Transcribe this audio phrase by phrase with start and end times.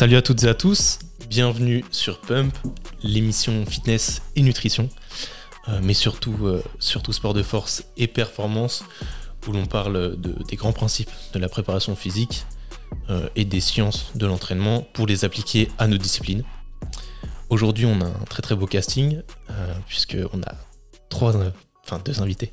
[0.00, 0.98] Salut à toutes et à tous,
[1.28, 2.56] bienvenue sur Pump,
[3.02, 4.88] l'émission fitness et nutrition,
[5.68, 8.82] euh, mais surtout, euh, surtout sport de force et performance,
[9.46, 12.46] où l'on parle de- des grands principes de la préparation physique
[13.10, 16.44] euh, et des sciences de l'entraînement pour les appliquer à nos disciplines.
[17.50, 19.20] Aujourd'hui, on a un très très beau casting,
[19.86, 20.54] puisqu'on a
[21.10, 21.34] trois,
[21.84, 22.52] enfin deux invités.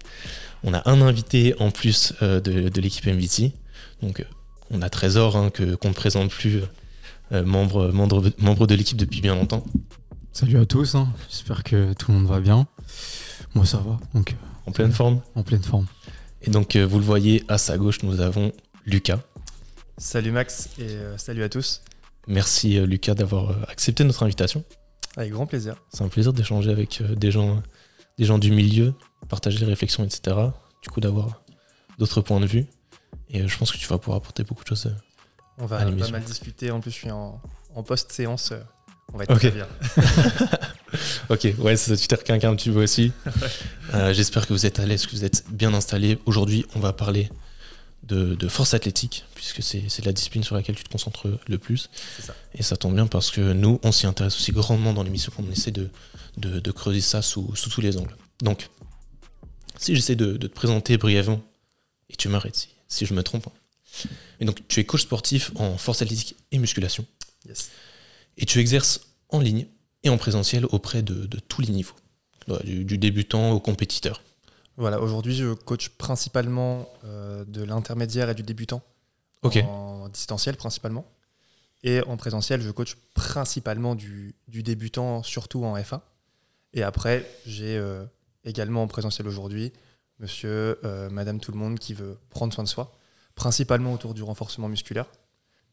[0.66, 3.54] On a un invité en plus de, de l'équipe MVT,
[4.02, 4.26] donc
[4.70, 6.64] on a Trésor hein, qu'on ne présente plus.
[7.32, 9.64] Euh, membre, membre, membre de l'équipe depuis bien longtemps.
[10.32, 11.08] Salut à tous, hein.
[11.30, 12.68] j'espère que tout le monde va bien.
[13.56, 15.22] Moi ça va, donc En pleine forme.
[15.36, 15.88] en pleine forme.
[16.44, 18.52] Et donc, euh, vous le voyez, à sa gauche, nous avons
[18.86, 19.20] Lucas.
[19.98, 21.82] Salut Max et euh, salut à tous.
[22.28, 24.64] Merci, euh, Lucas, d'avoir accepté notre invitation.
[25.16, 25.76] Avec grand plaisir.
[25.92, 27.64] C'est un plaisir d'échanger avec euh, des, gens,
[28.20, 28.94] des gens du milieu,
[29.30, 30.38] partager les réflexions, etc.
[30.84, 31.42] Du coup, d'avoir
[31.98, 32.66] d'autres points de vue.
[33.30, 34.94] Et euh, je pense que tu vas pouvoir apporter beaucoup de choses.
[35.58, 36.72] On va À pas mal discuter.
[36.72, 37.42] En plus, je suis en,
[37.76, 38.52] en post-séance.
[38.52, 38.60] euh,
[39.14, 39.68] On va être très bien.
[41.30, 43.12] Ok, ouais, ça, tu t'es requinqué un petit peu aussi.
[43.94, 46.20] Euh, J'espère que vous êtes à l'aise, que vous êtes bien installés.
[46.26, 47.30] Aujourd'hui, on va parler
[48.04, 51.90] de, de force athlétique, puisque c'est la discipline sur laquelle tu te concentres le plus.
[52.18, 52.36] C'est ça.
[52.54, 55.50] Et ça tombe bien parce que nous, on s'y intéresse aussi grandement dans l'émission, qu'on
[55.52, 55.90] essaie de,
[56.36, 58.16] de, de creuser ça sous, sous tous les angles.
[58.42, 58.70] Donc,
[59.78, 61.42] si j'essaie de, de te présenter brièvement,
[62.10, 63.48] et tu m'arrêtes si, si je me trompe.
[63.48, 64.08] hein.
[64.40, 67.06] Et donc, tu es coach sportif en force athlétique et musculation
[67.48, 67.70] Yes.
[68.36, 69.68] et tu exerces en ligne
[70.04, 71.96] et en présentiel auprès de, de tous les niveaux,
[72.64, 74.22] du, du débutant au compétiteur.
[74.76, 78.82] Voilà, aujourd'hui, je coach principalement euh, de l'intermédiaire et du débutant.
[79.44, 79.58] Ok.
[79.58, 81.06] En distanciel principalement.
[81.84, 86.02] Et en présentiel, je coach principalement du, du débutant, surtout en FA.
[86.74, 88.04] Et après, j'ai euh,
[88.44, 89.72] également en présentiel aujourd'hui
[90.20, 92.92] monsieur, euh, madame, tout le monde qui veut prendre soin de soi,
[93.42, 95.06] principalement autour du renforcement musculaire.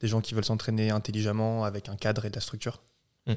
[0.01, 2.81] Des gens qui veulent s'entraîner intelligemment avec un cadre et de la structure.
[3.27, 3.33] Mm.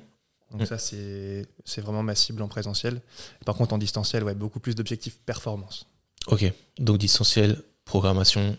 [0.52, 0.66] Donc Mm.
[0.66, 3.02] ça, c'est c'est vraiment ma cible en présentiel.
[3.46, 5.88] Par contre, en distanciel, ouais, beaucoup plus d'objectifs performance.
[6.28, 6.44] Ok,
[6.78, 8.58] donc distanciel, programmation, Ouais,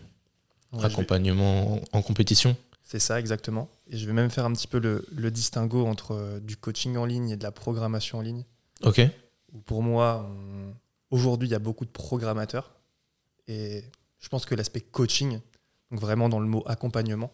[0.73, 2.55] je vais- accompagnement en, en compétition.
[2.83, 3.69] C'est ça, exactement.
[3.87, 6.97] Et je vais même faire un petit peu le, le distinguo entre euh, du coaching
[6.97, 8.43] en ligne et de la programmation en ligne.
[8.83, 8.99] Ok,
[9.53, 10.73] Où pour moi, on-
[11.11, 12.71] aujourd'hui, il y a beaucoup de programmateurs.
[13.47, 13.83] Et
[14.19, 15.39] je pense que l'aspect coaching,
[15.91, 17.31] donc vraiment dans le mot accompagnement,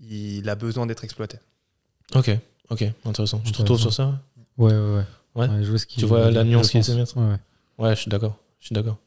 [0.00, 1.38] il a besoin d'être exploité.
[2.14, 2.30] ok,
[2.70, 3.40] ok, intéressant.
[3.40, 4.20] Tu te retrouves sur ça
[4.56, 5.04] Ouais, ouais, ouais.
[5.48, 5.62] Ouais.
[5.64, 6.80] je vois ce qu'il- Tu vois la nuance pense.
[6.88, 7.16] essaie de mettre?
[7.78, 8.98] Ouais, je suis d'accord, je suis d'accord.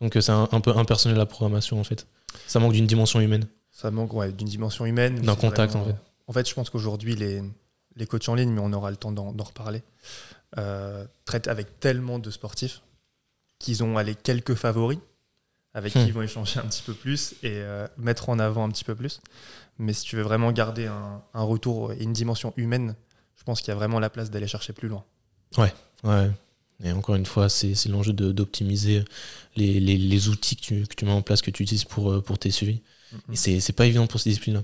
[0.00, 2.06] Donc euh, c'est un, un peu impersonnel la programmation en fait.
[2.46, 3.46] Ça manque d'une dimension humaine.
[3.70, 5.20] Ça manque ouais, d'une dimension humaine.
[5.20, 5.96] D'un contact, vraiment- en fait.
[6.28, 7.42] En fait, je pense qu'aujourd'hui, les,
[7.96, 9.82] les coachs en ligne, mais on aura le temps d'en d'en reparler,
[10.58, 12.82] euh, traitent avec tellement de sportifs
[13.58, 14.98] qu'ils ont allé quelques favoris
[15.74, 16.00] avec Hmm.
[16.00, 18.84] qui ils vont échanger un petit peu plus et euh, mettre en avant un petit
[18.84, 19.20] peu plus.
[19.78, 22.94] Mais si tu veux vraiment garder un, un retour et une dimension humaine,
[23.36, 25.04] je pense qu'il y a vraiment la place d'aller chercher plus loin.
[25.56, 25.72] Ouais.
[26.84, 29.04] Et encore une fois, c'est c'est l'enjeu de- d'optimiser
[29.56, 32.10] les, les- les outils que tu, que tu mets en place, que tu utilises pour,
[32.10, 32.80] euh, pour tes suivis.
[33.32, 34.62] Et c'est c'est pas évident pour ces disciplines-là.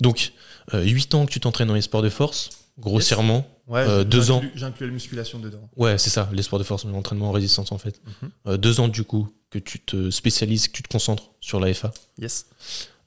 [0.00, 0.32] Donc,
[0.72, 3.46] 8 ans que tu t'entraînes dans les sports de force, grossièrement.
[3.68, 5.68] Ouais, Euh, deux j'inclus- J'inclus la musculation dedans.
[5.76, 8.00] Ouais, c'est ça, les sports de force, l'entraînement en résistance en fait.
[8.22, 8.30] Mhm.
[8.48, 11.72] Euh, deux ans du coup que tu te spécialises, que tu te concentres sur la
[11.72, 11.92] FA.
[12.18, 12.46] Yes.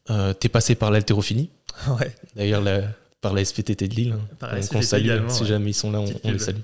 [0.10, 1.50] Euh, T'es passé par l'haltérophilie,
[2.00, 2.16] ouais.
[2.36, 2.64] d'ailleurs
[3.22, 4.14] par la SVTT de Lille.
[4.14, 4.36] hein.
[4.40, 5.48] Par la SVTT on salue, si ouais.
[5.48, 6.60] jamais ils sont là, on, les salue.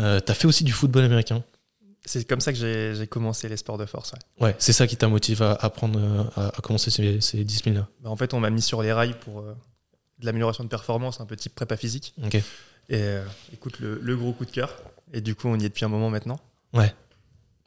[0.00, 1.42] Euh, T'as fait aussi du football américain.
[2.06, 4.12] C'est comme ça que j'ai commencé les sports de force.
[4.12, 4.46] ouais.
[4.48, 5.98] Ouais, c'est ça qui t'a motivé à apprendre
[6.36, 7.88] à, à commencer ces, ces disciplines-là.
[8.02, 9.42] Bah, en fait, on m'a mis sur les rails pour
[10.20, 12.14] de l'amélioration de performance, un peu type prépa physique.
[12.90, 14.76] Et euh, écoute, le, le gros coup de cœur.
[15.12, 16.38] Et du coup, on y est depuis un moment maintenant.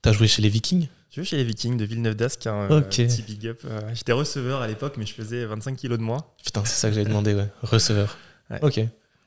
[0.01, 3.21] T'as joué chez les Vikings Je suis chez les Vikings de Villeneuve d'Ascq, un petit
[3.23, 3.61] big up.
[3.65, 6.23] Euh, J'étais receveur à l'époque, mais je faisais 25 kilos de moins.
[6.43, 7.47] Putain, c'est ça que j'avais demandé, ouais.
[7.63, 8.17] Receveur.
[8.49, 8.59] Ouais.
[8.61, 8.79] Ok.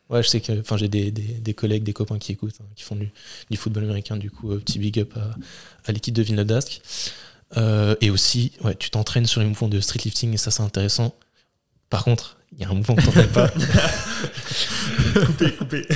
[0.09, 2.67] Ouais, je sais que enfin, j'ai des, des- des collègues, des copains qui écoutent, hein,
[2.75, 3.11] qui font du,
[3.51, 4.17] du football américain.
[4.17, 5.35] Du coup, euh, petit big up à,
[5.87, 6.81] à l'équipe de Villeneuve d'Ascq.
[7.57, 10.63] Euh, et aussi, ouais, tu t'entraînes sur les mouvements de street lifting et ça, c'est
[10.63, 11.15] intéressant.
[11.91, 13.49] Par contre, il y a un mouvement que t'entraînes pas.
[15.27, 15.87] coupé, coupé.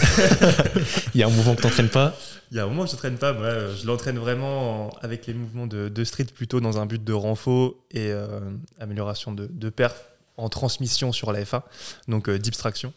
[1.14, 2.14] Il y a un mouvement que t'entraînes pas.
[2.50, 3.32] Il y a un moment que je ne traîne pas.
[3.32, 3.49] Moi,
[3.81, 7.12] je l'entraîne vraiment en- avec les mouvements de, de street, plutôt dans un but de
[7.12, 8.41] renfort et euh,
[8.81, 9.94] amélioration de, de perf
[10.37, 11.64] en transmission sur la FA,
[12.08, 12.93] donc euh, d'abstraction.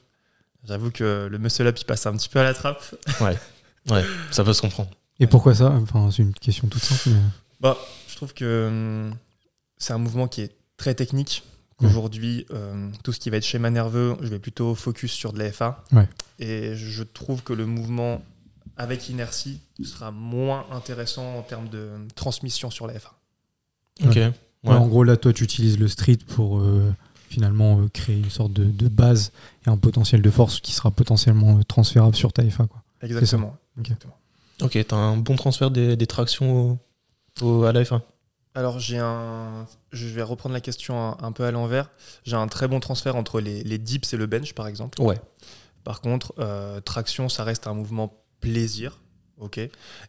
[0.67, 2.83] J'avoue que le muscle up, il passe un petit peu à la trappe.
[3.89, 4.89] Ouais, ça peut se comprendre.
[5.19, 5.69] Et pourquoi ça?
[5.81, 7.01] Enfin, c'est une question toute simple.
[7.09, 7.21] mais-
[7.61, 7.77] Bah,
[8.07, 9.15] je trouve que hum,
[9.77, 11.43] c'est un mouvement qui est très technique.
[11.79, 11.87] Mhm.
[11.89, 15.39] Aujourd'hui, euh, tout ce qui va être schéma nerveux, je vais plutôt focus sur de
[15.39, 15.83] la FA.
[15.91, 16.07] Ouais.
[16.39, 18.21] Et je trouve que le mouvement
[18.77, 23.11] avec inertie sera moins intéressant en termes de transmission sur la FA.
[24.05, 24.15] Ok.
[24.15, 24.33] Ouais,
[24.63, 26.91] en gros, là, toi, tu utilises le street pour, euh,
[27.29, 29.31] finalement euh, créer une sorte de, de base
[29.65, 32.65] et un potentiel de force qui sera potentiellement transférable sur ta FA.
[32.67, 32.81] Quoi.
[33.03, 33.55] Exactement.
[33.79, 33.91] Ok.
[34.63, 36.79] Ok, t'as un bon transfert des, des tractions
[37.41, 38.01] au, au- à la F1.
[38.57, 41.91] Alors j'ai un, je vais reprendre la question un, un peu à l'envers.
[42.23, 44.99] J'ai un très bon transfert entre les, les dips et le bench par exemple.
[44.99, 45.21] Ouais.
[45.83, 48.99] Par contre, euh, traction, ça reste un mouvement plaisir,
[49.37, 49.59] ok.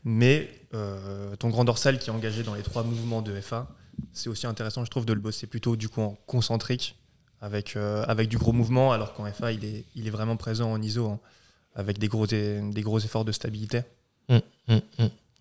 [0.03, 3.69] Mais euh, ton grand dorsal qui est engagé dans les trois mouvements de FA,
[4.15, 6.97] c'est aussi intéressant, je trouve, de le bosser plutôt du coup en concentrique
[7.43, 10.73] avec euh, avec du gros mouvement, alors qu'en FA, il est il est vraiment présent
[10.73, 11.21] en ISO hein,
[11.75, 13.83] avec des gros des, des gros efforts de stabilité.
[14.31, 14.81] Hum, hum.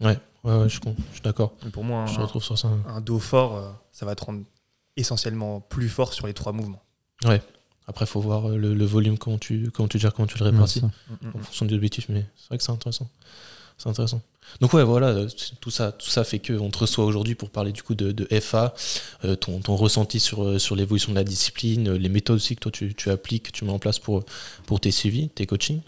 [0.01, 1.51] Ouais, ouais, ouais, je, con- je suis d'accord.
[1.71, 2.69] Pour moi, Je un, retrouve sur ça.
[2.87, 4.41] un dos fort, euh, ça va te rendre
[4.95, 6.81] essentiellement plus fort sur les trois mouvements.
[7.89, 10.37] Après, il faut voir euh, le, le volume, comment tu, comment tu gères, comment tu
[10.37, 10.81] le Ouais, répartis.
[10.81, 10.89] ça.
[11.33, 13.07] en fonction des objectifs, mais c'est vrai que c'est intéressant.
[13.77, 14.21] C'est intéressant.
[14.59, 15.29] Donc ouais, voilà, euh,
[15.61, 18.27] tout ça, tout ça fait qu'on te reçoit aujourd'hui pour parler du coup de, de
[18.39, 18.73] FA,
[19.23, 22.71] euh, ton, ton ressenti sur, sur l'évolution de la discipline, les méthodes aussi que toi
[22.71, 24.23] tu, tu appliques, que tu mets en place pour,
[24.65, 25.81] pour tes suivis, tes coachings.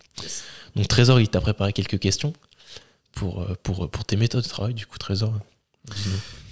[0.76, 2.34] Donc Trésor, il t'a préparé quelques questions
[3.14, 5.34] pour, euh, pour, pour tes méthodes de travail, du coup Trésor.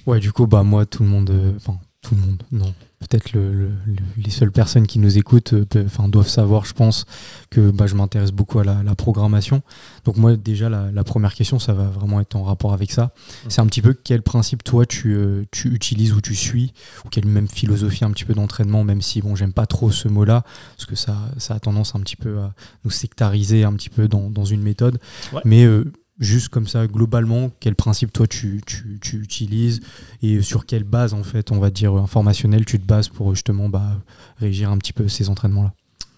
[0.05, 2.73] Ouais, du coup, bah, moi, tout le monde, euh, enfin, tout le monde, non.
[2.99, 6.73] Peut-être le, le- le- les seules personnes qui nous écoutent euh, enfin, doivent savoir, je
[6.73, 7.05] pense,
[7.51, 9.61] que bah, je m'intéresse beaucoup à la, la programmation.
[10.05, 13.11] Donc, moi, déjà, la, la première question, ça va vraiment être en rapport avec ça.
[13.49, 16.73] C'est un petit peu quel principe, toi, tu, euh, tu utilises ou tu suis,
[17.05, 20.07] ou quelle même philosophie un petit peu d'entraînement, même si, bon, j'aime pas trop ce
[20.07, 20.43] mot-là,
[20.77, 22.53] parce que ça, ça a tendance un petit peu à
[22.85, 24.99] nous sectariser un petit peu dans, dans une méthode.
[25.33, 25.41] Ouais.
[25.45, 29.81] Mais euh, juste comme ça, globalement, quel principe toi tu, tu, tu utilises
[30.21, 33.69] et sur quelle base, en fait, on va dire informationnelle, tu te bases pour justement
[33.69, 34.01] bah,
[34.37, 35.73] régir un petit peu ces entraînements-là?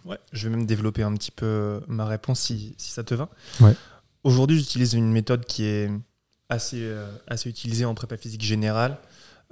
[0.05, 3.29] Ouais, je vais même développer un petit peu ma réponse si, si ça te va.
[3.59, 3.75] Ouais.
[4.23, 5.91] Aujourd'hui, j'utilise une méthode qui est
[6.47, 8.97] assez, euh, assez utilisée en prépa physique générale,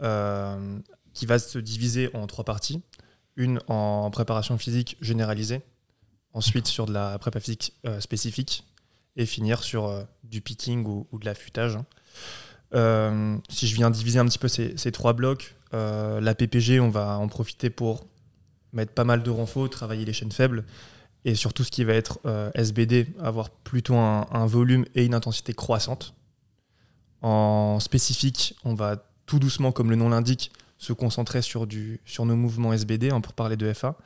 [0.02, 0.80] euh,
[1.14, 2.82] qui va se diviser en trois parties.
[3.36, 5.62] Une en préparation physique généralisée,
[6.34, 8.64] ensuite sur de la prépa physique euh, spécifique,
[9.16, 11.76] et finir sur euh, du picking ou, de l'affûtage.
[11.76, 11.86] hein.
[12.76, 16.90] Euh, si je viens diviser un petit peu ces, trois blocs, euh, la PPG, on
[16.90, 18.06] va en profiter pour
[18.74, 20.66] mettre pas mal de renfort, travailler les chaînes faibles,
[21.26, 25.54] et surtout ce qui va être euh, SBD, avoir plutôt un, volume et une intensité
[25.54, 26.14] croissante.
[27.22, 32.74] En spécifique, on va tout doucement, comme le nom l'indique, se concentrer sur, nos mouvements
[32.74, 33.98] SBD, hein, pour parler de FA,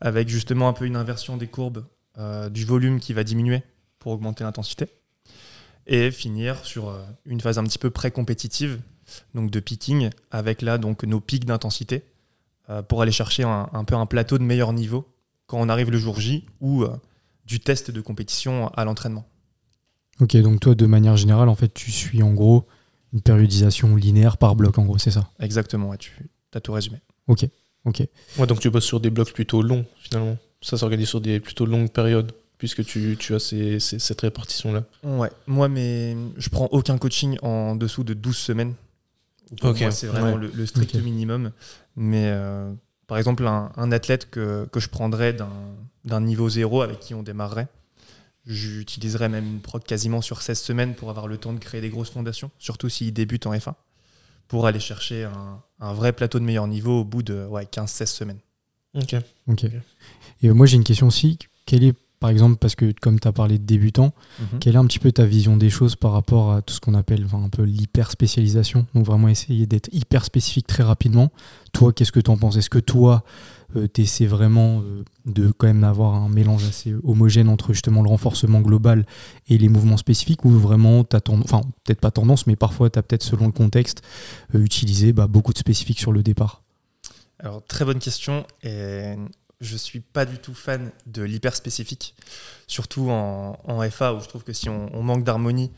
[0.00, 1.84] avec justement un peu une inversion des courbes
[2.50, 3.62] du volume qui va diminuer
[3.98, 4.88] pour augmenter l'intensité,
[5.86, 8.80] et finir sur euh, une phase un petit peu pré-compétitive,
[9.34, 12.04] donc de picking, avec là donc nos pics d'intensité,
[12.70, 15.06] euh, pour aller chercher un, un peu un plateau de meilleur niveau
[15.46, 16.96] quand on arrive le jour J ou euh,
[17.44, 19.24] du test de compétition à l'entraînement.
[20.20, 22.66] Ok, donc toi, de manière générale, en fait, tu suis en gros
[23.12, 25.30] une périodisation linéaire par bloc, en gros, c'est ça?
[25.38, 26.98] Exactement, ouais, tu as tout résumé.
[27.28, 27.46] Ok,
[27.84, 28.02] ok.
[28.38, 30.36] Ouais, donc tu bosses sur des blocs plutôt longs finalement.
[30.62, 34.84] Ça s'organise sur des plutôt longues périodes, puisque tu, tu as ces- ces- cette répartition-là.
[35.02, 38.74] Ouais, moi, mais je prends aucun coaching en dessous de 12 semaines.
[39.60, 40.40] Pour Ok, moi, c'est vraiment ouais.
[40.40, 41.52] le, le strict minimum.
[41.96, 42.72] Mais euh,
[43.06, 45.48] par exemple, un, un athlète que, que je prendrais d'un
[46.04, 47.66] d'un niveau zéro avec qui on démarrerait,
[48.44, 51.90] j'utiliserais même une prog quasiment sur 16 semaines pour avoir le temps de créer des
[51.90, 53.74] grosses fondations, surtout s'il débute en F1,
[54.48, 58.06] pour aller chercher un, un vrai plateau de meilleur niveau au bout de ouais, 15-16
[58.06, 58.38] semaines.
[58.94, 59.16] Ok.
[59.48, 59.64] ok.
[60.42, 61.38] Et moi, j'ai une question aussi.
[61.66, 64.12] Quelle est, par exemple, parce que comme tu as parlé de débutants,
[64.60, 66.94] Quelle est un petit peu ta vision des choses par rapport à tout ce qu'on
[66.94, 71.30] appelle enfin, un peu l'hyper spécialisation Donc vraiment essayer d'être hyper spécifique très rapidement.
[71.72, 72.56] Toi, qu'est-ce que tu en penses?
[72.56, 73.24] Est-ce que toi,
[73.92, 78.08] tu essaies vraiment euh, de quand même avoir un mélange assez homogène entre justement le
[78.08, 79.04] renforcement global
[79.48, 80.44] et les mouvements spécifiques?
[80.44, 83.46] Ou vraiment tu as tendance, enfin peut-être pas tendance, mais parfois tu as peut-être selon
[83.46, 84.02] le contexte
[84.54, 86.62] euh, utilisé bah, beaucoup de spécifiques sur le départ?
[87.38, 88.46] Alors, très bonne question.
[88.62, 89.14] Et
[89.60, 92.14] je suis pas du tout fan de l'hyper spécifique,
[92.66, 93.56] surtout en,
[93.90, 95.72] FA où je trouve que si on, manque d'harmonie,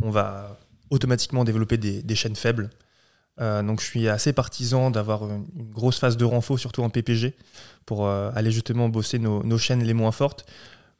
[0.00, 0.58] on va
[0.90, 2.70] automatiquement développer des, chaînes faibles.
[3.40, 7.34] Euh, donc, je suis assez partisan d'avoir une, grosse phase de renfort, surtout en PPG,
[7.86, 10.46] pour euh, aller justement bosser nos, chaînes les moins fortes.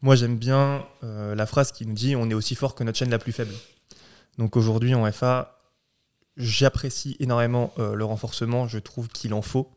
[0.02, 2.98] Moi, j'aime bien euh, la phrase qui nous dit on est aussi fort que notre
[2.98, 3.54] chaîne la plus faible.
[4.38, 5.58] Donc, aujourd'hui, en FA,
[6.36, 8.66] j'apprécie énormément le renforcement.
[8.66, 9.70] Je trouve qu'il en faut.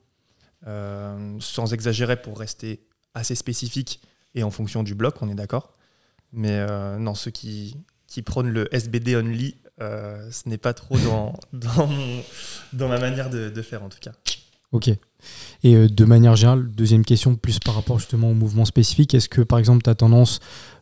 [0.66, 4.02] Euh, sans exagérer pour rester assez spécifique
[4.34, 5.74] et en fonction du bloc, on est d'accord.
[6.34, 10.98] Mais euh, non, ceux qui, qui prônent le SBD only, euh, ce n'est pas trop
[10.98, 11.90] dans, dans,
[12.74, 14.14] dans ma manière de, de faire en tout cas.
[14.72, 14.90] Ok,
[15.64, 19.30] Et euh, de manière générale, deuxième question, plus par rapport justement au mouvement spécifique, est-ce
[19.30, 20.40] que par exemple tu as tendance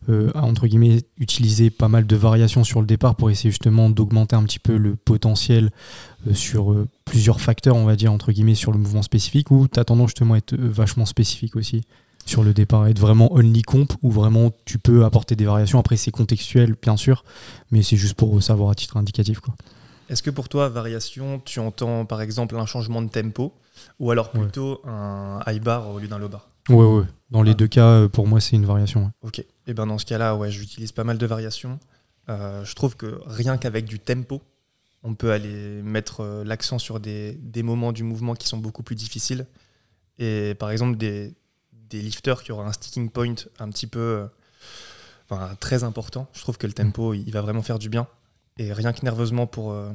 [0.09, 3.89] euh, à entre guillemets utiliser pas mal de variations sur le départ pour essayer justement
[3.89, 5.71] d'augmenter un petit peu le potentiel
[6.27, 6.75] euh, sur
[7.05, 10.09] plusieurs facteurs, on va dire entre guillemets, sur le mouvement spécifique, ou tu as tendance
[10.09, 11.81] justement à être vachement spécifique aussi
[12.25, 15.95] sur le départ, être vraiment only comp, ou vraiment tu peux apporter des variations, après
[15.95, 17.23] c'est contextuel bien sûr,
[17.71, 19.53] mais c'est juste pour savoir à titre indicatif quoi.
[20.09, 23.53] Est-ce que pour toi, variation, tu entends par exemple un changement de tempo
[23.99, 26.47] ou alors plutôt un high bar au lieu d'un low bar?
[26.69, 27.05] Ouais, ouais.
[27.29, 27.55] Dans les ah.
[27.55, 29.11] deux cas, euh, pour moi, c'est une variation.
[29.21, 29.39] Ok.
[29.39, 31.79] Et eh ben dans ce cas-là, ouais, j'utilise pas mal de variations.
[32.29, 34.41] Euh, je trouve que rien qu'avec du tempo,
[35.03, 38.83] on peut aller mettre euh, l'accent sur des, des, moments du mouvement qui sont beaucoup
[38.83, 39.45] plus difficiles.
[40.17, 41.35] Et par exemple, des,
[41.71, 44.27] des lifters qui auront un sticking point un petit peu
[45.29, 46.27] enfin, très important.
[46.33, 48.07] Je trouve que le tempo, il va vraiment faire du bien.
[48.57, 49.91] Et rien que nerveusement pour euh,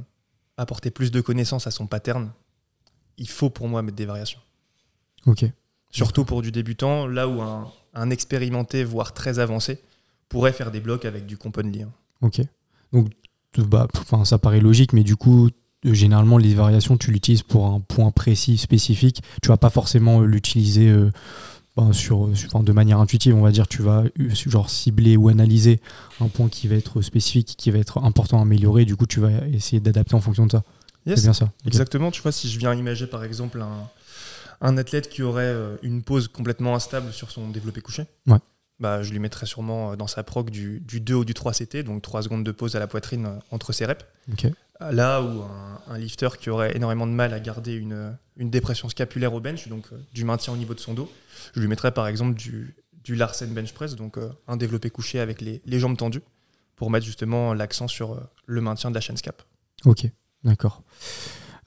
[0.56, 2.32] apporter plus de connaissances à son pattern,
[3.16, 4.40] il faut pour moi mettre des variations.
[5.26, 5.44] Ok.
[5.90, 9.80] Surtout pour du débutant, là où un, expérimenté, voire très avancé,
[10.28, 11.90] pourrait faire des blocs avec du compound hein.
[12.20, 12.40] Ok.
[12.92, 13.10] Donc,
[13.56, 13.88] bah,
[14.24, 15.50] ça paraît logique, mais du coup,
[15.82, 19.22] généralement, les variations, tu l'utilises pour un point précis, spécifique.
[19.42, 20.94] Tu vas pas forcément l'utiliser
[21.80, 25.80] euh, sur, de manière intuitive, on va dire, tu vas genre cibler ou analyser
[26.20, 28.84] un point qui va être spécifique, qui va être important à améliorer.
[28.84, 30.62] Du coup, tu vas essayer d'adapter en fonction de ça.
[31.06, 31.52] c'est bien ça.
[31.66, 32.10] Exactement.
[32.10, 33.88] Tu vois, si je viens imaginer par exemple un,
[34.60, 38.38] un athlète qui aurait euh, une pose complètement instable sur son développé couché, ouais.
[38.78, 41.52] bah, je lui mettrais sûrement euh, dans sa prog du, du 2 ou du 3
[41.52, 44.04] CT, donc 3 secondes de pause à la poitrine euh, entre ses reps.
[44.80, 45.42] Là où
[45.88, 49.86] un, lifter qui aurait énormément de mal à garder une, dépression scapulaire au bench, donc
[50.14, 51.10] du maintien au niveau de son dos,
[51.54, 52.74] je lui mettrais par exemple du,
[53.08, 56.22] Larsen Bench Press, donc un développé couché avec les, jambes tendues,
[56.76, 59.42] pour mettre justement l'accent sur le maintien de la chaîne scap.
[59.84, 60.06] Ok,
[60.44, 60.82] d'accord.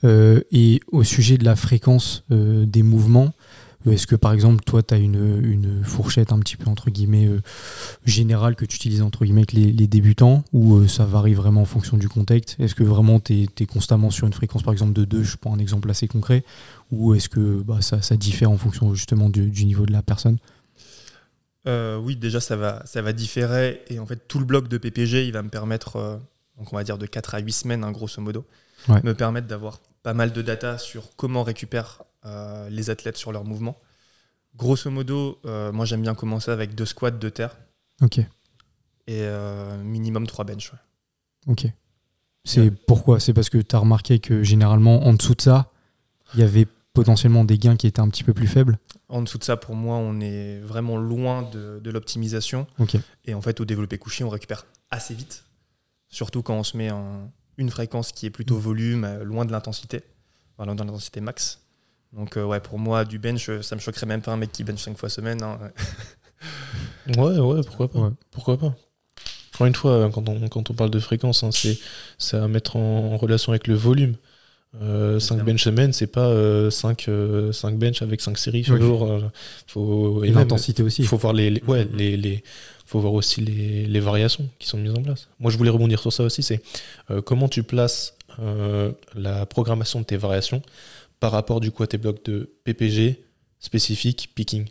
[0.03, 4.63] Euh, et au sujet de la fréquence euh, des mouvements, euh, est-ce que par exemple,
[4.63, 7.29] toi, tu as une, fourchette un petit peu entre guillemets
[8.05, 11.97] générale que tu utilises entre guillemets avec les, débutants ou ça varie vraiment en fonction
[11.97, 12.59] du contexte?
[12.59, 15.53] Est-ce que vraiment tu es, constamment sur une fréquence par exemple de 2 Je prends
[15.53, 16.43] un exemple assez concret.
[16.91, 20.37] Ou est-ce que bah, ça, diffère en fonction justement du, niveau de la personne?
[21.65, 23.81] Oui, déjà ça va, ça va différer.
[23.89, 26.21] Et en fait, tout le bloc de PPG, il va me permettre,
[26.57, 28.45] donc on va dire de 4 à 8 semaines, hein, grosso modo,
[29.03, 32.12] me permettre d'avoir pas mal de data sur comment récupèrent euh,
[32.69, 33.77] les athlètes sur leur mouvement.
[34.55, 37.57] Grosso modo, euh, moi j'aime bien commencer avec deux squats, de terre.
[38.01, 38.19] Ok.
[38.19, 38.27] Et
[39.09, 40.71] euh, minimum trois bench.
[41.47, 41.65] Ok.
[42.45, 43.19] C'est pourquoi?
[43.19, 45.71] C'est parce que tu as remarqué que généralement en dessous de ça,
[46.33, 48.77] il y avait potentiellement des gains qui étaient un petit peu plus faibles?
[49.09, 52.67] En dessous de ça, pour moi, on est vraiment loin de, de l'optimisation.
[52.79, 52.97] Ok.
[53.25, 55.45] Et en fait, au développé couché, on récupère assez vite.
[56.09, 58.61] Surtout quand on se met en, une fréquence qui est plutôt mm.
[58.61, 60.03] volume, euh, loin de l'intensité,
[60.59, 61.62] loin de l'intensité max.
[62.15, 64.51] Donc euh, ouais, pour moi, du bench, euh, ça me choquerait même pas un mec
[64.51, 65.41] qui bench 5 fois semaine.
[65.41, 65.59] Hein.
[67.17, 68.11] ouais, ouais, pourquoi pas.
[68.31, 68.75] Pourquoi pas.
[69.53, 73.17] Encore une fois, quand on, quand on parle de fréquence, hein, c'est à mettre en,
[73.17, 74.15] relation avec le volume.
[75.19, 76.31] 5 bench semaine, c'est pas
[76.71, 77.07] 5,
[77.51, 79.21] 5 bench avec 5 séries sur jour.
[79.67, 81.03] Faut, et l'intensité aussi.
[81.03, 82.43] Il faut voir les, ouais, les, les,
[82.93, 85.27] faut voir aussi les, variations qui sont mises en place.
[85.39, 86.61] Moi, je voulais rebondir sur ça aussi, c'est
[87.09, 90.61] euh, comment tu places euh, la programmation de tes variations
[91.23, 93.23] par rapport du coup à tes blocs de PPG
[93.57, 94.67] spécifiques, picking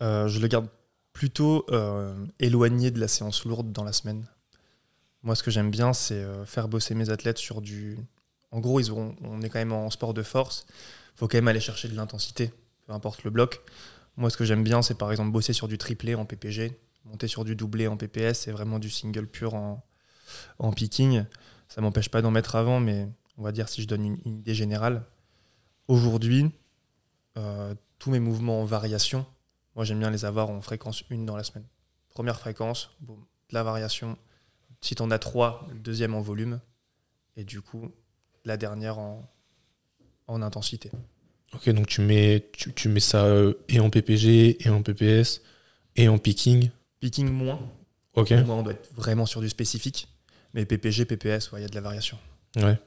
[0.00, 0.66] euh, Je le garde
[1.12, 1.66] plutôt
[2.38, 4.24] éloigné de la séance lourde dans la semaine.
[5.22, 7.98] Moi, ce que j'aime bien, c'est faire bosser mes athlètes sur du...
[8.50, 11.48] En gros, ils on est quand même en sport de force, il faut quand même
[11.48, 12.50] aller chercher de l'intensité,
[12.86, 13.60] peu importe le bloc.
[14.16, 17.28] Moi, ce que j'aime bien, c'est par exemple bosser sur du triplé en PPG, monter
[17.28, 19.84] sur du doublé en PPS et vraiment du single pur en,
[20.58, 21.26] en picking.
[21.68, 23.06] Ça m'empêche pas d'en mettre avant, mais
[23.38, 25.04] on va dire si je donne une, idée générale.
[25.86, 26.50] Aujourd'hui,
[27.38, 29.24] euh, tous mes mouvements en variation,
[29.74, 31.64] moi j'aime bien les avoir en fréquence 1 dans la semaine.
[32.10, 34.18] Première fréquence, boum, la variation.
[34.80, 36.60] Si tu en as trois, le deuxième en volume.
[37.36, 37.92] Et du coup,
[38.44, 39.30] la dernière en,
[40.26, 40.90] en intensité.
[41.54, 45.40] Ok, donc tu mets, tu, mets ça euh, et en PPG, et en PPS,
[45.96, 46.70] et en picking?
[47.00, 47.60] Picking moins.
[48.14, 48.32] Ok.
[48.32, 50.08] Moi, on doit être vraiment sur du spécifique.
[50.52, 52.18] Mais PPG, PPS, il y a de la variation.
[52.56, 52.78] Ouais.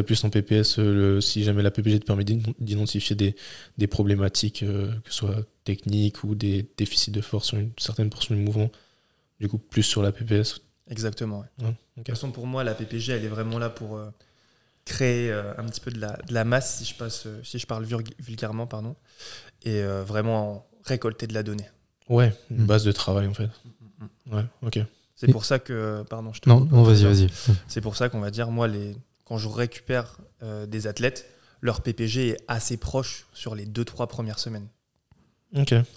[0.00, 4.92] As plus en PPS, euh, si jamais la PPG te permet d'identifier des, problématiques, euh,
[5.04, 8.70] que ce soit techniques ou des déficits de force sur une certaine portion du mouvement.
[9.40, 10.60] Du coup, plus sur la PPS.
[10.88, 11.44] Exactement.
[11.58, 14.00] De toute façon, pour moi, la PPG, elle est vraiment là pour
[14.84, 17.58] créer euh, un petit peu de la, de la, masse, si je, passe, euh, si
[17.58, 17.86] je parle
[18.18, 18.96] vulgairement, pardon,
[19.62, 21.68] et euh, vraiment récolter de la donnée.
[22.08, 22.66] Ouais, une mm.
[22.66, 23.48] base de travail en fait.
[23.64, 24.80] Mm, mm, ouais, ok.
[25.14, 27.28] C'est pour ça que, pardon, je te Non, non vas-y, vas-y.
[27.68, 28.96] C'est pour ça qu'on va dire, moi, les,
[29.32, 31.26] quand je récupère des athlètes,
[31.62, 34.68] leur PPG est assez proche sur les 2-3 premières semaines.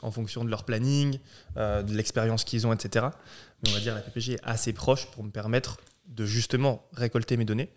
[0.02, 1.20] En fonction de leur planning,
[1.58, 3.08] euh, de l'expérience qu'ils ont, etc.
[3.62, 7.36] Mais on va dire la PPG est assez proche pour me permettre de justement récolter
[7.36, 7.70] mes données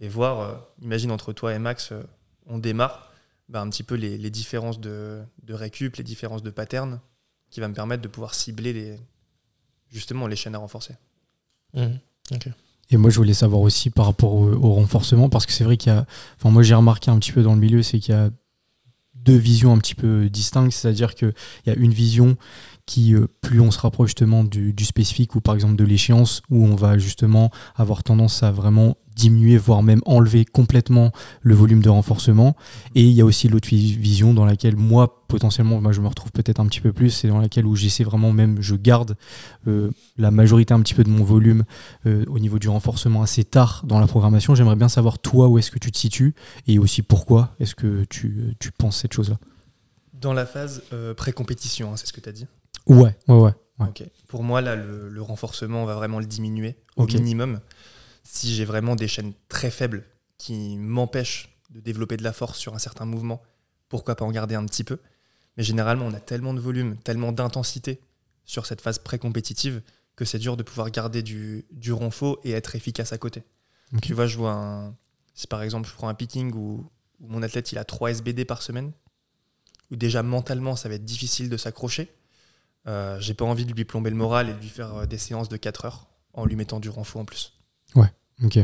[0.00, 2.02] et voir, euh, imagine entre toi et Max, euh,
[2.44, 3.10] on démarre
[3.48, 7.00] bah, un petit peu les, différences de, récup, les différences de pattern
[7.48, 9.00] qui va me permettre de pouvoir cibler les,
[9.88, 10.94] justement les chaînes à renforcer.
[11.72, 11.86] Mmh.
[12.90, 15.92] Et moi, je voulais savoir aussi par rapport au, renforcement, parce que c'est vrai qu'il
[15.92, 16.06] y a.
[16.38, 18.30] Enfin, moi, j'ai remarqué un petit peu dans le milieu, c'est qu'il y a
[19.14, 21.32] deux visions un petit peu distinctes, c'est-à-dire qu'il
[21.66, 22.36] y a une vision
[22.86, 26.64] qui, euh, plus on se rapproche justement du, spécifique ou par exemple de l'échéance, où
[26.64, 31.88] on va justement avoir tendance à vraiment diminuer, voire même enlever complètement le volume de
[31.88, 32.54] renforcement.
[32.94, 36.60] Et il y a aussi l'autre vision dans laquelle moi, potentiellement, je me retrouve peut-être
[36.60, 39.16] un petit peu plus, c'est dans laquelle où j'essaie vraiment même, je garde
[39.66, 41.64] euh, la majorité un petit peu de mon volume
[42.06, 44.54] euh, au niveau du renforcement assez tard dans la programmation.
[44.54, 46.34] J'aimerais bien savoir, toi, où est-ce que tu te situes
[46.68, 49.38] et aussi pourquoi est-ce que tu, tu penses cette chose-là?
[50.12, 50.82] Dans la phase
[51.16, 52.46] pré-compétition, hein, c'est ce que tu as dit
[52.86, 53.52] Ouais, ouais, ouais.
[54.28, 57.60] Pour moi, là, le, renforcement, on va vraiment le diminuer au minimum.
[58.22, 60.04] Si j'ai vraiment des chaînes très faibles
[60.38, 63.42] qui m'empêchent de développer de la force sur un certain mouvement,
[63.88, 64.98] pourquoi pas en garder un petit peu
[65.56, 68.00] Mais généralement, on a tellement de volume, tellement d'intensité
[68.44, 69.82] sur cette phase pré-compétitive
[70.16, 73.44] que c'est dur de pouvoir garder du, du renfort et être efficace à côté.
[74.02, 74.96] Tu vois, je vois un.
[75.34, 76.90] Si par exemple, je prends un picking où,
[77.20, 78.92] où mon athlète il a 3 SBD par semaine,
[79.90, 82.10] où déjà mentalement ça va être difficile de s'accrocher
[82.86, 85.18] euh, j'ai pas envie de lui plomber le moral et de lui faire euh, des
[85.18, 87.54] séances de 4 heures en lui mettant du renfort en plus.
[87.94, 88.12] Ouais,
[88.44, 88.58] ok.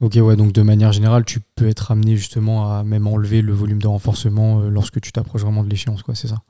[0.00, 3.52] Ok, ouais, donc de manière générale, tu peux être amené justement à même enlever le
[3.52, 6.42] volume de renforcement euh, lorsque tu t'approches vraiment de l'échéance, quoi, c'est ça?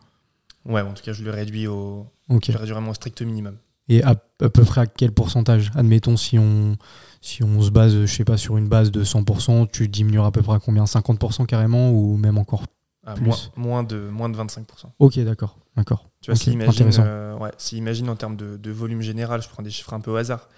[0.64, 3.56] Ouais, en tout cas, je le réduis au, je le réduis vraiment au strict minimum.
[3.88, 5.70] Et à, peu près à quel pourcentage?
[5.76, 6.76] Admettons, si on,
[7.20, 10.30] si on se base, je sais pas, sur une base de 100%, tu diminueras à
[10.32, 10.84] peu près à combien?
[10.84, 12.64] 50% carrément ou même encore
[13.06, 13.14] ah,
[13.56, 14.64] moins, de, moins de 25%.
[14.98, 15.56] Ok, d'accord.
[15.76, 16.08] d'accord.
[16.20, 19.62] Tu vois, si imagine, euh, ouais, si imagine en termes de, volume général, je prends
[19.62, 20.48] des chiffres un peu au hasard,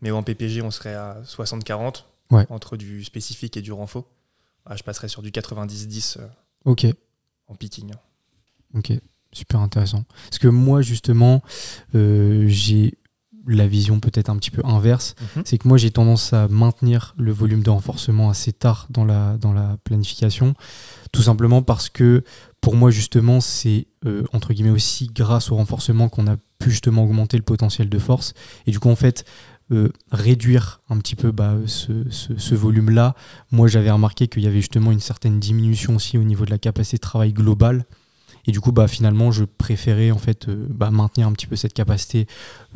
[0.00, 2.04] mais en PPG, on serait à 60-40
[2.48, 4.06] entre du spécifique et du renfort.
[4.64, 6.26] Ah, je passerais sur du 90-10 euh,
[6.64, 6.86] ok
[7.46, 7.92] en picking.
[8.74, 8.92] Ok,
[9.32, 10.04] super intéressant.
[10.24, 11.42] Parce que moi, justement,
[11.94, 12.98] euh, j'ai
[13.46, 15.42] la vision peut-être un petit peu inverse, mhm.
[15.44, 19.38] c'est que moi j'ai tendance à maintenir le volume de renforcement assez tard dans la,
[19.38, 20.54] dans la planification,
[21.12, 22.22] tout simplement parce que
[22.60, 27.04] pour moi justement c'est euh, entre guillemets aussi grâce au renforcement qu'on a pu justement
[27.04, 28.34] augmenter le potentiel de force,
[28.66, 29.24] et du coup en fait
[29.70, 33.14] euh, réduire un petit peu bah, ce, ce volume-là,
[33.50, 36.58] moi j'avais remarqué qu'il y avait justement une certaine diminution aussi au niveau de la
[36.58, 37.84] capacité de travail globale
[38.48, 41.54] et du coup, bah, finalement, je préférais en fait euh, bah, maintenir un petit peu
[41.54, 42.26] cette capacité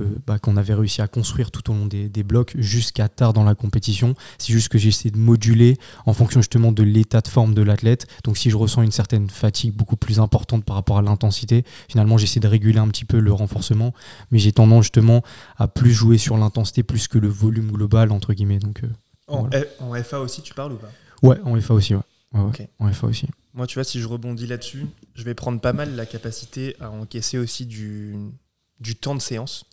[0.02, 3.42] euh, bah, qu'on avait réussi à construire tout au long des, blocs jusqu'à tard dans
[3.42, 4.14] la compétition.
[4.36, 7.62] C'est juste que j'ai essayé de moduler en fonction justement de l'état de forme de
[7.62, 8.06] l'athlète.
[8.22, 12.18] Donc si je ressens une certaine fatigue beaucoup plus importante par rapport à l'intensité, finalement
[12.18, 13.94] j'essaie de réguler un petit peu le renforcement,
[14.30, 15.22] mais j'ai tendance justement
[15.56, 18.58] à plus jouer sur l'intensité plus que le volume global entre guillemets.
[18.58, 20.90] Donc, euh, en, FA aussi tu parles ou pas?
[21.22, 22.02] Ouais, en FA aussi, ouais.
[22.78, 23.26] En FA aussi.
[23.54, 26.90] Moi, tu vois, si je rebondis là-dessus, je vais prendre pas mal la capacité à
[26.90, 28.16] encaisser aussi du,
[28.80, 29.66] du temps de séance.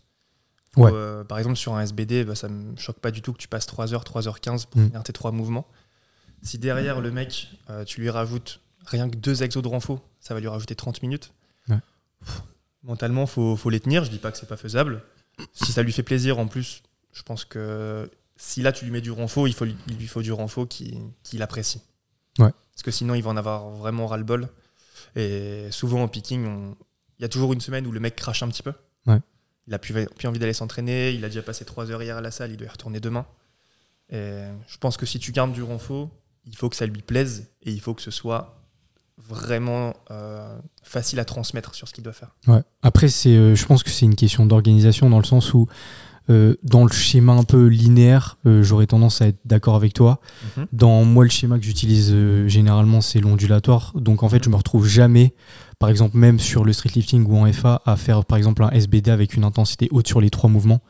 [0.78, 3.48] Euh, par exemple, sur un SBD, bah, ça me choque pas du tout que tu
[3.48, 4.86] passes 3h, 3h15 pour mm.
[4.86, 5.66] finir tes trois mouvements.
[6.42, 10.34] Si derrière le mec, euh, tu lui rajoutes rien que deux exos de renfort, ça
[10.34, 11.32] va lui rajouter 30 minutes.
[12.82, 14.04] mentalement, faut, faut les tenir.
[14.04, 15.02] Je dis pas que c'est pas faisable.
[15.52, 19.00] Si ça lui fait plaisir, en plus, je pense que si là tu lui mets
[19.00, 21.82] du renfort, il, faut, il lui faut du renfort qu'il apprécie.
[22.38, 22.52] Ouais.
[22.72, 24.48] Parce que sinon, il va en avoir vraiment ras-le-bol.
[25.16, 26.74] Et souvent, en picking,
[27.18, 28.72] il y a toujours une semaine où le mec crache un petit peu.
[29.66, 31.12] Il a plus, plus envie d'aller s'entraîner.
[31.12, 32.50] Il a déjà passé trois heures hier à la salle.
[32.50, 33.24] Il doit y retourner demain.
[34.08, 36.10] Et je pense que si tu gardes du renfort,
[36.44, 38.56] il faut que ça lui plaise et il faut que ce soit
[39.18, 42.34] vraiment euh, facile à transmettre sur ce qu'il doit faire.
[42.46, 42.62] Ouais.
[42.82, 45.68] Après, c'est, euh, je pense que c'est une question d'organisation dans le sens où
[46.28, 50.20] euh, dans le schéma un peu linéaire, euh, j'aurais tendance à être d'accord avec toi.
[50.56, 50.66] Mhm.
[50.72, 53.92] Dans moi, le schéma que j'utilise euh, généralement, c'est l'ondulatoire.
[53.96, 55.34] Donc en fait, je me retrouve jamais,
[55.78, 58.70] par exemple, même sur le street lifting ou en FA, à faire par exemple un
[58.70, 60.80] SBD avec une intensité haute sur les trois mouvements.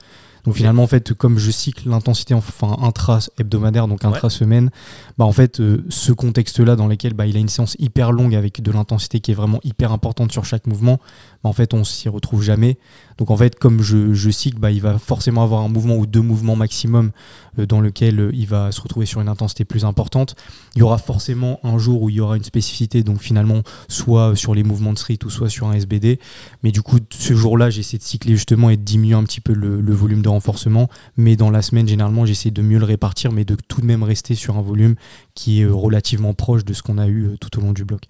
[0.45, 4.71] Donc finalement, en fait, comme je cycle l'intensité enfin intra-hebdomadaire, donc intra-semaine,
[5.19, 8.63] bah en fait, ce contexte-là dans lequel bah, il a une séance hyper longue avec
[8.63, 10.99] de l'intensité qui est vraiment hyper importante sur chaque mouvement,
[11.43, 12.79] en fait, on s'y retrouve jamais.
[13.17, 16.21] Donc en fait, comme je, cycle, bah, il va forcément avoir un mouvement ou deux
[16.21, 17.13] mouvements maximum
[17.59, 20.37] euh, dans lequel euh, il va se retrouver sur une intensité plus importante.
[20.75, 24.37] Il y aura forcément un jour où il y aura une spécificité, donc finalement, soit
[24.37, 26.19] sur les mouvements de street ou soit sur un SBD.
[26.63, 29.55] Mais du coup, ce jour-là, j'essaie de cycler justement et de diminuer un petit peu
[29.55, 30.89] le, le, volume de renforcement.
[31.17, 34.03] Mais dans la semaine, généralement, j'essaie de mieux le répartir, mais de tout de même
[34.03, 34.95] rester sur un volume
[35.35, 38.03] qui est euh, relativement proche de ce qu'on a eu tout au long du bloc.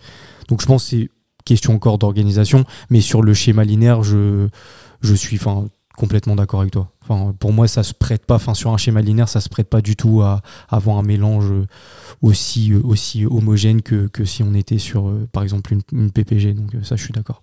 [0.49, 1.11] Donc je pense que c'est
[1.45, 4.49] question encore d'organisation, mais sur le schéma linéaire, je
[5.03, 6.91] je suis enfin, complètement d'accord avec toi.
[7.03, 9.69] Enfin, pour moi, ça se prête pas, enfin, sur un schéma linéaire, ça se prête
[9.69, 11.53] pas du tout à, avoir un mélange
[12.23, 16.55] aussi, aussi homogène que, que si on était sur, euh, par exemple, une, PPG.
[16.55, 17.43] Donc euh, ça, je suis d'accord.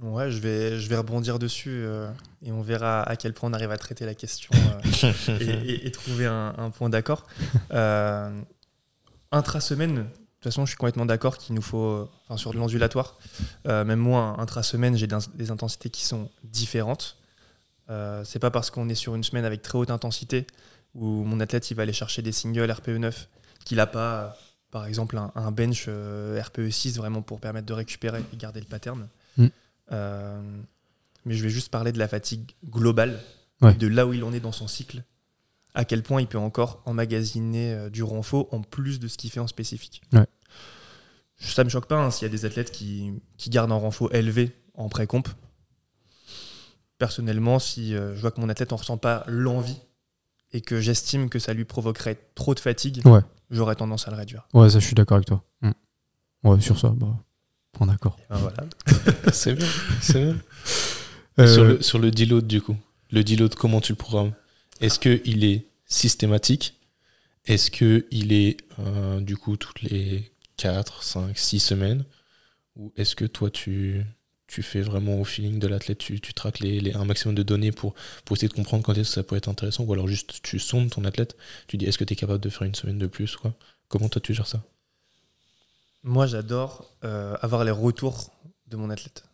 [0.00, 2.08] Ouais, je vais, je vais rebondir dessus euh,
[2.42, 4.52] et on verra à quel point on arrive à traiter la question
[5.40, 7.26] et, trouver un, un point d'accord.
[9.32, 10.06] intra-semaine,
[10.40, 13.18] toute façon, je suis complètement d'accord qu'il nous faut, enfin, sur de l'ondulatoire,
[13.64, 17.18] même moi, intra-semaine, j'ai des intensités qui sont différentes.
[17.90, 20.46] Euh, c'est pas parce qu'on est sur une semaine avec très haute intensité
[20.94, 23.28] où mon athlète il va aller chercher des singles RPE 9
[23.64, 24.36] qu'il n'a pas,
[24.70, 28.66] par exemple, un, bench euh, RPE 6 vraiment pour permettre de récupérer et garder le
[28.66, 29.08] pattern.
[29.36, 29.46] Mm.
[29.92, 30.40] Euh,
[31.24, 33.20] mais je vais juste parler de la fatigue globale,
[33.60, 35.02] de là où il en est dans son cycle,
[35.74, 39.40] à quel point il peut encore emmagasiner du renfort en plus de ce qu'il fait
[39.40, 40.02] en spécifique.
[41.36, 44.12] Ça me choque pas hein, s'il y a des athlètes qui, qui gardent un renfort
[44.12, 45.28] élevé en pré-comp
[46.98, 49.78] personnellement, si euh, je vois que mon athlète n'en ressent pas l'envie
[50.52, 53.02] et que j'estime que ça lui provoquerait trop de fatigue,
[53.50, 54.46] j'aurais tendance à le réduire.
[54.52, 55.42] Ouais, ça, je suis d'accord avec toi.
[55.62, 55.70] Mm.
[56.44, 57.06] Ouais, sur ça, bah,
[57.80, 58.18] on d'accord.
[58.30, 58.64] Ben voilà.
[59.32, 59.66] c'est bien,
[60.00, 60.36] c'est bien.
[61.38, 62.76] Euh, sur, le, sur le deload, du coup,
[63.10, 64.32] le deload, comment tu le programmes?
[64.80, 66.74] Est-ce qu'il est systématique?
[67.46, 72.04] Est-ce qu'il est, euh, du coup, toutes les 4, 5, 6 semaines?
[72.76, 74.04] Ou est-ce que toi, tu,
[74.46, 77.94] fais vraiment au feeling de l'athlète, tu, tu traques les, un maximum de données pour,
[78.24, 80.58] pour essayer de comprendre quand est-ce que ça peut être intéressant, ou alors juste tu
[80.58, 81.36] sondes ton athlète,
[81.66, 83.36] tu dis est-ce que tu es capable de faire une semaine de plus
[83.88, 84.62] Comment toi tu gères ça?
[86.02, 88.30] Moi j'adore euh, avoir les retours
[88.68, 89.24] de mon athlète.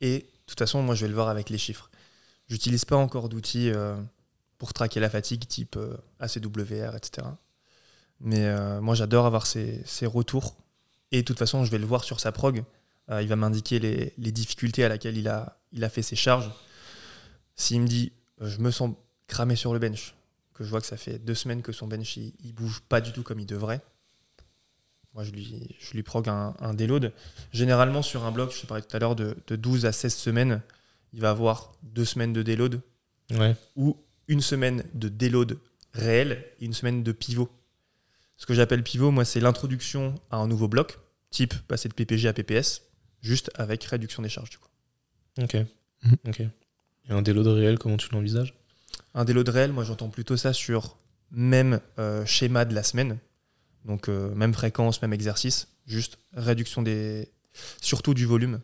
[0.00, 1.90] Et de toute façon, moi je vais le voir avec les chiffres.
[2.48, 3.96] J'utilise pas encore d'outils euh,
[4.58, 7.26] pour traquer la fatigue type euh, ACWR, etc.
[8.20, 10.56] Mais moi j'adore avoir ces, ces retours.
[11.12, 12.64] Et de toute façon, je vais le voir sur sa prog
[13.10, 16.50] euh, il va m'indiquer les, difficultés à laquelle il a, il a fait ses charges.
[17.56, 18.94] S'il me dit euh, je me sens
[19.26, 20.14] cramé sur le bench,
[20.54, 23.12] que je vois que ça fait deux semaines que son bench il, bouge pas du
[23.12, 23.80] tout comme il devrait,
[25.14, 27.12] moi je lui, je lui prog un, un déload.
[27.52, 30.62] Généralement sur un bloc, je te parlais tout à l'heure de, 12 à 16 semaines,
[31.12, 32.80] il va avoir deux semaines de déload
[33.76, 33.96] ou
[34.28, 35.58] une semaine de déload
[35.92, 37.50] réel et une semaine de pivot.
[38.36, 40.98] Ce que j'appelle pivot, moi, c'est l'introduction à un nouveau bloc,
[41.30, 42.82] type passer de PPG à PPS
[43.20, 44.68] juste avec réduction des charges du coup.
[45.40, 45.56] Ok.
[46.26, 46.40] Ok.
[46.40, 48.54] Et un déload réel, comment tu l'envisages?
[49.14, 50.96] Un déload réel, moi j'entends plutôt ça sur
[51.30, 53.18] même euh, schéma de la semaine,
[53.84, 57.28] donc euh, même fréquence, même exercice, juste réduction des.
[57.80, 58.60] surtout du volume.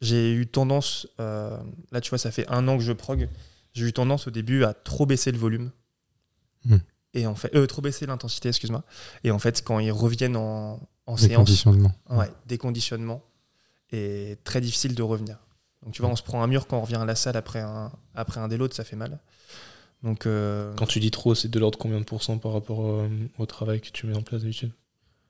[0.00, 1.58] J'ai eu tendance, euh,
[1.90, 3.28] là tu vois, ça fait un an que je prog,
[3.78, 5.70] j'ai eu tendance au début à trop baisser le volume.
[6.64, 6.80] Mhm.
[7.14, 8.84] Et en fait, trop baisser l'intensité, excuse-moi.
[9.24, 11.66] Et en fait, quand ils reviennent en, en séance,
[12.10, 13.22] ouais, déconditionnement,
[13.90, 15.38] et très difficile de revenir.
[15.82, 17.60] Donc tu vois, on se prend un mur quand on revient à la salle après
[17.60, 19.18] un, après un déload, ça fait mal.
[20.02, 23.08] Donc, euh, Quand tu dis trop, c'est de l'ordre combien de pourcents par rapport euh,
[23.38, 24.72] au travail que tu mets en place d'habitude?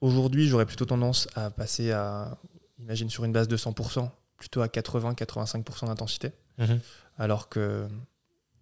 [0.01, 2.39] Aujourd'hui, j'aurais plutôt tendance à passer à,
[2.79, 6.33] imagine sur une base de 100%, plutôt à 80-85% d'intensité.
[6.59, 6.81] Mhm.
[7.17, 7.89] Alors que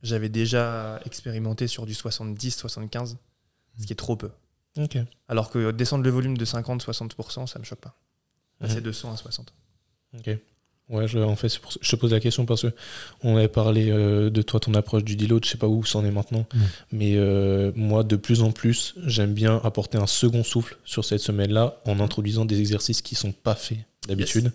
[0.06, 3.16] j'avais déjà expérimenté sur du 70-75,
[3.78, 4.30] ce qui est trop peu.
[5.28, 7.96] Alors que descendre le volume de 50-60%, ça me choque pas.
[8.66, 9.52] C'est de 100 à 60.
[10.18, 10.30] Ok.
[10.88, 11.48] Ouais, je, en fait,
[11.80, 12.72] je te pose la question parce que
[13.24, 16.04] on avait parlé euh, de toi, ton approche du deload, je sais pas où c'en
[16.04, 16.46] est maintenant,
[16.92, 21.18] mais euh, moi, de plus en plus, j'aime bien apporter un second souffle sur cette
[21.18, 24.52] semaine-là en introduisant des exercices qui sont pas faits d'habitude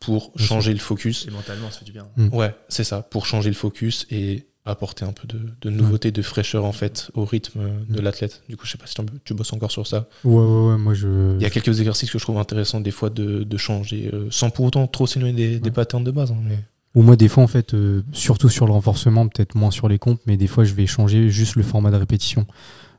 [0.00, 1.26] pour changer le focus.
[1.28, 2.08] Et mentalement, ça fait du bien.
[2.32, 6.22] Ouais, c'est ça, pour changer le focus et apporter un peu de, de nouveauté, de
[6.22, 8.42] fraîcheur en fait au rythme de l'athlète.
[8.48, 10.06] Du coup, je sais pas si tu bosses encore sur ça.
[10.24, 11.36] Ouais, ouais, ouais, moi je.
[11.36, 14.26] Il y a quelques exercices que je trouve intéressants des fois de, de changer, euh,
[14.30, 16.32] sans pour autant trop s'éloigner des, des, patterns de base.
[16.32, 16.58] Hein, mais...
[16.94, 19.98] Ou moi, des fois, en fait, euh, surtout sur le renforcement, peut-être moins sur les
[19.98, 22.46] comptes, mais des fois, je vais changer juste le format de répétition.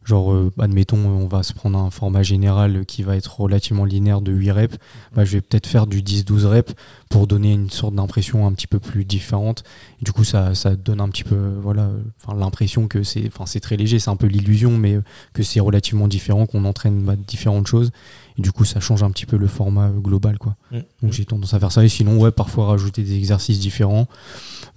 [0.08, 4.22] Genre, euh, admettons, on va se prendre un format général qui va être relativement linéaire
[4.22, 4.78] de 8 reps.
[5.14, 6.74] Bah, je vais peut-être faire du 10-12 reps
[7.10, 9.66] pour donner une sorte d'impression un petit peu plus différente.
[10.02, 11.90] du coup, ça, ça donne un petit peu voilà,
[12.34, 14.98] l'impression que c'est très léger, c'est un peu l'illusion, mais
[15.34, 17.92] que c'est relativement différent, qu'on entraîne bah, différentes choses.
[18.38, 20.38] du coup, ça change un petit peu le format global.
[20.38, 20.56] Quoi.
[20.72, 20.80] Mm.
[21.04, 21.84] Donc j'ai tendance à faire ça.
[21.84, 24.08] Et sinon, ouais, parfois rajouter des exercices différents,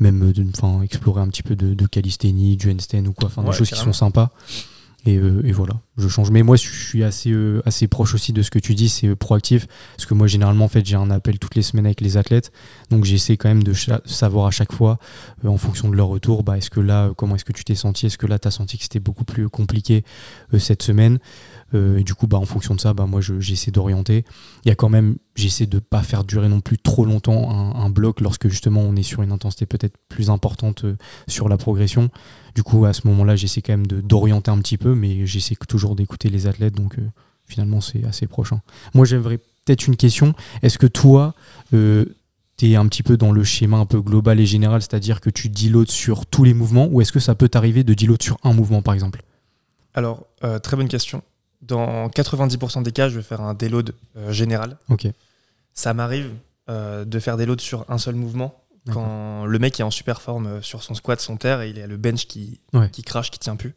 [0.01, 0.33] même
[0.83, 3.79] explorer un petit peu de, de calisthénie, du handstand ou quoi, enfin des choses qui
[3.79, 4.33] sont sympas.
[5.07, 6.31] Euh, et, voilà, je change.
[6.31, 9.09] Mais moi, je suis assez, euh, assez proche aussi de ce que tu dis, c'est
[9.09, 9.67] euh, proactif.
[9.97, 12.53] Parce que moi, généralement, en fait, j'ai un appel toutes les semaines avec les athlètes.
[12.91, 13.73] Donc, j'essaie quand même de
[14.05, 14.99] savoir à chaque fois,
[15.45, 18.07] en fonction de leur retour, bah, est-ce que là, comment est-ce que tu t'es senti?
[18.07, 20.05] Est-ce que là, tu as senti que c'était beaucoup plus compliqué
[20.59, 21.19] cette semaine?
[21.75, 24.25] Euh, et du coup, bah, en fonction de ça, bah, moi, j'essaie d'orienter.
[24.65, 27.51] Il y a quand même, j'essaie de ne pas faire durer non plus trop longtemps
[27.51, 31.57] un, bloc lorsque justement on est sur une intensité peut-être plus importante euh, sur la
[31.57, 32.09] progression.
[32.55, 35.97] Du coup, à ce moment-là, j'essaie quand même d'orienter un petit peu, mais j'essaie toujours
[35.97, 36.75] d'écouter les athlètes.
[36.75, 37.03] Donc, euh,
[37.45, 38.53] finalement, c'est assez proche.
[38.95, 40.35] Moi, j'aimerais peut-être une question.
[40.63, 41.35] Est-ce que toi,
[41.73, 45.31] tu es un petit peu dans le schéma un peu global et général, c'est-à-dire que
[45.31, 48.37] tu deloads sur tous les mouvements, ou est-ce que ça peut t'arriver de deload sur
[48.45, 49.23] un mouvement, par exemple?
[49.95, 50.27] Alors,
[50.63, 51.23] très bonne question.
[51.63, 54.79] Dans 90% des cas, je vais faire un déload euh, général.
[54.89, 55.07] Ok.
[55.75, 56.31] Ça m'arrive
[56.69, 58.57] euh, de faire des loads sur un seul mouvement.
[58.91, 61.81] Quand le mec est en super forme euh, sur son squat, son terre, et il
[61.81, 63.75] a le bench qui, qui crache, qui tient plus,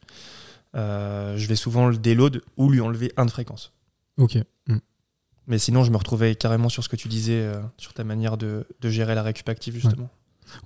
[0.74, 3.74] je vais souvent le déload ou lui enlever un de fréquence.
[4.18, 4.38] Ok.
[4.68, 4.78] Hmm.
[5.46, 8.66] Mais sinon, je me retrouvais carrément sur ce que tu disais, sur ta manière de,
[8.82, 10.04] gérer la récup active, justement.
[10.04, 10.23] Ouais,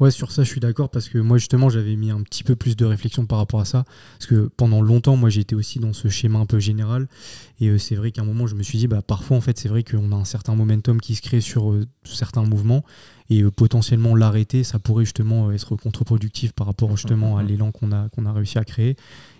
[0.09, 2.75] sur ça, je suis d'accord parce que moi, justement, j'avais mis un petit peu plus
[2.75, 3.85] de réflexion par rapport à ça.
[4.17, 7.07] Parce que pendant longtemps, moi, j'étais aussi dans ce schéma un peu général.
[7.59, 9.57] Et euh, c'est vrai qu'à un moment, je me suis dit, bah, parfois, en fait,
[9.57, 12.83] c'est vrai qu'on a un certain momentum qui se crée sur euh, certains mouvements.
[13.29, 17.47] Et euh, potentiellement, l'arrêter, ça pourrait justement être contre-productif par rapport justement à mmh.
[17.47, 18.95] l'élan qu'on a, qu'on a réussi à créer.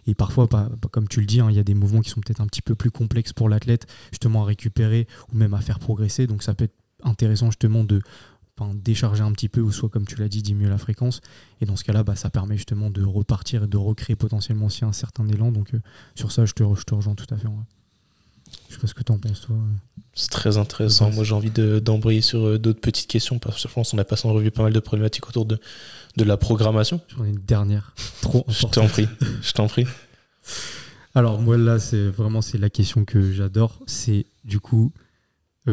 [0.08, 0.48] Et parfois,
[0.92, 2.62] comme tu le dis, hein, il y a des mouvements qui sont peut-être un petit
[2.62, 6.28] peu plus complexes pour l'athlète, justement à récupérer ou même à faire progresser.
[6.28, 8.02] Donc, ça peut être intéressant justement de
[8.74, 11.22] décharger un petit peu ou soit comme tu l'as dit diminuer la fréquence.
[11.62, 14.67] Et dans ce cas là bah, ça permet justement de repartir et de recréer potentiellement
[14.67, 15.52] aussi un certain élan.
[15.52, 15.80] Donc euh,
[16.15, 17.48] sur ça je te, je te rejoins tout à fait
[18.70, 19.56] je sais pas ce que tu en penses toi.
[20.13, 21.12] C'est très intéressant.
[21.12, 24.04] Moi j'ai envie d'embrayer sur euh, d'autres petites questions parce que je pense qu'on a
[24.04, 25.60] passé en revue pas mal de problématiques autour de,
[26.15, 27.02] de la programmation.
[27.15, 27.93] J'en ai une dernière.
[28.22, 29.08] Trop je t'en prie.
[29.41, 29.86] Je t'en prie.
[31.15, 33.80] Alors moi là c'est vraiment c'est la question que j'adore.
[33.86, 34.91] C'est du coup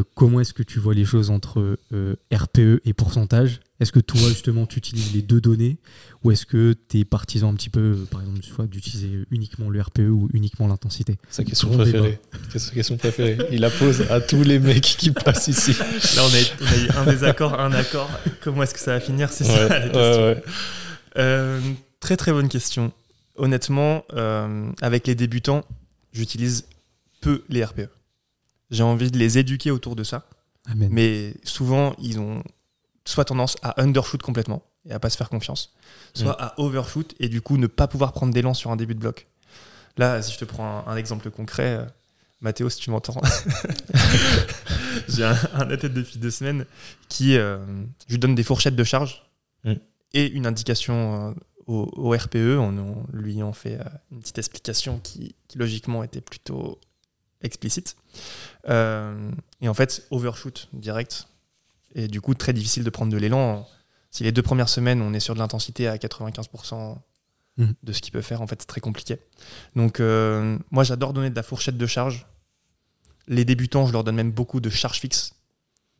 [0.02, 3.60] comment est-ce que tu vois les choses entre euh, RPE et pourcentage?
[3.80, 5.78] Est-ce que toi, justement, tu utilises les deux données?
[6.22, 9.80] Ou est-ce que tu es partisan un petit peu, euh, par exemple, d'utiliser uniquement le
[9.80, 11.16] RPE ou uniquement l'intensité?
[11.28, 12.18] Sa question préférée.
[12.56, 13.38] Sa question préférée.
[13.52, 15.72] Il la pose à tous les mecs qui passent ici.
[16.16, 18.10] Là, on a, eu un désaccord, un accord.
[18.42, 19.32] Comment est-ce que ça va finir?
[19.32, 21.62] C'est ça la question.
[22.00, 22.92] très très bonne question.
[23.36, 24.04] Honnêtement,
[24.80, 25.64] avec les débutants,
[26.12, 26.66] j'utilise
[27.20, 27.88] peu les RPE.
[28.74, 30.26] J'ai envie de les éduquer autour de ça.
[30.74, 32.42] Mais souvent, ils ont
[33.04, 35.74] soit tendance à undershoot complètement et à pas se faire confiance,
[36.14, 36.42] soit mm.
[36.42, 39.26] à overshoot et du coup ne pas pouvoir prendre d'élan sur un début de bloc.
[39.96, 41.84] Là, si je te prends un, exemple concret, euh,
[42.40, 43.20] Mathéo, si tu m'entends,
[45.08, 46.66] j'ai un, un, athlète depuis deux semaines
[47.08, 47.58] qui, euh,
[48.08, 49.22] je lui donne des fourchettes de charge
[49.64, 49.74] mm.
[50.14, 51.32] et une indication euh,
[51.66, 52.58] au, RPE.
[52.58, 53.78] On, lui en fait
[54.10, 56.80] une petite explication qui, qui logiquement était plutôt
[57.44, 57.96] explicite.
[58.68, 59.30] Euh,
[59.60, 61.28] et en fait, overshoot direct.
[61.94, 63.68] Et du coup, très difficile de prendre de l'élan.
[64.10, 66.98] Si les deux premières semaines, on est sur de l'intensité à 95%
[67.56, 67.64] mmh.
[67.82, 69.18] de ce qu'il peut faire, en fait, c'est très compliqué.
[69.76, 72.26] Donc, euh, moi, j'adore donner de la fourchette de charge.
[73.26, 75.34] Les débutants, je leur donne même beaucoup de charge fixe.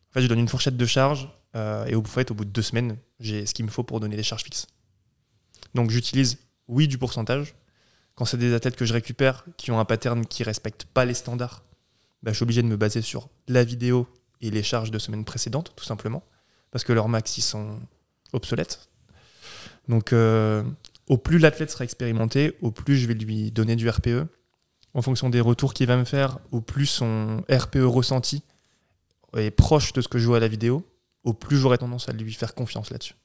[0.09, 2.49] En fait, je donne une fourchette de charge euh, et au, fait, au bout de
[2.49, 4.67] deux semaines, j'ai ce qu'il me faut pour donner des charges fixes.
[5.73, 7.55] Donc, j'utilise, oui, du pourcentage,
[8.15, 11.05] quand c'est des athlètes que je récupère qui ont un pattern qui ne respecte pas
[11.05, 11.63] les standards,
[12.23, 14.07] bah, je suis obligé de me baser sur la vidéo
[14.41, 16.23] et les charges de semaine précédentes, tout simplement,
[16.71, 17.79] parce que leurs max, ils sont
[18.33, 18.89] obsolètes.
[19.87, 20.63] Donc, euh,
[21.07, 24.27] au plus l'athlète sera expérimenté, au plus je vais lui donner du RPE.
[24.93, 28.43] En fonction des retours qu'il va me faire, au plus son RPE ressenti
[29.35, 30.87] est proche de ce que je vois à la vidéo,
[31.25, 33.15] au plus j'aurai tendance à lui faire confiance là-dessus.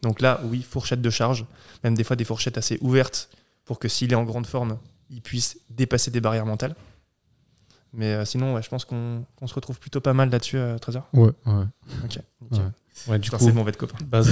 [0.00, 1.44] Donc là, oui, fourchette de charge,
[1.84, 3.28] même des fois des fourchettes assez ouvertes
[3.70, 4.78] pour que s'il est en grande forme,
[5.10, 6.74] il puisse dépasser des barrières mentales.
[7.92, 11.08] Mais euh, sinon, je pense qu'on se retrouve plutôt pas mal là-dessus, euh, Trésor.
[11.12, 11.64] Ouais, ouais.
[12.04, 12.18] Ok.
[13.06, 13.18] Ouais.
[13.20, 13.96] du coup, c'est mauvais copain.
[14.04, 14.28] Base,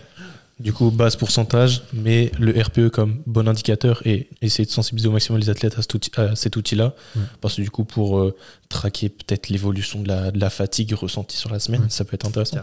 [0.58, 5.12] du coup, base pourcentage, mais le RPE comme bon indicateur et essayer de sensibiliser au
[5.12, 6.96] maximum les athlètes à, cet outil-là.
[7.40, 8.36] Parce que du coup, pour euh,
[8.68, 12.26] traquer peut-être l'évolution de la, de la, fatigue ressentie sur la semaine, ça peut être
[12.26, 12.58] intéressant.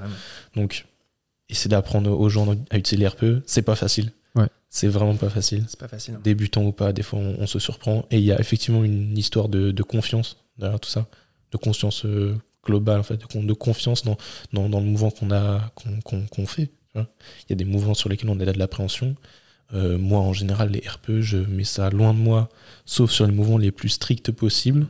[0.53, 0.85] Donc,
[1.47, 4.11] essayer d'apprendre aux gens à utiliser les RPE, c'est pas facile.
[4.69, 5.65] C'est vraiment pas facile.
[5.67, 6.15] C'est pas facile.
[6.15, 6.21] Hein.
[6.23, 8.05] Débutant ou pas, des fois on, se surprend.
[8.11, 11.07] Et il y a effectivement une histoire de, confiance derrière tout ça,
[11.51, 14.17] de conscience euh, globale en fait, de, confiance dans,
[14.53, 15.71] dans, le mouvement qu'on a
[16.03, 16.69] qu'on fait.
[16.95, 17.05] Il
[17.49, 19.15] y a des mouvements sur lesquels on a de l'appréhension.
[19.71, 22.49] moi, en général, les RPE, je mets ça loin de moi,
[22.85, 24.87] sauf sur les mouvements les plus stricts possibles.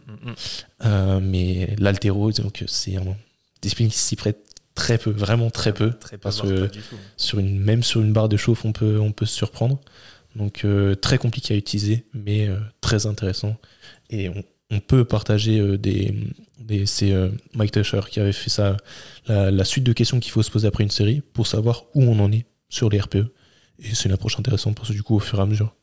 [0.83, 3.15] Mm, mais l'altéro, c'est un
[3.61, 5.91] discipline qui s'y prête très peu, vraiment très peu.
[6.21, 6.69] parce que
[7.17, 9.79] sur une, même sur une barre de chauffe, on peut, on peut se surprendre.
[10.35, 10.65] Donc
[11.01, 12.49] très compliqué à utiliser, mais
[12.81, 13.57] très intéressant.
[14.09, 16.13] Et on, on peut partager euh, des,
[16.59, 18.77] des c'est euh, Mike Tusher qui avait fait ça
[19.27, 22.19] la, suite de questions qu'il faut se poser après une série pour savoir où on
[22.19, 23.31] en est sur les RPE
[23.79, 25.75] et c'est une approche intéressante parce que du coup au fur et à mesure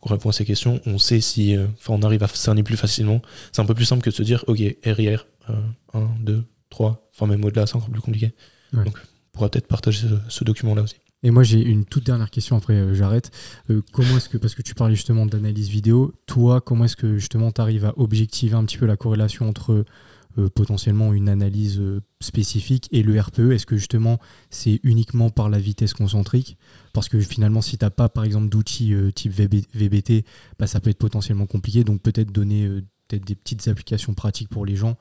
[0.00, 2.76] qu'on répond à ces questions on sait si euh, enfin on arrive à cerner plus
[2.76, 3.20] facilement
[3.52, 5.26] c'est un peu plus simple que de se dire ok RIR
[5.92, 8.34] 1 2 3 enfin même au-delà c'est encore plus compliqué.
[8.72, 10.96] Donc on pourra peut-être partager ce document là aussi.
[11.24, 13.30] Et moi, j'ai une toute dernière question, après euh, j'arrête.
[13.70, 17.16] Euh, comment est-ce que, parce que tu parlais justement d'analyse vidéo, toi, comment est-ce que
[17.16, 19.86] justement tu arrives à objectiver un petit peu la corrélation entre
[20.36, 21.80] euh, potentiellement une analyse
[22.20, 24.18] spécifique et le RPE Est-ce que justement
[24.50, 26.58] c'est uniquement par la vitesse concentrique?
[26.92, 30.26] Parce que finalement, si tu n'as pas par exemple d'outils type VBT,
[30.58, 31.84] bah, ça peut être potentiellement compliqué.
[31.84, 32.68] Donc peut-être donner
[33.08, 34.98] peut-être des petites applications pratiques pour les gens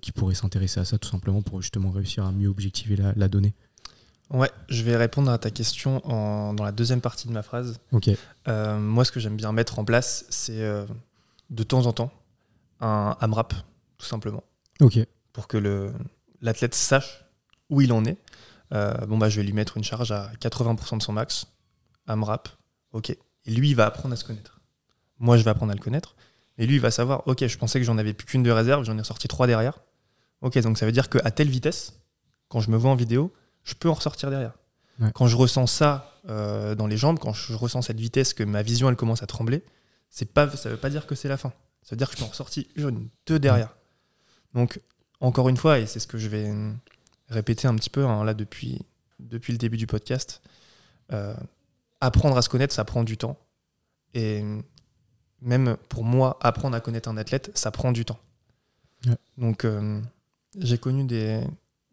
[0.00, 3.54] qui pourraient s'intéresser à ça tout simplement pour justement réussir à mieux objectiver la donnée.
[4.30, 7.78] Ouais, je vais répondre à ta question dans la deuxième partie de ma phrase.
[7.92, 8.10] Ok.
[8.48, 10.84] Euh, moi, ce que j'aime bien mettre en place, c'est euh,
[11.50, 12.12] de temps en temps
[12.80, 13.54] un AMRAP,
[13.98, 14.42] tout simplement.
[14.80, 14.98] Ok.
[15.32, 15.92] Pour que
[16.42, 17.24] l'athlète sache
[17.70, 18.18] où il en est.
[18.72, 21.46] Euh, bon, bah, je vais lui mettre une charge à 80% de son max.
[22.08, 22.48] AMRAP.
[22.92, 23.10] Ok.
[23.10, 24.60] Et lui, il va apprendre à se connaître.
[25.20, 26.16] Moi, je vais apprendre à le connaître.
[26.58, 28.84] Et lui, il va savoir, ok, je pensais que j'en avais plus qu'une de réserve,
[28.84, 29.78] j'en ai sorti trois derrière.
[30.40, 31.94] Ok, donc ça veut dire qu'à telle vitesse,
[32.48, 33.32] quand je me vois en vidéo,
[33.64, 34.54] je peux en ressortir derrière.
[35.14, 38.62] Quand je ressens ça euh, dans les jambes, quand je ressens cette vitesse que ma
[38.62, 39.62] vision elle commence à trembler,
[40.08, 41.52] c'est pas, ça veut pas dire que c'est la fin.
[41.82, 43.76] Ça veut dire que je peux en ressortir une, deux derrière.
[44.54, 44.80] Donc,
[45.20, 46.50] encore une fois, et c'est ce que je vais
[47.28, 48.80] répéter un petit peu hein, là depuis,
[49.18, 50.40] depuis le début du podcast,
[51.12, 51.36] euh,
[52.00, 53.38] apprendre à se connaître, ça prend du temps.
[54.14, 54.42] Et
[55.42, 58.18] même pour moi, apprendre à connaître un athlète, ça prend du temps.
[59.38, 60.00] Donc, euh,
[60.58, 61.40] j'ai connu des,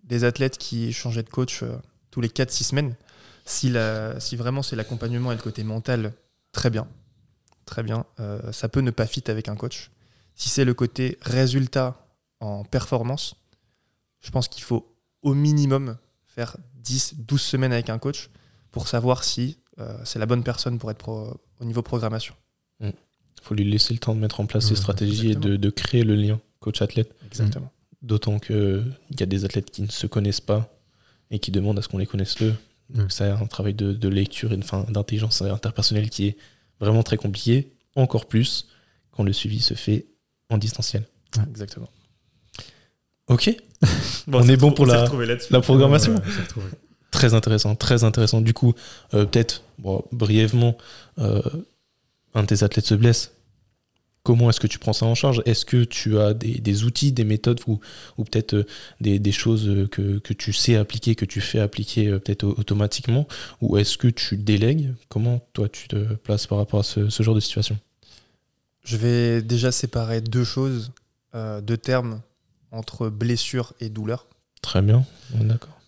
[0.04, 1.78] des athlètes qui changeaient de coach euh,
[2.12, 2.96] tous les 4-6 semaines.
[3.46, 6.14] Si, la, si vraiment c'est l'accompagnement et le côté mental,
[6.52, 6.88] très bien.
[7.66, 8.06] Très bien.
[8.20, 9.92] Euh, ça peut ne pas fit avec un coach.
[10.36, 12.08] Si c'est le côté résultat
[12.40, 13.36] en performance,
[14.22, 18.30] je pense qu'il faut au minimum faire 10, 12 semaines avec un coach
[18.72, 22.36] pour savoir si euh, c'est la bonne personne pour être au niveau programmation.
[22.80, 22.90] Mm.
[23.44, 26.04] Faut lui laisser le temps de mettre en place ses stratégies et de, de, créer
[26.04, 27.14] le lien coach-athlète.
[27.28, 27.72] Exactement.
[28.02, 28.86] D'autant qu'il
[29.20, 30.74] y a des athlètes qui ne se connaissent pas
[31.30, 32.54] et qui demandent à ce qu'on les connaisse le.
[32.90, 36.38] Donc ça un travail de, lecture et d'intelligence interpersonnelle qui est
[36.80, 38.68] vraiment très compliqué, encore plus
[39.12, 40.06] quand le suivi se fait
[40.50, 41.04] en distanciel.
[41.50, 41.90] exactement.
[43.28, 43.56] Ok.
[44.32, 45.10] on est bon pour la,
[45.50, 46.16] la programmation.
[47.12, 48.42] très intéressant, très intéressant.
[48.42, 48.74] Du coup,
[49.14, 49.64] euh, peut-être
[50.12, 50.78] brièvement,
[51.20, 51.42] euh,
[52.34, 53.32] un de tes athlètes se blesse.
[54.24, 55.42] Comment est-ce que tu prends ça en charge?
[55.46, 57.82] Est-ce que tu as des, outils, des méthodes ou,
[58.18, 58.66] ou peut-être euh,
[59.02, 63.28] des, choses euh, que, tu sais appliquer, que tu fais appliquer euh, peut-être automatiquement?
[63.62, 64.94] Ou est-ce que tu délègues?
[65.10, 67.78] Comment toi tu te places par rapport à ce, genre de situation?
[68.86, 70.92] Je vais déjà séparer deux choses,
[71.34, 72.22] deux termes
[72.72, 74.28] entre blessure et douleur.
[74.62, 75.80] Très bien, d'accord.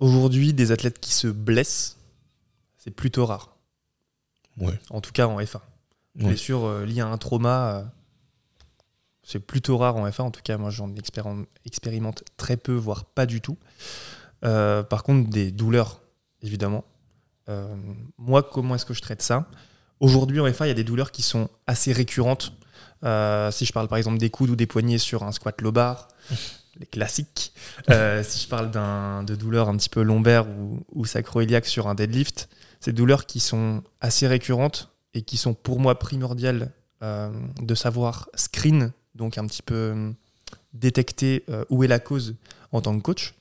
[0.00, 1.96] Aujourd'hui, des athlètes qui se blessent,
[2.76, 3.56] c'est plutôt rare.
[4.58, 4.78] Ouais.
[4.90, 5.60] En tout cas en F1
[6.14, 7.82] blessure euh, liée à un trauma, euh,
[9.22, 10.22] c'est plutôt rare en F1.
[10.22, 10.92] En tout cas, moi, j'en
[11.64, 13.56] expérimente très peu, voire pas du tout.
[14.44, 16.00] Euh, par contre, des douleurs,
[16.42, 16.84] évidemment.
[18.18, 19.48] moi, comment est-ce que je traite ça?
[20.00, 22.52] Aujourd'hui, en F1, il y a des douleurs qui sont assez récurrentes.
[23.02, 26.08] si je parle par exemple des coudes ou des poignets sur un squat lobar,
[26.80, 27.52] les classiques.
[27.86, 28.70] si je parle
[29.24, 32.48] de douleurs un petit peu lombaires ou, ou sacro-iliaques sur un deadlift,
[32.80, 36.72] ces douleurs qui sont assez récurrentes et qui sont pour moi primordiales
[37.02, 40.12] euh, de savoir screen, donc un petit peu euh,
[40.72, 42.36] détecter euh, où est la cause
[42.70, 43.34] en tant que coach.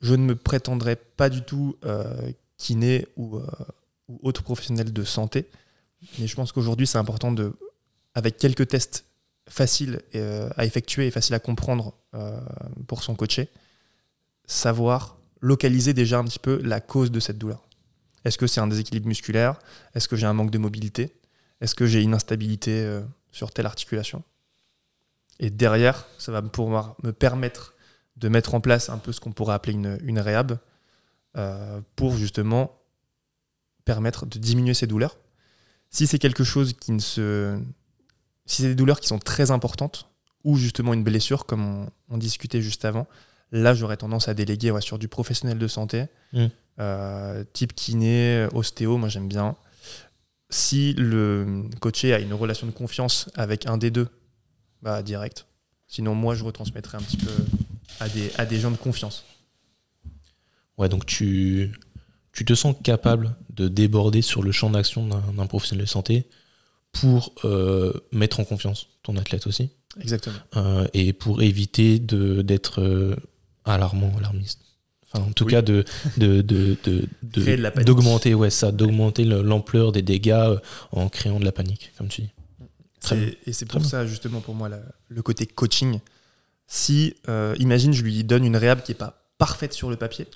[0.00, 1.76] Je ne me prétendrai pas du tout
[2.56, 3.40] kiné ou,
[4.08, 5.48] ou autre professionnel de santé,
[6.18, 7.52] mais je pense qu'aujourd'hui c'est important de,
[8.14, 9.04] avec quelques tests
[9.48, 10.00] faciles
[10.56, 11.94] à effectuer et faciles à comprendre
[12.86, 13.48] pour son coaché,
[14.46, 17.67] savoir localiser déjà un petit peu la cause de cette douleur.
[18.24, 19.58] Est-ce que c'est un déséquilibre musculaire?
[19.94, 21.14] Est-ce que j'ai un manque de mobilité?
[21.60, 23.02] Est-ce que j'ai une instabilité euh,
[23.32, 24.22] sur telle articulation?
[25.40, 27.74] Et derrière, ça va me permettre
[28.16, 30.58] de mettre en place un peu ce qu'on pourrait appeler une, une réhab
[31.36, 32.80] euh, pour justement
[33.84, 35.16] permettre de diminuer ces douleurs.
[35.90, 37.58] Si c'est quelque chose qui ne se.
[38.44, 40.10] Si c'est des douleurs qui sont très importantes,
[40.44, 43.06] ou justement une blessure, comme on, discutait juste avant,
[43.52, 46.06] là j'aurais tendance à déléguer sur du professionnel de santé.
[46.32, 46.46] Mmh.
[46.80, 49.56] Euh, type kiné, ostéo, moi j'aime bien.
[50.50, 54.08] si le coaché a une relation de confiance avec un des deux,
[54.82, 55.46] bah direct.
[55.86, 57.30] Sinon, moi, je retransmettrai un petit peu
[58.00, 59.24] à des, à des gens de confiance.
[60.76, 61.72] Ouais, donc tu,
[62.32, 66.28] tu te sens capable de déborder sur le champ d'action d'un professionnel de santé
[66.92, 69.70] pour euh, mettre en confiance ton athlète aussi?
[70.00, 70.36] Exactement.
[70.56, 73.16] Euh, et pour éviter d'être euh,
[73.64, 74.60] alarmant, alarmiste.
[75.12, 75.84] Enfin, en tout cas, de,
[76.18, 80.56] de, de, de d'augmenter ouais, ça, d'augmenter l'ampleur des dégâts
[80.92, 82.30] en créant de la panique, comme tu dis.
[83.46, 84.68] et c'est pour ça, justement, pour moi,
[85.08, 86.00] le côté coaching.
[86.66, 87.14] Si,
[87.58, 90.26] imagine, je lui donne une réhab qui n'est pas parfaite sur le papier,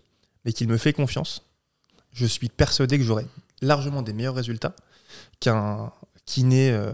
[0.45, 1.43] mais qu'il me fait confiance,
[2.13, 3.27] je suis persuadé que j'aurai
[3.61, 4.75] largement des meilleurs résultats
[5.41, 5.93] qu'un
[6.27, 6.93] kiné, euh,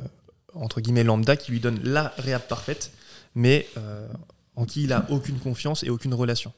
[0.55, 2.93] entre guillemets, lambda, qui lui donne la réhab parfaite,
[3.35, 4.07] mais euh,
[4.57, 6.53] en qui il a aucune confiance et aucune relation.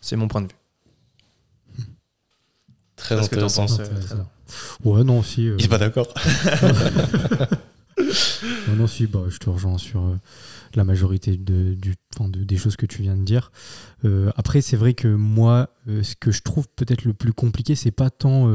[0.00, 1.86] C'est mon point de vue.
[2.96, 3.66] Très intéressant.
[3.66, 5.44] Que ouais, non, si.
[5.44, 6.12] Il est pas d'accord.
[8.76, 10.16] non, si, bah, je te rejoins sur euh,
[10.74, 13.50] la majorité de, du, de, des choses que tu viens de dire.
[14.04, 17.74] Euh, après, c'est vrai que moi, euh, ce que je trouve peut-être le plus compliqué,
[17.74, 18.50] c'est pas tant.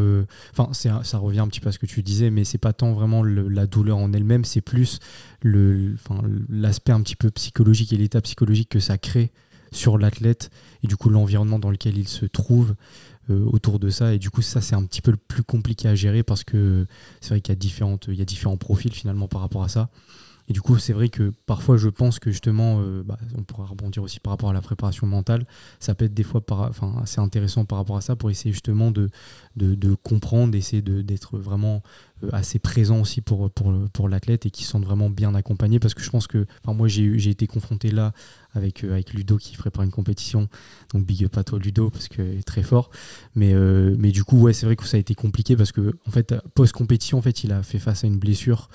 [0.55, 2.93] Enfin, ça revient un petit peu à ce que tu disais, mais c'est pas tant
[2.93, 4.99] vraiment la douleur en elle-même, c'est plus
[5.43, 9.31] l'aspect un petit peu psychologique et l'état psychologique que ça crée
[9.71, 10.49] sur l'athlète
[10.83, 12.75] et du coup l'environnement dans lequel il se trouve.
[13.29, 14.15] Euh, autour de ça.
[14.15, 16.87] Et du coup, ça, c'est un petit peu le plus compliqué à gérer parce que
[17.21, 19.89] c'est vrai qu'il y, a il y a différents profils finalement par rapport à ça.
[20.47, 23.65] Et du coup, c'est vrai que parfois, je pense que justement, euh, bah, on pourra
[23.65, 25.45] rebondir aussi par rapport à la préparation mentale.
[25.79, 26.43] Ça peut être des fois
[27.01, 29.09] assez intéressant par rapport à ça pour essayer justement de,
[30.03, 31.83] comprendre, d'essayer d'être vraiment
[32.31, 36.01] assez présent aussi pour, pour, pour l'athlète et qui sente vraiment bien accompagné parce que
[36.01, 38.13] je pense que enfin, moi j'ai été confronté là
[38.53, 40.49] avec, euh, avec Ludo qui prépare une compétition.
[40.93, 42.89] Donc big up à toi Ludo parce qu'il est très fort.
[43.35, 45.93] Mais, euh, mais du coup ouais c'est vrai que ça a été compliqué parce que
[46.07, 48.69] en fait post compétition en fait il a fait face à une blessure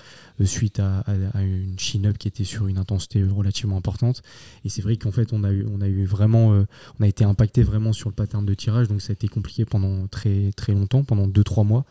[0.45, 1.01] suite à,
[1.33, 4.23] à, une chin-up qui était sur une intensité relativement importante.
[4.65, 7.25] Et c'est vrai qu'en fait on a eu, on a eu vraiment on a été
[7.25, 8.89] impacté vraiment sur le pattern de tirage.
[8.89, 11.87] Donc ça a été compliqué pendant très très longtemps pendant 2-3 mois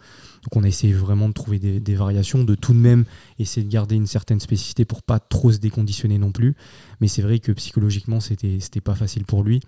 [0.45, 3.05] donc on a essayé vraiment de trouver des, variations, de tout de même
[3.39, 6.53] essayer de garder une certaine spécificité pour pas trop se déconditionner non plus.
[7.01, 9.61] Mais c'est vrai que psychologiquement, c'était, pas facile pour lui.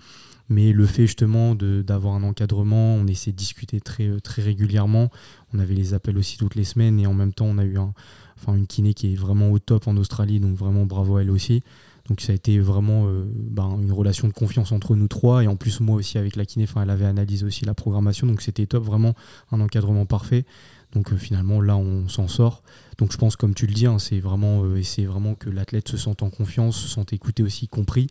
[0.50, 5.10] Mais le fait justement d'avoir un encadrement, on essayait de discuter très, régulièrement.
[5.52, 7.80] On avait les appels aussi toutes les semaines et en même temps, on a eu
[7.80, 11.32] enfin, une kiné qui est vraiment au top en Australie, donc vraiment bravo à elle
[11.32, 11.64] aussi.
[12.08, 15.44] Donc ça a été vraiment euh, ben, une relation de confiance entre nous trois.
[15.44, 18.28] Et en plus, moi aussi avec la kiné, elle avait analysé aussi la programmation.
[18.28, 19.14] Donc c'était top, vraiment
[19.52, 20.46] un encadrement parfait.
[20.94, 22.64] Donc euh, finalement, là, on s'en sort.
[22.98, 25.98] Donc je pense, comme tu le dis, hein, c'est vraiment, euh, vraiment que l'athlète se
[25.98, 28.08] sente en confiance, se sente écouté aussi, compris.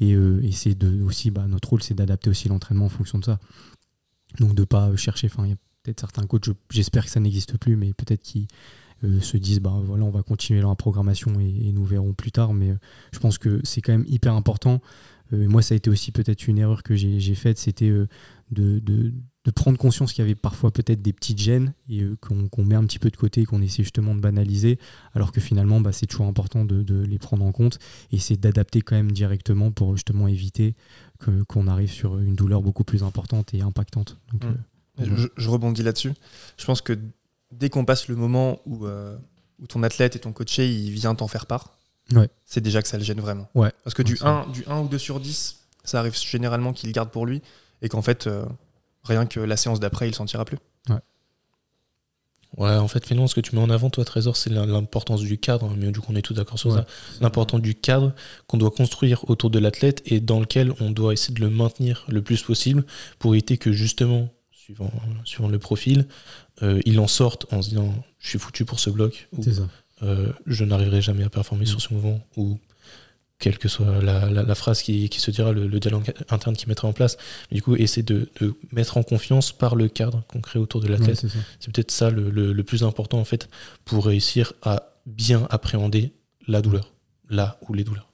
[0.00, 0.16] Et,
[0.52, 3.38] c'est de, aussi, bah, notre rôle, c'est d'adapter aussi l'entraînement en fonction de ça.
[4.38, 7.58] Donc de pas chercher, enfin, il y a peut-être certains coachs, j'espère que ça n'existe
[7.58, 8.48] plus, mais peut-être qui
[9.20, 12.54] se disent bah voilà on va continuer dans la programmation et, nous verrons plus tard.
[12.54, 12.78] Mais euh,
[13.12, 14.80] je pense que c'est quand même hyper important.
[15.32, 17.58] Euh, moi ça a été aussi peut-être une erreur que j'ai faite.
[17.58, 18.08] C'était de,
[18.50, 22.74] de, de, prendre conscience qu'il y avait parfois peut-être des petites gênes et qu'on met
[22.74, 24.78] un petit peu de côté qu'on essaie justement de banaliser
[25.12, 27.78] alors que finalement bah, c'est toujours important de, de, les prendre en compte
[28.12, 30.74] et c'est d'adapter quand même directement pour justement éviter
[31.48, 34.18] qu'on arrive sur une douleur beaucoup plus importante et impactante.
[34.32, 35.16] Donc, mmh.
[35.16, 36.12] je, je, rebondis là-dessus.
[36.56, 36.98] Je pense que
[37.50, 39.16] dès qu'on passe le moment où, euh,
[39.60, 41.76] où ton athlète et ton coaché il vient t'en faire part,
[42.44, 43.48] c'est déjà que ça le gêne vraiment.
[43.54, 43.72] Ouais.
[43.84, 47.10] Parce que du 1, du 1 ou 2 sur 10, ça arrive généralement qu'il garde
[47.10, 47.42] pour lui
[47.82, 48.44] et qu'en fait, euh,
[49.04, 50.58] rien que la séance d'après, il s'en tirera plus.
[50.88, 50.96] Ouais.
[52.56, 55.38] Ouais, en fait, finalement, ce que tu mets en avant, toi, Trésor, c'est l'importance du
[55.38, 55.72] cadre.
[55.76, 56.84] Mais du coup, on est tous d'accord sur ça.
[57.20, 58.12] L'importance du cadre
[58.48, 62.04] qu'on doit construire autour de l'athlète et dans lequel on doit essayer de le maintenir
[62.08, 62.84] le plus possible
[63.20, 64.30] pour éviter que, justement,
[64.70, 64.92] suivant,
[65.24, 66.06] suivant le profil,
[66.62, 69.42] euh, il en sorte en se disant je suis foutu pour ce bloc, ou
[70.02, 71.80] euh, je n'arriverai jamais à performer sur mm.
[71.80, 72.58] ce mouvement, ou
[73.38, 77.16] quelle que soit la, phrase qui, se dira, le, dialogue interne qui mettra en place.
[77.50, 78.28] du coup, essayer de,
[78.70, 81.24] mettre en confiance par le cadre qu'on crée autour de l'athlète.
[81.58, 83.48] c'est peut-être ça le, plus important en fait
[83.86, 86.12] pour réussir à bien appréhender
[86.46, 86.92] la douleur,
[87.30, 88.08] là ou les douleurs.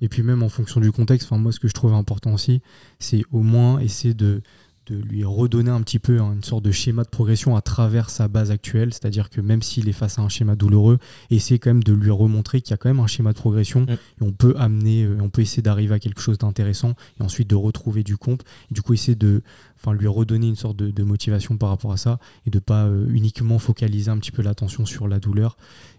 [0.00, 2.60] Et puis même en fonction du contexte, moi ce que je trouve important aussi,
[2.98, 4.42] c'est au moins essayer de,
[4.86, 8.28] de lui redonner un petit peu une sorte de schéma de progression à travers sa
[8.28, 10.98] base actuelle, c'est-à-dire que même s'il est face à un schéma douloureux,
[11.30, 13.80] essayer quand même de lui remontrer qu'il y a quand même un schéma de progression
[13.80, 13.90] mm.
[13.90, 17.50] et on peut amener, euh, on peut essayer d'arriver à quelque chose d'intéressant et ensuite
[17.50, 18.42] de retrouver du comp.
[18.70, 19.42] Et du coup, essayer de,
[19.76, 23.06] enfin, lui redonner une sorte de, motivation par rapport à ça et de pas euh,
[23.10, 25.56] uniquement focaliser un petit peu l'attention sur la douleur.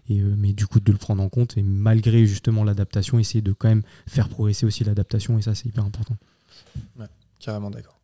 [0.08, 3.42] Et, euh, mais du coup de le prendre en compte et malgré justement l'adaptation, essayer
[3.42, 6.16] de quand même faire progresser aussi l'adaptation et ça c'est hyper important.
[6.98, 7.06] Ouais,
[7.38, 7.97] carrément d'accord.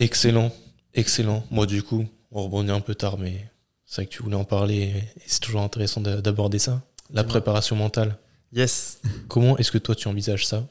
[0.00, 0.50] Excellent,
[0.94, 1.44] excellent.
[1.50, 3.46] Moi, du coup, on rebondit un peu tard, mais
[3.84, 6.82] C'est vrai que tu voulais en parler et c'est toujours intéressant d'aborder ça.
[7.12, 8.16] La préparation mentale.
[8.52, 9.00] Yes.
[9.28, 10.66] Comment est-ce que toi tu envisages ça?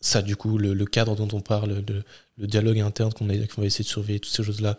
[0.00, 1.82] Ça, du coup, le, cadre dont on parle,
[2.36, 4.78] le, dialogue interne qu'on va essayer de surveiller, toutes ces choses-là,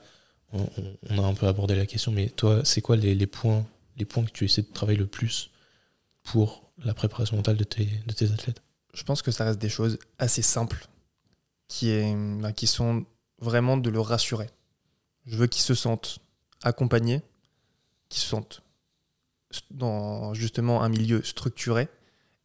[0.51, 3.65] on, a un peu abordé la question, mais toi, c'est quoi les, points,
[3.97, 5.49] les points que tu essaies de travailler le plus
[6.23, 8.61] pour la préparation mentale de tes, de tes athlètes?
[8.93, 10.87] Je pense que ça reste des choses assez simples
[11.67, 13.05] qui, est, bah, qui sont
[13.39, 14.49] vraiment de le rassurer.
[15.25, 16.19] Je veux qu'ils se sentent
[16.63, 17.21] accompagnés,
[18.09, 18.61] qu'ils se sentent
[19.71, 21.87] dans justement un milieu structuré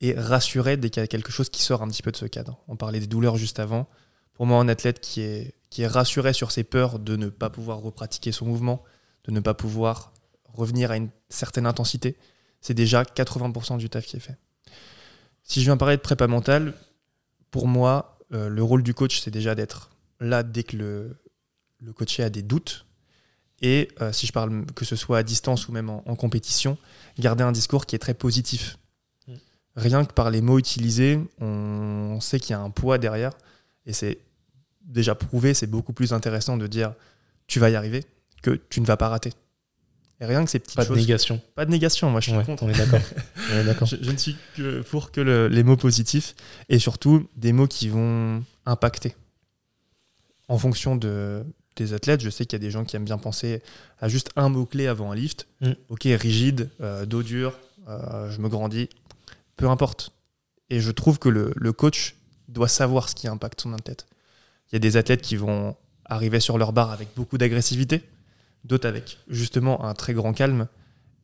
[0.00, 2.26] et rassurés dès qu'il y a quelque chose qui sort un petit peu de ce
[2.26, 2.58] cadre.
[2.68, 3.88] On parlait des douleurs juste avant.
[4.34, 7.50] Pour moi, un athlète qui est, qui est rassuré sur ses peurs de ne pas
[7.50, 8.82] pouvoir repratiquer son mouvement,
[9.24, 10.12] de ne pas pouvoir
[10.52, 12.16] revenir à une certaine intensité,
[12.60, 14.36] c'est déjà 80% du taf qui est fait.
[15.42, 16.74] Si je viens parler de prépa mentale,
[17.50, 19.90] pour moi, euh, le rôle du coach, c'est déjà d'être
[20.20, 21.16] là dès que le,
[21.84, 22.86] le coaché a des doutes.
[23.62, 26.76] Et euh, si je parle que ce soit à distance ou même en, compétition,
[27.18, 28.78] garder un discours qui est très positif.
[29.28, 29.32] Mm.
[29.76, 33.32] Rien que par les mots utilisés, on, sait qu'il y a un poids derrière.
[33.86, 34.18] Et c'est
[34.82, 36.94] déjà prouvé, c'est beaucoup plus intéressant de dire
[37.46, 38.04] tu vas y arriver
[38.42, 39.32] que tu ne vas pas rater.
[40.20, 40.88] Et rien que ces petites choses.
[40.88, 41.40] Pas de négation.
[41.54, 42.62] Pas de négation, moi je suis contre.
[42.64, 43.86] On est d'accord.
[43.86, 46.34] je, je, ne suis que pour que les mots positifs
[46.68, 49.14] et surtout des mots qui vont impacter
[50.48, 51.44] en fonction de,
[51.76, 53.62] des athlètes, je sais qu'il y a des gens qui aiment bien penser
[53.98, 55.46] à juste un mot-clé avant un lift.
[55.60, 55.72] Mm.
[55.88, 58.88] Ok, rigide, euh, dos dur, euh, je me grandis,
[59.56, 60.12] peu importe.
[60.70, 62.16] Et je trouve que le, coach
[62.48, 64.06] doit savoir ce qui impacte son athlète.
[64.70, 68.02] Il y a des athlètes qui vont arriver sur leur barre avec beaucoup d'agressivité,
[68.64, 70.68] d'autres avec justement un très grand calme.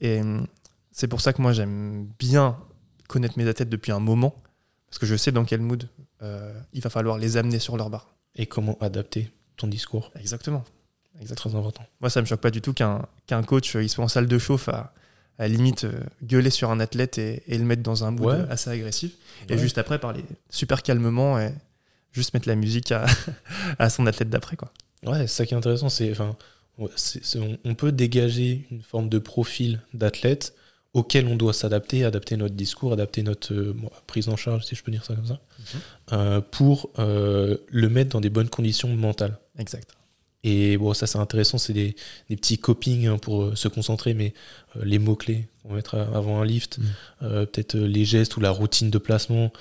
[0.01, 0.47] Et hum,
[0.93, 2.59] c'est pour ça que moi j'aime bien
[3.09, 4.35] connaître mes athlètes depuis un moment,
[4.89, 5.89] parce que je sais dans quel mood
[6.23, 10.11] euh, il va falloir les amener sur leur barre et comment adapter ton discours.
[10.19, 10.65] Exactement.
[11.21, 11.51] Exactement.
[11.51, 11.85] Très important.
[12.01, 14.39] Moi, ça me choque pas du tout qu'un coach euh, il soit en salle de
[14.39, 14.95] chauffe à,
[15.39, 18.71] à limite euh, gueuler sur un athlète et, et, le mettre dans un mood assez
[18.71, 19.13] agressif.
[19.49, 21.53] Et juste après, parler super calmement et
[22.13, 23.07] juste mettre la musique à,
[23.79, 24.57] à son athlète d'après.
[24.57, 24.73] quoi.
[25.05, 25.89] Ouais, c'est ça qui est intéressant.
[25.89, 26.37] C'est, enfin,
[26.79, 30.55] on, peut dégager une forme de profil d'athlète
[30.93, 33.77] auquel on doit s'adapter, adapter notre discours, adapter notre euh,
[34.07, 35.81] prise en charge, si je peux dire ça comme ça, mhm.
[36.13, 39.39] euh, pour euh, le mettre dans des bonnes conditions mentales.
[39.59, 39.91] Exact.
[40.43, 41.95] Et bon, ça c'est intéressant, c'est des,
[42.31, 44.33] des, petits copings hein, pour se concentrer, mais
[44.83, 47.47] les mots-clés qu'on va mettre avant un lift, mhm.
[47.47, 49.53] peut-être les gestes ou la routine de placement.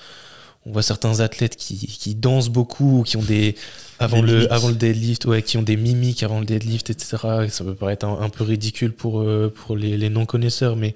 [0.66, 3.56] On voit certains athlètes qui, qui dansent beaucoup, qui ont des,
[3.98, 7.16] avant, le, avant le deadlift, ouais, qui ont des mimiques avant le deadlift, etc.
[7.48, 9.24] Ça peut paraître un, peu ridicule pour,
[9.54, 10.94] pour les, les non-connaisseurs, mais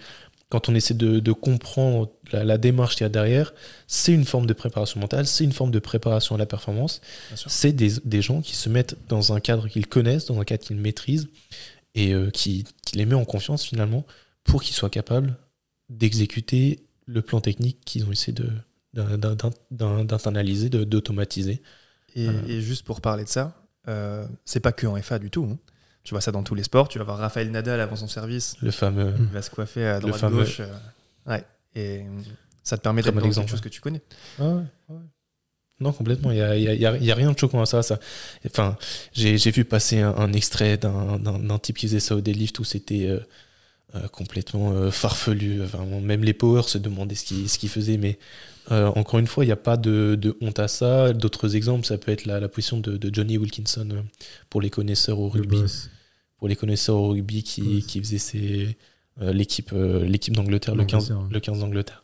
[0.55, 3.53] quand on essaie de, comprendre la, démarche qu'il y a derrière,
[3.89, 7.01] c'est une forme de préparation mentale, c'est une forme de préparation à la performance.
[7.35, 10.77] C'est des, gens qui se mettent dans un cadre qu'ils connaissent, dans un cadre qu'ils
[10.77, 11.29] maîtrisent,
[11.97, 12.63] et euh, qui,
[12.95, 14.07] les met en confiance finalement
[14.45, 15.37] pour qu'ils soient capables
[15.89, 18.33] d'exécuter le plan technique qu'ils ont essayé
[18.93, 21.63] d'internaliser, d'automatiser.
[22.15, 25.49] Et, et, juste pour parler de ça, euh, c'est pas que en FA du tout.
[25.51, 25.59] Hein.
[26.05, 26.89] Tu vois ça dans tous les sports.
[26.89, 28.57] Tu vas voir Raphaël Nadal avant son service.
[28.61, 29.15] Le fameux.
[29.19, 30.45] Il va se coiffer à droite fameux...
[30.45, 30.61] gauche.
[30.61, 30.69] Euh,
[31.27, 31.43] ouais.
[31.75, 32.03] Et
[32.63, 34.03] ça te permet d'être dans quelque chose que tu connais.
[34.39, 34.57] Ah
[34.91, 34.97] ouais,
[35.81, 36.31] Non, complètement.
[36.31, 37.83] Il n'y a, y a, y a, rien de choquant à ça.
[37.83, 37.99] ça.
[38.47, 38.77] Enfin,
[39.15, 43.21] j'ai vu passer un, extrait d'un type qui faisait ça au deadlift où c'était euh,
[43.95, 45.63] euh, complètement farfelu.
[45.65, 47.97] Enfin, même les powers se demandaient ce qu'ils ce faisaient.
[47.97, 48.19] Mais
[48.71, 51.15] encore une fois, il n'y a pas de, de, honte à ça.
[51.15, 54.05] D'autres exemples, ça peut être la, la position de, de, Johnny Wilkinson
[54.51, 55.65] pour les connaisseurs au rugby
[56.45, 58.77] pour les connaisseurs au rugby qui, qui faisait
[59.23, 62.03] euh, l'équipe euh, l'équipe d'Angleterre, le 15, le 15 d'Angleterre.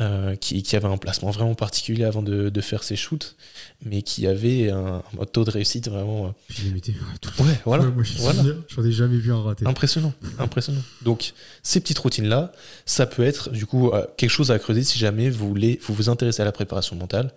[0.00, 3.36] Euh, qui, qui, avait un placement vraiment particulier avant de, de, faire ses shoots,
[3.84, 6.34] mais qui avait un, taux de réussite vraiment.
[6.48, 7.84] Puis il tout Ouais, voilà.
[8.18, 8.42] voilà.
[8.68, 9.66] J'en ai jamais vu un raté.
[9.66, 10.82] Impressionnant, impressionnant.
[11.02, 12.52] Donc, ces petites routines-là,
[12.86, 16.08] ça peut être du coup quelque chose à creuser si jamais vous voulez vous, vous
[16.08, 17.30] intéressez à la préparation mentale.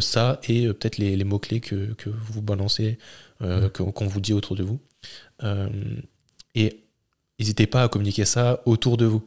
[0.00, 2.98] ça et peut-être les, les mots-clés que, que, vous balancez,
[3.40, 4.80] qu'on vous dit autour de vous.
[5.42, 5.68] Euh,
[6.54, 6.84] et
[7.38, 9.22] n'hésitez pas à communiquer ça autour de vous.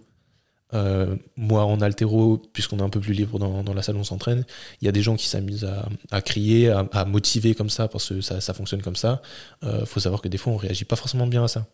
[0.73, 3.99] Euh, moi en altéro, puisqu'on est un peu plus libre dans, dans la salle où
[3.99, 4.45] on s'entraîne,
[4.81, 8.07] il y a des gens qui s'amusent à, à, crier, à, motiver comme ça, parce
[8.07, 9.21] que ça, ça fonctionne comme ça.
[9.63, 11.67] Il euh, faut savoir que des fois, on réagit pas forcément bien à ça.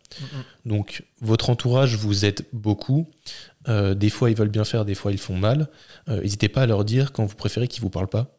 [0.64, 3.06] Donc, votre entourage vous aide beaucoup.
[3.68, 5.68] des fois, ils veulent bien faire, des fois, ils font mal.
[6.08, 8.36] N'hésitez pas à leur dire quand vous préférez qu'ils vous parlent pas.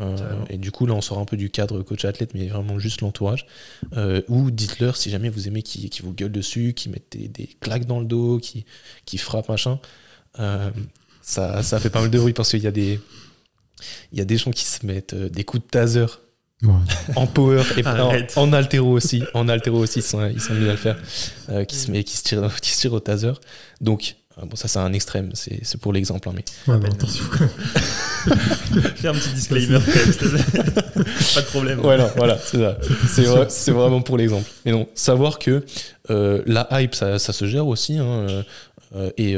[0.00, 0.16] Euh,
[0.48, 3.46] et du coup, là, on sort un peu du cadre coach-athlète, mais vraiment juste l'entourage.
[3.96, 7.48] Euh, ou dites-leur si jamais vous aimez qui, qui vous gueule dessus, qui mettent des,
[7.60, 8.64] claques dans le dos, qui,
[9.04, 9.78] qui frappent, machin.
[10.38, 10.70] Euh,
[11.20, 12.98] ça, ça fait pas mal de bruit parce qu'il y, a des,
[14.12, 16.06] il y a des gens qui se mettent des coups de taser
[17.16, 17.84] En power et
[18.36, 19.22] en, altéro aussi.
[19.34, 20.96] En altéro aussi, ils sont, ils sont mis à le faire.
[21.48, 23.32] Euh, qui, se met, qui, se tire, qui se tire au taser.
[23.80, 25.30] Donc, euh, bon, ça, c'est un extrême.
[25.34, 26.28] C'est pour l'exemple.
[26.28, 26.72] Hein, mais...
[26.72, 27.24] Ouais, bah, attention.
[28.96, 29.78] Fais un petit disclaimer.
[31.34, 31.80] Pas de problème.
[31.80, 33.48] Voilà, voilà c'est ça.
[33.48, 34.48] C'est vraiment pour l'exemple.
[34.64, 35.64] Mais non, savoir que
[36.10, 37.98] euh, la hype, ça, ça, se gère aussi.
[37.98, 38.44] Hein,
[39.16, 39.36] et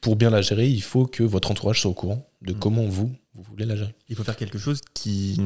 [0.00, 2.58] pour bien la gérer, il faut que votre entourage soit au courant de mm.
[2.58, 3.94] comment vous, vous voulez la gérer.
[4.08, 5.40] Il faut faire quelque chose qui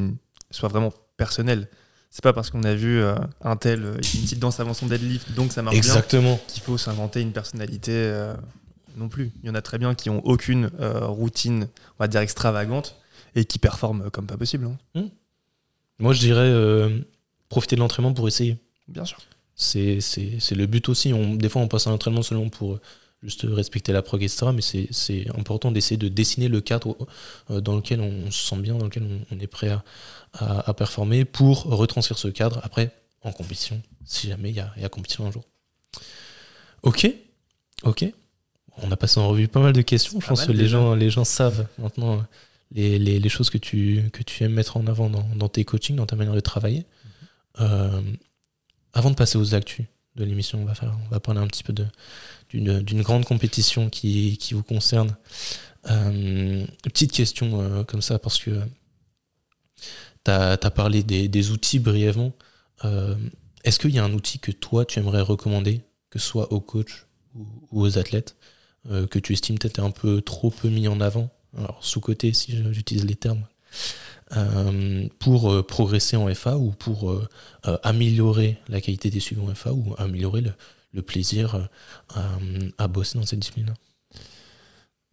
[0.51, 1.67] soit vraiment personnel.
[2.15, 4.85] C'est pas parce qu'on a vu euh, un tel, euh, une petite danse avant son
[4.85, 6.39] deadlift, donc ça marche Exactement.
[6.47, 8.33] qu'il faut s'inventer une personnalité euh,
[8.95, 9.31] non plus.
[9.43, 11.67] Il y en a très bien qui ont aucune routine,
[11.99, 12.95] on va dire extravagante,
[13.35, 14.65] et qui performent comme pas possible.
[14.65, 14.77] Hein.
[14.99, 15.09] Hmm.
[15.99, 17.03] Moi, je dirais
[17.49, 18.57] profiter de l'entraînement pour essayer.
[18.87, 19.17] Bien sûr.
[19.55, 19.99] C'est
[20.51, 21.13] le but aussi.
[21.13, 22.79] On, des fois, on passe un entraînement seulement pour
[23.23, 24.47] juste respecter la prog, etc.
[24.53, 26.97] Mais c'est important d'essayer de dessiner le cadre
[27.49, 29.83] dans lequel on, se sent bien, dans lequel on, on est prêt à,
[30.39, 32.91] à, performer pour retranscrire ce cadre après
[33.21, 35.43] en compétition, si jamais il y, a, compétition un jour.
[36.83, 37.07] Ok,
[37.83, 38.05] ok.
[38.77, 40.19] On a passé en revue pas mal de questions.
[40.19, 42.23] Je pense que les gens, les gens savent maintenant
[42.71, 46.05] les, les, choses que tu, que tu aimes mettre en avant dans, tes coachings, dans
[46.05, 46.79] ta manière de travailler.
[46.79, 47.61] Mhm.
[47.61, 48.01] Euh,
[48.93, 51.63] avant de passer aux actus de l'émission, on va faire, on va parler un petit
[51.63, 51.73] peu
[52.49, 55.15] d'une grande compétition qui, qui vous concerne.
[55.89, 58.61] Euh, petite question euh, comme ça, parce que
[60.23, 62.33] tu as, parlé des, outils brièvement.
[62.83, 63.15] Euh,
[63.63, 66.61] est-ce qu'il y a un outil que toi, tu aimerais recommander, que ce soit aux
[66.61, 68.35] coachs ou, aux athlètes,
[68.89, 72.63] euh, que tu estimes peut-être un peu trop peu mis en avant, alors sous-côté si
[72.71, 73.45] j'utilise les termes,
[74.35, 77.15] euh, pour progresser en FA ou pour
[77.83, 80.41] améliorer la qualité des suivis en FA ou améliorer
[80.93, 81.69] le, plaisir
[82.77, 83.73] à bosser dans cette discipline-là?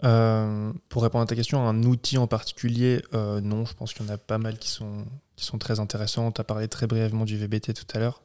[0.04, 4.04] Euh, pour répondre à ta question, un outil en particulier, euh, non, je pense qu'il
[4.04, 5.04] y en a pas mal qui sont,
[5.36, 6.32] qui sont très intéressants.
[6.32, 8.22] Tu as parlé très brièvement du VBT tout à l'heure.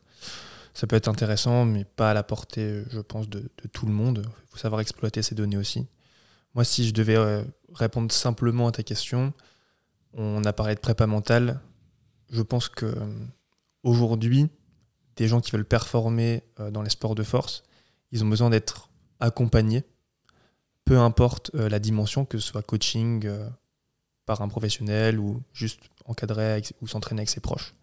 [0.78, 4.24] Ça peut être intéressant, mais pas à la portée, je pense, de, tout le monde.
[4.26, 5.88] Il faut savoir exploiter ces données aussi.
[6.54, 9.34] Moi, si je devais euh, répondre simplement à ta question,
[10.14, 11.60] on a parlé de prépa mentale.
[12.30, 12.94] Je pense que
[13.84, 14.50] aujourd'hui,
[15.16, 17.64] des gens qui veulent performer dans les sports de force,
[18.12, 19.84] ils ont besoin d'être accompagnés
[20.88, 23.48] peu importe euh, la dimension, que ce soit coaching euh,
[24.26, 27.76] par un professionnel ou juste encadrer ou s'entraîner avec ses proches.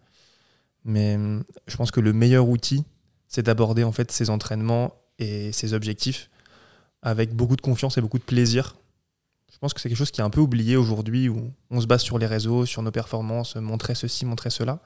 [0.85, 2.85] Mais hum, je pense que le meilleur outil,
[3.27, 6.29] c'est d'aborder en fait ses entraînements et ses objectifs
[7.01, 8.75] avec beaucoup de confiance et beaucoup de plaisir.
[9.51, 11.87] Je pense que c'est quelque chose qui est un peu oublié aujourd'hui où on se
[11.87, 14.79] base sur les réseaux, sur nos performances, montrer ceci, montrer cela.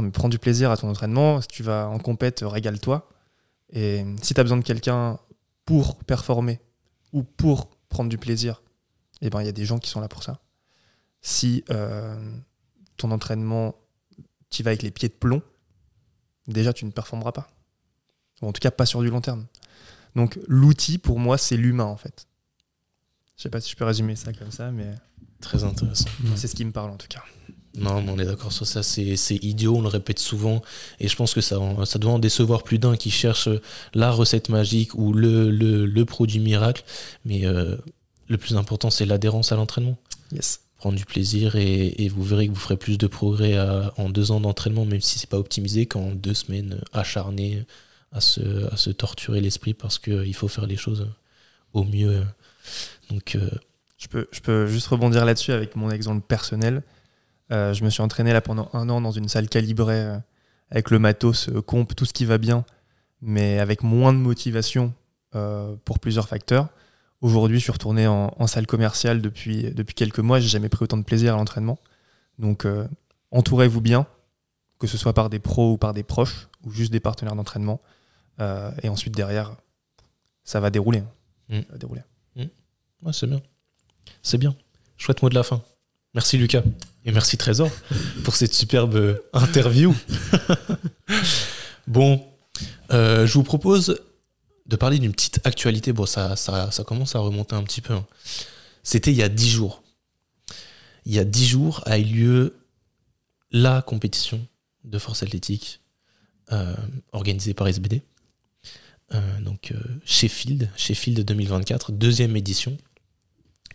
[0.00, 1.40] mais prends du plaisir à ton entraînement.
[1.40, 3.08] Si tu vas en compète, régale-toi.
[3.70, 5.18] Et si tu as besoin de quelqu'un
[5.64, 6.60] pour performer
[7.12, 8.62] ou pour prendre du plaisir,
[9.20, 10.40] eh ben, il y a des gens qui sont là pour ça.
[11.20, 12.16] Si euh,
[12.96, 13.74] ton entraînement,
[14.54, 15.42] tu vas avec les pieds de plomb,
[16.46, 17.48] déjà tu ne performeras pas.
[18.40, 19.46] en tout cas, pas sur du long terme.
[20.14, 22.26] Donc l'outil, pour moi, c'est l'humain, en fait.
[23.36, 24.94] Je sais pas si je peux résumer ça comme ça, mais...
[25.40, 26.08] Très intéressant.
[26.36, 27.22] C'est ce qui me parle, en tout cas.
[27.76, 30.62] Non, on est d'accord sur ça, c'est idiot, on le répète souvent,
[31.00, 33.48] et je pense que ça, ça doit en décevoir plus d'un qui cherche
[33.94, 36.84] la recette magique ou le, le, produit miracle,
[37.24, 37.76] mais euh,
[38.28, 39.98] le plus important c'est l'adhérence à l'entraînement.
[40.30, 40.60] Yes.
[40.84, 43.58] Prendre du plaisir et, vous verrez que vous ferez plus de progrès
[43.96, 47.64] en deux ans d'entraînement, même si c'est pas optimisé, qu'en deux semaines acharnées
[48.12, 51.08] à se, à se torturer l'esprit parce qu'il faut faire les choses
[51.72, 52.22] au mieux.
[53.08, 53.48] Donc, euh,
[53.96, 56.82] je, peux, je peux juste rebondir là-dessus avec mon exemple personnel.
[57.50, 60.18] Euh, je me suis entraîné là pendant un an dans une salle calibrée euh,
[60.70, 62.64] avec le matos, euh, comp, tout ce qui va bien,
[63.22, 64.92] mais avec moins de motivation
[65.84, 66.68] pour plusieurs facteurs.
[67.24, 70.40] Aujourd'hui, je suis retourné en, salle commerciale depuis, depuis quelques mois.
[70.40, 71.78] J'ai jamais pris autant de plaisir à l'entraînement.
[72.38, 72.66] Donc,
[73.30, 74.06] entourez-vous bien,
[74.78, 77.80] que ce soit par des pros ou par des proches, ou juste des partenaires d'entraînement.
[78.38, 79.56] et ensuite, derrière,
[80.44, 81.02] ça va dérouler.
[81.48, 81.60] Mmh.
[81.60, 82.02] Ça va dérouler.
[82.36, 83.12] Mmh.
[83.12, 83.40] c'est bien.
[84.22, 84.54] C'est bien.
[84.98, 85.62] Chouette mot de la fin.
[86.12, 86.62] Merci Lucas.
[87.06, 87.70] Et merci Trésor
[88.24, 89.94] pour cette superbe interview.
[91.86, 92.22] bon,
[92.92, 93.98] euh, je vous propose
[94.66, 95.92] de parler d'une petite actualité.
[95.92, 97.94] Bon, ça, ça, commence à remonter un petit peu.
[97.94, 98.06] Hein.
[98.82, 99.82] C'était il y a dix jours.
[101.06, 102.56] Il y a dix jours a eu lieu
[103.50, 104.46] la compétition
[104.84, 105.80] de force athlétique
[106.52, 106.74] euh,
[107.12, 108.02] organisée par SBD.
[109.12, 109.72] Euh, donc
[110.04, 112.76] Sheffield, Sheffield 2024, deuxième édition,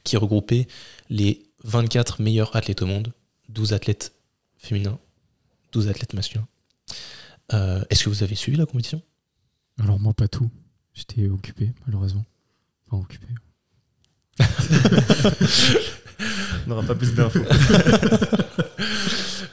[0.03, 0.67] qui regroupait
[1.09, 3.13] les 24 meilleurs athlètes au monde,
[3.49, 4.13] 12 athlètes
[4.57, 4.99] féminins,
[5.71, 6.47] 12 athlètes masculins.
[7.53, 9.01] Euh, est-ce que vous avez suivi la compétition?
[9.79, 10.49] Alors moi pas tout.
[10.99, 12.25] J'étais occupé malheureusement.
[12.87, 13.27] Enfin occupé.
[16.65, 17.39] On n'aura pas plus d'infos.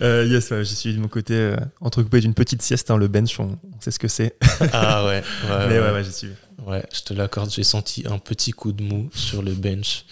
[0.02, 3.40] Euh, yes, j'y suis de mon côté, euh, entrecoupé d'une petite sieste, hein, le bench,
[3.40, 4.36] on, sait ce que c'est.
[4.74, 5.22] ah ouais,
[5.70, 6.28] Mais ouais, ouais, j'y suis.
[6.66, 10.04] Ouais, je te l'accorde, j'ai senti un petit coup de mou sur le bench,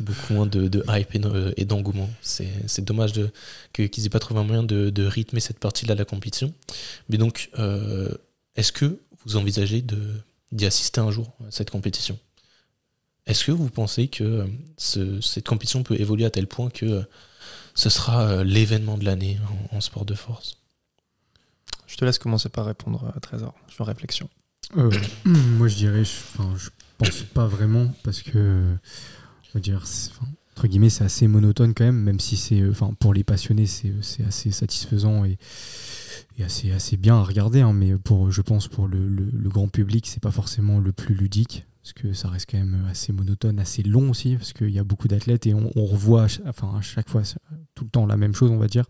[0.00, 1.14] beaucoup moins de, de hype
[1.56, 2.10] et, d'engouement.
[2.22, 3.30] C'est dommage de,
[3.72, 6.52] qu'ils aient pas trouvé un moyen de, de rythmer cette partie-là de la compétition.
[7.08, 8.12] Mais donc, euh,
[8.56, 9.80] est-ce que vous envisagez
[10.52, 12.18] d'y assister un jour à cette compétition
[13.26, 17.02] Est-ce que vous pensez que euh, cette compétition peut évoluer à tel point que euh,
[17.74, 19.38] ce sera euh, l'événement de l'année
[19.72, 20.58] en, sport de force?
[21.86, 23.54] Je te laisse commencer par répondre à Trésor.
[23.68, 24.28] Je suis en réflexion.
[24.74, 28.76] moi, je dirais, je, je pense pas vraiment parce que,
[29.48, 29.84] on va dire,
[30.52, 33.92] entre guillemets, c'est assez monotone quand même, même si c'est, enfin, pour les passionnés, c'est
[34.26, 35.38] assez satisfaisant et
[36.42, 40.06] assez, assez bien à regarder, hein, mais pour, je pense pour le, le, grand public,
[40.06, 43.82] c'est pas forcément le plus ludique, parce que ça reste quand même assez monotone, assez
[43.82, 47.22] long aussi, parce qu'il y a beaucoup d'athlètes et on, revoit enfin, à chaque fois
[47.74, 48.84] tout le temps la même chose, on va dire.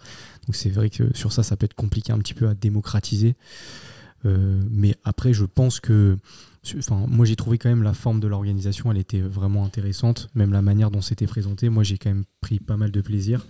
[0.46, 3.36] Donc c'est vrai que sur ça, ça peut être compliqué un petit peu à démocratiser.
[4.26, 6.16] Euh, mais après, je pense que
[6.78, 10.52] Enfin, moi j'ai trouvé quand même la forme de l'organisation, elle était vraiment intéressante, même
[10.52, 11.70] la manière dont c'était présenté.
[11.70, 13.46] Moi j'ai quand même pris pas mal de plaisir.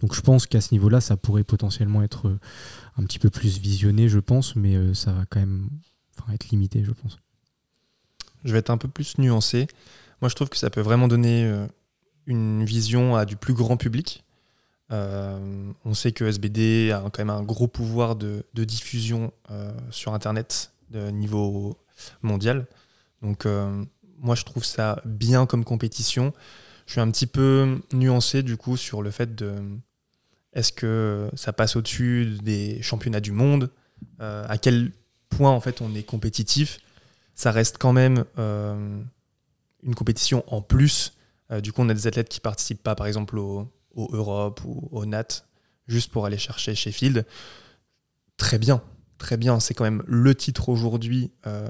[0.00, 2.38] Donc je pense qu'à ce niveau-là, ça pourrait potentiellement être euh,
[2.96, 5.68] un petit peu plus visionné, je pense, mais euh, ça va quand même
[6.32, 7.18] être limité, je pense.
[8.44, 9.66] Je vais être un peu plus nuancé.
[10.22, 11.66] Moi je trouve que ça peut vraiment donner euh,
[12.26, 14.24] une vision à du plus grand public.
[14.90, 19.32] on sait que SBD a quand même un gros pouvoir de, de diffusion
[19.90, 21.76] sur Internet de niveau
[22.22, 22.66] mondial.
[23.22, 23.84] Donc euh,
[24.18, 26.32] moi je trouve ça bien comme compétition.
[26.86, 29.54] Je suis un petit peu nuancé du coup sur le fait de
[30.52, 33.70] est-ce que ça passe au-dessus des championnats du monde?
[34.20, 34.92] Euh, À quel
[35.30, 36.78] point en fait on est compétitif?
[37.34, 39.00] Ça reste quand même euh,
[39.82, 41.16] une compétition en plus.
[41.62, 44.88] du coup on a des athlètes qui participent pas par exemple au, au Europe ou
[44.92, 45.44] au NAT
[45.86, 47.26] juste pour aller chercher Sheffield.
[48.36, 48.82] Très bien,
[49.18, 49.60] très bien.
[49.60, 51.68] C'est quand même le titre aujourd'hui euh,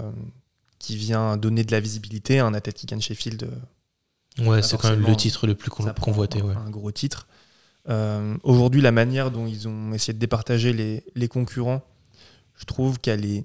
[0.79, 3.45] qui vient donner de la visibilité à un athlète qui gagne Sheffield.
[4.41, 6.41] Euh, ouais, c'est quand même le titre le plus convoité.
[6.41, 6.55] Un, ouais.
[6.57, 7.27] un gros titre.
[7.89, 11.83] Euh, aujourd'hui, la manière dont ils ont essayé de départager les, les concurrents,
[12.57, 13.45] je trouve qu'elle est.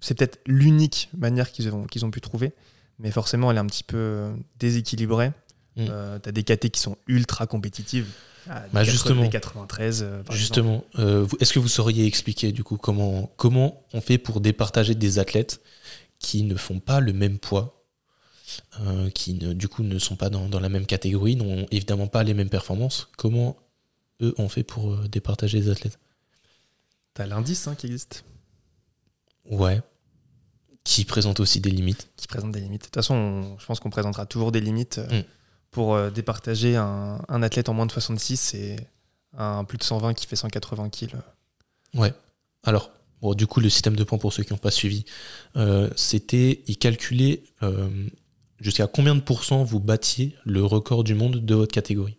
[0.00, 2.52] C'est peut-être l'unique manière qu'ils ont, qu'ils ont pu trouver,
[2.98, 5.32] mais forcément, elle est un petit peu déséquilibrée.
[5.76, 5.86] Mm.
[6.22, 8.08] tu as des KT qui sont ultra compétitives.
[8.48, 10.02] Ah, bah justement, 93.
[10.02, 14.40] Euh, justement, euh, est-ce que vous sauriez expliquer du coup comment, comment on fait pour
[14.40, 15.60] départager des athlètes
[16.18, 17.84] qui ne font pas le même poids,
[18.80, 22.06] euh, qui ne, du coup ne sont pas dans, dans la même catégorie, n'ont évidemment
[22.06, 23.08] pas les mêmes performances?
[23.16, 23.56] Comment
[24.22, 25.98] eux ont fait pour départager les athlètes?
[27.14, 28.24] T'as l'indice hein, qui existe.
[29.50, 29.80] Ouais.
[30.84, 32.08] Qui présente aussi des limites.
[32.16, 32.82] Qui présente des limites.
[32.82, 34.98] De toute façon, je pense qu'on présentera toujours des limites.
[35.10, 35.22] Mm
[35.70, 38.76] pour euh, départager un, athlète en moins de 66 et
[39.36, 41.16] un plus de 120 qui fait 180 kg.
[41.94, 42.12] Ouais.
[42.62, 42.90] Alors,
[43.20, 45.04] bon, du coup, le système de points pour ceux qui n'ont pas suivi,
[45.56, 47.88] euh, c'était, il calculait euh,
[48.60, 52.18] jusqu'à combien de pourcents vous battiez le record du monde de votre catégorie.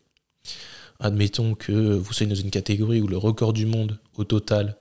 [0.99, 4.77] Admettons que vous soyez dans une catégorie où le record du monde au total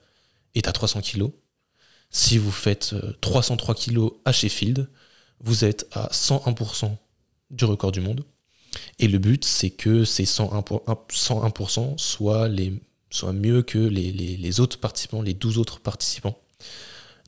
[0.55, 1.29] est à 300 kg.
[2.11, 4.89] Si vous faites 303 kg à Sheffield,
[5.41, 6.97] vous êtes à 101%
[7.51, 8.25] du record du monde.
[8.99, 12.73] Et le but, c'est que ces 101%, soient, les,
[13.11, 16.39] soient mieux que les, autres participants, les 12 autres participants.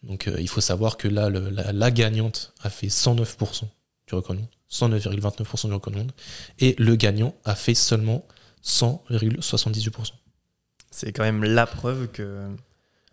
[0.03, 3.65] Donc euh, il faut savoir que là, la, gagnante a fait 109%
[4.07, 6.13] du record monde, 109,29% du record du monde,
[6.61, 8.25] et le gagnant a fait seulement
[8.65, 10.13] 100,78%.
[10.91, 12.49] C'est quand même la preuve que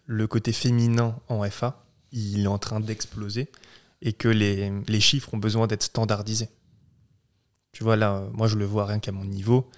[0.05, 3.49] le côté féminin en FA, il est en train d'exploser
[4.01, 6.49] et que les chiffres ont besoin d'être standardisés.
[7.75, 9.69] Tu vois, là, moi, je le vois rien qu'à mon niveau.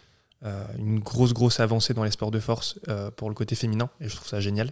[0.43, 3.89] Euh, une grosse, grosse avancée dans les sports de force euh, pour le côté féminin,
[3.99, 4.71] et je trouve ça génial.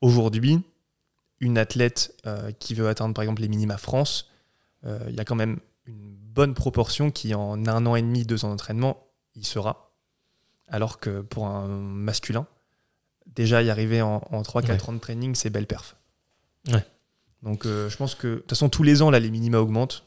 [0.00, 0.58] Aujourd'hui,
[1.40, 4.30] une athlète euh, qui veut atteindre, par exemple, les minima France,
[4.84, 8.46] il y a quand même une bonne proportion qui, en un an et demi, deux
[8.46, 9.92] ans d'entraînement, y sera.
[10.66, 12.46] Alors que pour un masculin,
[13.26, 15.96] déjà y arriver en, 3-4 ans de training, c'est belle perf.
[16.72, 16.86] Ouais.
[17.42, 20.06] Donc je pense que, de toute façon, tous les ans, là, les minima augmentent.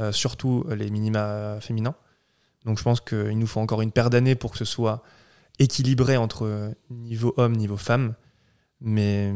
[0.00, 1.94] Euh, surtout les minima féminins.
[2.64, 5.02] Donc je pense qu'il nous faut encore une paire d'années pour que ce soit
[5.58, 8.14] équilibré entre niveau homme, niveau femme.
[8.80, 9.32] Mais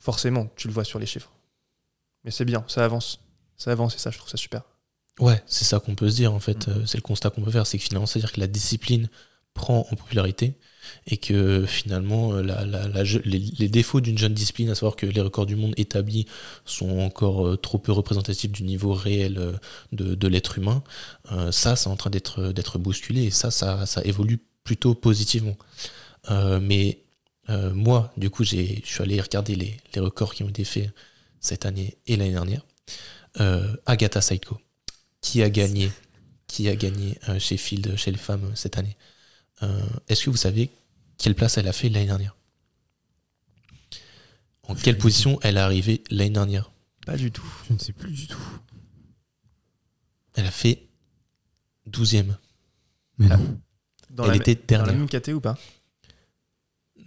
[0.00, 1.32] forcément, tu le vois sur les chiffres.
[2.24, 3.20] Mais c'est bien, ça avance.
[3.56, 4.62] Ça avance et ça, je trouve ça super.
[5.18, 6.66] Ouais, c'est ça qu'on peut se dire en fait.
[6.66, 6.70] Mm.
[6.70, 7.66] Euh, c'est le constat qu'on peut faire.
[7.66, 9.08] C'est que finalement, c'est-à-dire que la discipline
[9.54, 10.54] prend en popularité
[11.06, 12.42] et que finalement euh,
[13.24, 16.26] les, défauts d'une jeune discipline, à savoir que les records du monde établis
[16.64, 19.52] sont encore euh, trop peu représentatifs du niveau réel euh,
[19.92, 20.82] de, l'être humain,
[21.50, 25.56] ça c'est en train d'être bousculé et ça, ça, évolue plutôt positivement.
[26.60, 27.02] mais
[27.48, 28.50] moi, du coup, je
[28.84, 30.90] suis allé regarder les, records qui ont été faits
[31.40, 32.64] cette année et l'année dernière.
[33.86, 34.58] Agatha Saitko,
[35.20, 35.90] qui a gagné,
[36.46, 38.96] qui a gagné chez Field, chez les femmes cette année.
[40.08, 40.70] Est-ce que vous savez
[41.18, 42.34] quelle place elle a fait l'année dernière?
[44.68, 46.70] En quelle position elle est arrivée l'année dernière?
[47.06, 47.44] Pas du tout.
[47.68, 48.38] Je ne sais plus du tout.
[50.34, 50.86] Elle a fait
[51.90, 52.34] 12e.
[53.18, 53.58] Mais non.
[54.10, 55.06] Dans elle la, était dans la dernière.
[55.06, 55.58] même KT ou pas?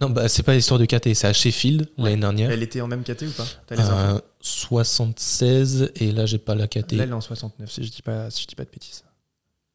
[0.00, 2.50] Non, bah, c'est pas l'histoire de KT, c'est à Sheffield l'année dernière.
[2.50, 3.46] Elle était en même KT ou pas?
[3.66, 4.16] T'as les infos?
[4.16, 6.92] Euh, 76, et là j'ai pas la KT.
[6.92, 9.04] Là, elle est en 69, si je dis pas, si je dis pas de bêtises.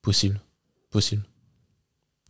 [0.01, 0.39] Possible.
[0.89, 1.23] Possible.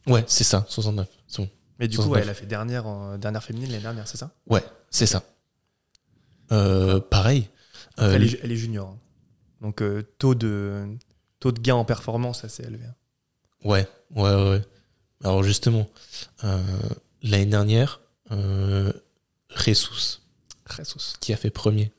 [0.09, 1.07] Ouais, c'est ça, 69.
[1.27, 1.49] C'est bon.
[1.79, 2.17] Mais du coup, 69.
[2.17, 4.31] ouais, elle a fait dernière, en- dernière féminine l'année dernière, c'est ça?
[4.47, 5.23] Ouais, c'est ça.
[6.51, 7.47] Euh, pareil.
[7.99, 8.89] Euh, elle, est, elle est junior.
[8.89, 8.97] hein.
[9.61, 10.85] Donc, euh, taux, de,
[11.39, 12.85] taux de gain en performance assez élevé.
[12.85, 12.95] hein.
[13.63, 14.61] Ouais, ouais, ouais.
[15.23, 15.87] Alors justement,
[17.21, 17.99] l'année dernière,
[19.55, 20.21] Jesus.
[21.19, 21.91] qui a fait premier.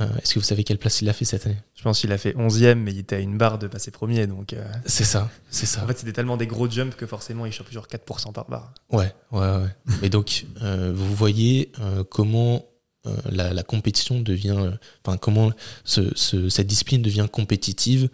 [0.00, 1.56] Euh, Est-ce que vous savez quelle place il a fait cette année?
[1.76, 4.26] Je pense qu'il a fait 11ème, mais il était à une barre de passer premier.
[4.26, 5.84] Donc, euh, C'est ça, c'est ça.
[5.84, 8.74] en fait, c'était tellement des gros jumps que forcément, il chope genre 4% par barre.
[8.90, 9.68] Ouais, ouais, ouais.
[10.02, 11.70] Et donc, euh, vous voyez
[12.10, 12.64] comment
[13.30, 14.56] la, la compétition devient,
[15.04, 15.52] enfin, comment
[15.84, 18.08] ce- ce- cette discipline devient compétitive,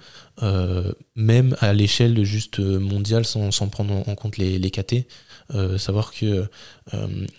[1.17, 5.07] même à l'échelle juste mondiale, sans, sans prendre en, compte les, les KT.
[5.79, 6.49] Savoir que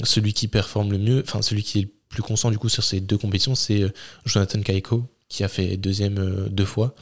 [0.03, 2.83] celui qui performe le mieux, enfin, celui qui est le plus constant du coup sur
[2.83, 3.89] ces deux compétitions, c'est euh,
[4.25, 6.93] Jonathan Kaiko, qui a fait deuxième euh, deux fois.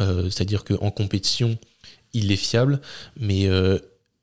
[0.00, 1.56] Euh, C'est-à-dire qu'en compétition,
[2.12, 2.80] il est fiable,
[3.16, 3.46] mais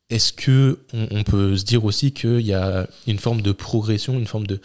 [0.10, 4.26] est-ce que on, peut se dire aussi qu'il y a une forme de progression, une
[4.26, 4.60] forme de,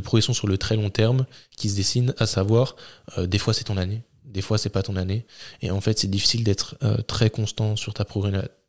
[0.00, 1.26] progression sur le très long terme
[1.56, 2.76] qui se dessine, à savoir,
[3.18, 5.26] des fois c'est ton année, des fois c'est pas ton année,
[5.62, 6.78] et en fait c'est difficile d'être
[7.08, 8.06] très constant sur ta,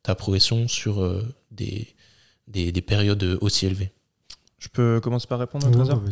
[0.02, 1.94] ta progression sur des,
[2.48, 3.92] des périodes aussi élevées.
[4.58, 6.10] Je peux commencer par répondre à Ouais, Trésor bah.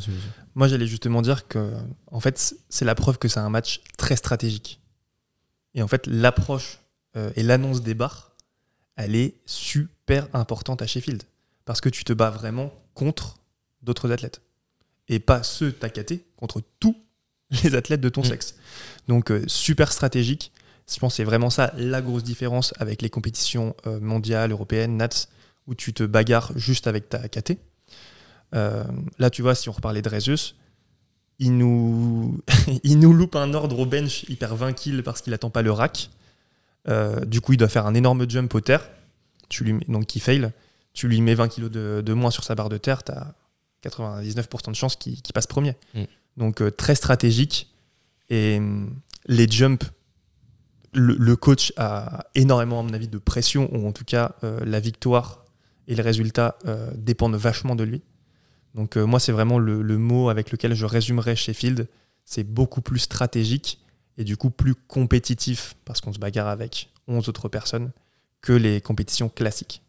[0.55, 1.73] Moi, j'allais justement dire que,
[2.07, 4.81] en fait, c'est la preuve que c'est un match très stratégique.
[5.75, 6.79] Et en fait, l'approche
[7.17, 8.33] euh, et l'annonce des barres,
[8.97, 11.25] elle est super importante à Sheffield.
[11.65, 13.37] Parce que tu te bats vraiment contre
[13.83, 14.41] d'autres athlètes.
[15.09, 16.97] Et pas ceux tacatés, contre tous
[17.65, 18.27] les athlètes de ton Mm.
[18.27, 18.55] sexe.
[19.09, 20.53] Donc, euh, super stratégique.
[20.89, 24.97] Je pense que c'est vraiment ça la grosse différence avec les compétitions euh, mondiales, européennes,
[24.97, 25.29] NATS,
[25.67, 27.59] où tu te bagarres juste avec ta KT.
[28.55, 28.85] Euh,
[29.19, 30.55] là, tu vois, si on reparlait de Rezus,
[31.39, 32.41] il nous,
[32.85, 35.63] il nous loupe un ordre au bench, il perd 20 kills parce qu'il attend pas
[35.63, 36.11] le rack.
[36.89, 38.89] Euh, du coup, il doit faire un énorme jump au terre,
[39.49, 40.51] tu lui mets, donc qui fail.
[40.93, 43.35] Tu lui mets 20 kilos de, de moins sur sa barre de terre, tu as
[43.85, 45.75] 99% de chances qu'il passe premier.
[45.95, 46.05] Mm.
[46.39, 47.71] Donc, euh, très stratégique.
[48.31, 49.85] Et hum, les jumps,
[50.95, 54.81] le, le coach a énormément, à mon avis, de pression, ou en tout cas, la
[54.81, 55.47] victoire
[55.89, 58.03] et le résultat euh, dépendent vachement de lui.
[58.77, 61.89] Donc euh, moi, c'est vraiment le, le mot avec lequel je résumerais Sheffield.
[62.25, 63.81] C'est beaucoup plus stratégique
[64.19, 67.91] et du coup plus compétitif parce qu'on se bagarre avec 11 autres personnes
[68.43, 69.83] que les compétitions classiques.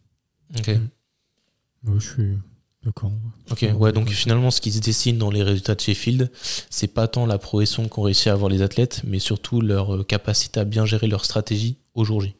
[0.58, 2.38] Ok, Ouais, je suis
[2.84, 3.12] d'accord.
[3.52, 6.32] ok, ouais, donc finalement ce qui se dessine dans les résultats de Sheffield,
[6.70, 10.04] c'est pas tant la progression qu'ont réussi à avoir les athlètes, mais surtout leur euh,
[10.04, 12.36] capacité à bien gérer leur stratégie au jour J.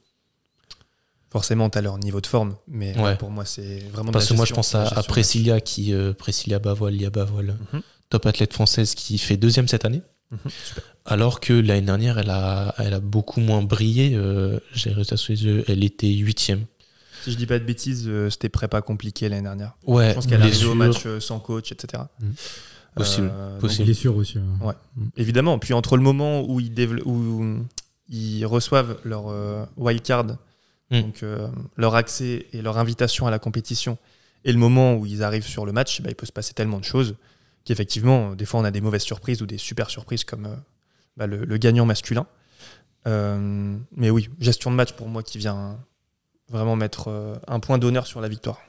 [1.38, 3.12] Forcément, tu as leur niveau de forme, mais Ouais.
[3.12, 5.04] euh, pour moi, c'est vraiment Parce que moi, je pense à, à.
[5.04, 7.82] Priscilla, qui, euh, Priscilla Bavoil, Lia Bavoil, Mhm.
[8.10, 10.02] top athlète française qui fait deuxième cette année.
[10.32, 10.40] Mhm.
[11.06, 14.14] Alors que l'année dernière, elle a, elle a beaucoup moins brillé.
[14.16, 16.66] euh, J'ai résultats sous les yeux, elle était huitième.
[17.24, 19.74] Si je dis pas de bêtises, euh, c'était prépa compliqué l'année dernière.
[19.86, 22.04] Ouais, Je pense qu'elle arrivée au match euh, sans coach, etc.
[22.20, 22.34] Mhm.
[22.96, 23.86] Possible, donc, possible.
[23.86, 24.40] Blessure aussi.
[24.40, 24.66] hein.
[24.66, 24.74] Ouais.
[25.18, 25.60] Évidemment.
[25.60, 26.74] Puis entre le moment où ils,
[27.06, 27.60] où
[28.10, 30.26] ils reçoivent leur euh, wildcard,
[30.90, 31.02] Mm.
[31.02, 33.98] donc euh, leur accès et leur invitation à la compétition,
[34.46, 36.80] et le moment où ils arrivent sur le match, bah, il peut se passer tellement
[36.80, 37.16] de choses
[37.66, 40.56] qu'effectivement, des fois, on a des mauvaises surprises ou des super surprises comme euh,
[41.18, 42.26] bah, le, le gagnant masculin.
[43.08, 45.78] Euh, mais oui, gestion de match pour moi qui vient
[46.50, 48.60] vraiment mettre un point d'honneur sur la victoire.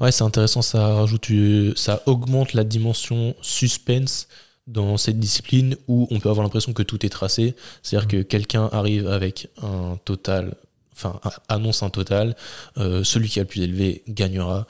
[0.00, 1.30] Ouais, c'est intéressant, ça rajoute,
[1.76, 4.28] ça augmente la dimension suspense
[4.66, 7.54] dans cette discipline où on peut avoir l'impression que tout est tracé.
[7.82, 8.10] C'est-à-dire Mm.
[8.10, 10.54] que quelqu'un arrive avec un total,
[10.98, 12.36] enfin, annonce un total,
[12.76, 14.66] euh, celui qui a le plus élevé gagnera,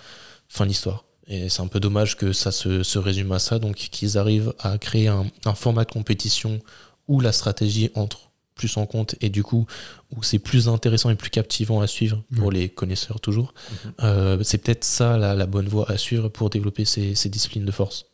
[0.48, 1.04] fin de l'histoire.
[1.26, 4.54] Et c'est un peu dommage que ça se, se résume à ça, donc qu'ils arrivent
[4.60, 6.60] à créer un, un format de compétition
[7.06, 9.66] où la stratégie entre plus en compte et du coup
[10.14, 13.54] où c'est plus intéressant et plus captivant à suivre pour les connaisseurs toujours.
[13.84, 13.92] Mhm.
[14.02, 17.64] Euh, c'est peut-être ça la, la bonne voie à suivre pour développer ces, ces disciplines
[17.64, 18.06] de force.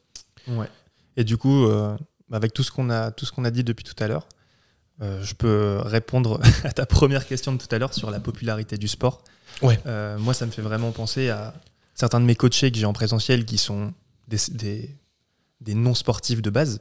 [0.46, 0.68] Ouais.
[1.16, 1.96] Et du coup, euh,
[2.30, 4.28] avec tout ce qu'on a, tout ce qu'on a dit depuis tout à l'heure,
[5.00, 8.88] je peux répondre à ta première question de tout à l'heure sur la popularité du
[8.88, 9.22] sport.
[9.62, 9.78] Ouais.
[10.18, 11.54] moi, ça me fait vraiment penser à
[11.94, 13.92] certains de mes coachés que j'ai en présentiel qui sont
[14.28, 14.90] des,
[15.60, 16.80] des, non-sportifs de base,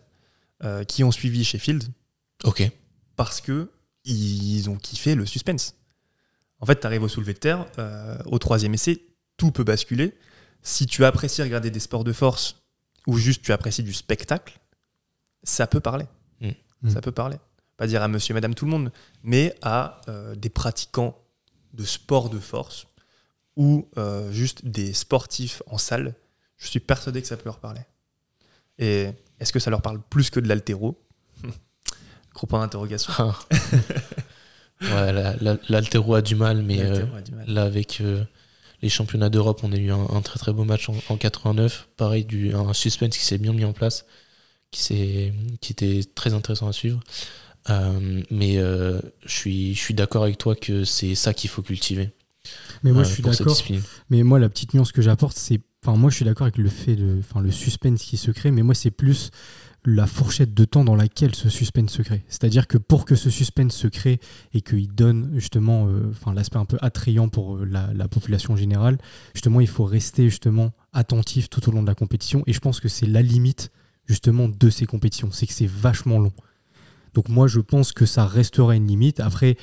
[0.88, 1.84] qui ont suivi Sheffield.
[2.44, 2.70] Ok.
[3.16, 3.70] Parce que
[4.06, 5.76] ils ont kiffé le suspense.
[6.60, 7.66] En fait, tu arrives au soulevé de terre,
[8.26, 9.02] au troisième essai,
[9.38, 10.14] tout peut basculer.
[10.62, 12.64] Si tu apprécies regarder des sports de force
[13.06, 14.60] ou juste tu apprécies du spectacle,
[15.44, 16.06] ça peut parler.
[16.40, 16.90] Mm.
[16.90, 17.38] Ça peut parler.
[17.78, 18.92] Pas dire à monsieur, madame, tout le monde,
[19.24, 21.18] mais à euh, des pratiquants
[21.74, 22.88] de sport de force
[23.56, 26.16] ou euh, juste des sportifs en salle.
[26.58, 27.82] Je suis persuadé que ça peut leur parler.
[28.78, 29.10] Et
[29.40, 31.02] est-ce que ça leur parle plus que de l'altéro?
[32.34, 33.12] Gros point d'interrogation.
[33.18, 33.38] Ah.
[34.82, 37.06] ouais, l'altéro a du mal, mais euh,
[37.48, 38.02] là, avec
[38.82, 41.90] les championnats d'Europe, on a eu un, très très beau match en, 89.
[41.98, 44.06] Pareil, du, un suspense qui s'est bien mis en place,
[44.72, 47.00] qui, qui était très intéressant à suivre.
[47.70, 51.62] Euh, mais euh, je suis, je suis d'accord avec toi que c'est ça qu'il faut
[51.62, 52.12] cultiver.
[52.84, 53.58] Mais moi, je euh, suis d'accord.
[54.10, 55.62] Mais moi, la petite nuance que j'apporte, c'est.
[55.86, 57.18] Enfin, moi, je suis d'accord avec le fait de.
[57.20, 59.32] Enfin, le suspense qui se crée, mais moi, c'est plus
[59.86, 62.24] la fourchette de temps dans laquelle ce suspense se crée.
[62.28, 64.20] C'est-à-dire que pour que ce suspense se crée
[64.54, 68.98] et qu'il donne justement euh, l'aspect un peu attrayant pour euh, la, population générale,
[69.34, 72.44] justement, il faut rester justement attentif tout au long de la compétition.
[72.48, 73.72] Et je pense que c'est la limite
[74.06, 76.34] justement de ces compétitions, c'est que c'est vachement long.
[77.14, 79.20] Donc moi, je pense que ça restera une limite.
[79.20, 79.58] Après,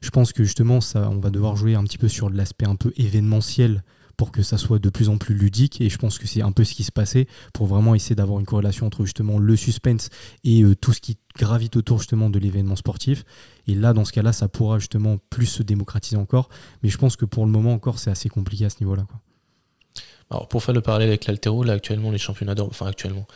[0.00, 2.76] je pense que justement, ça, on va devoir jouer un petit peu sur l'aspect un
[2.76, 3.82] peu événementiel
[4.16, 5.80] pour que ça soit de plus en plus ludique.
[5.80, 8.38] Et je pense que c'est un peu ce qui se passait pour vraiment essayer d'avoir
[8.40, 10.10] une corrélation entre justement le suspense
[10.44, 13.24] et euh, tout ce qui gravite autour justement de l'événement sportif.
[13.66, 16.50] Et là, dans ce cas-là, ça pourra justement plus se démocratiser encore.
[16.82, 19.06] Mais je pense que pour le moment encore, c'est assez compliqué à ce niveau-là.
[20.30, 23.26] Alors pour faire le parallèle avec l'altéro, là actuellement les championnats d'Europe, enfin actuellement,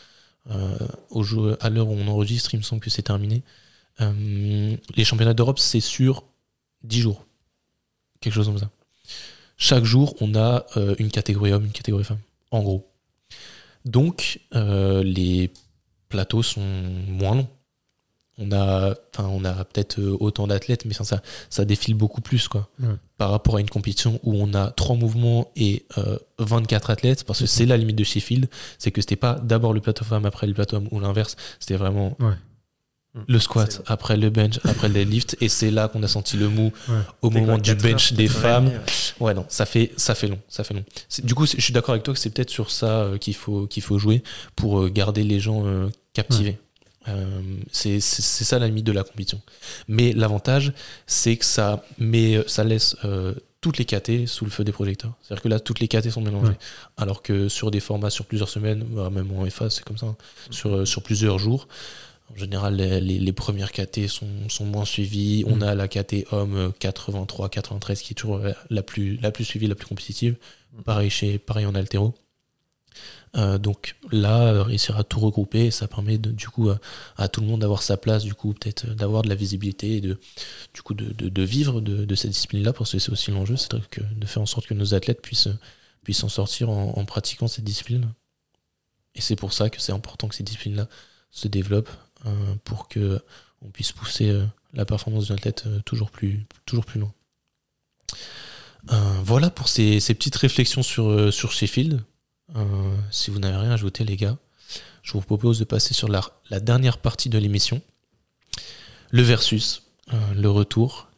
[1.11, 3.42] au jeu, à l'heure où on enregistre, il me semble que c'est terminé.
[4.01, 6.24] Euh, les championnats d'Europe, c'est sur
[6.84, 7.26] 10 jours.
[8.20, 8.70] Quelque chose comme ça
[9.57, 12.20] chaque jour, on a euh, une catégorie homme, une catégorie femme,
[12.51, 12.86] en gros.
[13.84, 15.51] Donc, euh, les
[16.09, 17.49] plateaux sont moins longs.
[18.39, 22.68] On a, on a peut-être euh, autant d'athlètes, mais ça, ça défile beaucoup plus quoi,
[23.16, 25.87] par rapport à une compétition où on a trois mouvements et
[26.39, 29.80] 24 athlètes, parce que c'est la limite de Sheffield, c'est que c'était pas d'abord le
[29.80, 32.16] plateau femme après le plateau homme ou l'inverse, c'était vraiment.
[33.28, 36.51] Le squat, après le bench, après le lift, et c'est là qu'on a senti le
[36.51, 36.70] mou
[37.22, 38.70] au moment du bench des femmes.
[39.18, 39.32] Ouais.
[39.32, 40.84] non, ça fait, ça fait long, ça fait long.
[41.22, 43.66] Du coup, je suis d'accord avec toi que c'est peut-être sur ça euh, qu'il faut,
[43.66, 44.22] qu'il faut jouer
[44.55, 45.64] pour euh, garder les gens
[47.09, 47.40] euh,
[47.70, 49.40] c'est ça la limite de la compétition.
[49.88, 50.72] Mais l'avantage,
[51.07, 52.96] c'est que ça, met, ça laisse
[53.61, 55.12] toutes les KT sous le feu des projecteurs.
[55.22, 56.57] C'est-à-dire que là, toutes les KT sont mélangées.
[56.96, 60.07] Alors que sur des formats sur plusieurs semaines, bah, même en FA, c'est comme ça,
[60.07, 60.16] hein,
[60.50, 61.66] sur, sur plusieurs jours,
[62.32, 65.44] en général, les, premières KT sont, moins suivies.
[65.46, 65.62] On mm.
[65.62, 68.40] a la KT homme 83-93 qui est toujours
[68.70, 70.36] la plus, la plus suivie, la plus compétitive.
[70.72, 70.82] Mm.
[70.82, 72.14] Pareil, chez, pareil en altéro.
[73.36, 76.70] Euh, donc là, réussir à tout regrouper, ça permet du coup
[77.16, 80.01] à, tout le monde d'avoir sa place, du coup peut-être d'avoir de la visibilité et
[80.01, 80.18] de,
[80.72, 84.42] du coup de, vivre de, cette discipline-là, parce que c'est aussi l'enjeu, c'est de faire
[84.42, 85.49] en sorte que nos athlètes puissent,
[86.07, 88.12] puissent en sortir en, pratiquant cette discipline.
[89.16, 90.88] Et c'est pour ça que c'est important que ces disciplines-là
[91.30, 91.90] se développent
[92.26, 93.20] euh, pour que
[93.61, 97.12] on puisse pousser euh, la performance d'une athlète euh, toujours plus, toujours plus loin.
[99.24, 102.05] voilà pour ces, petites réflexions sur Sheffield.
[103.11, 104.36] Si vous n'avez rien à ajouter, les gars,
[105.03, 107.82] je vous propose de passer sur la, dernière partie de l'émission.
[109.11, 109.82] Le versus,
[110.34, 111.09] le retour.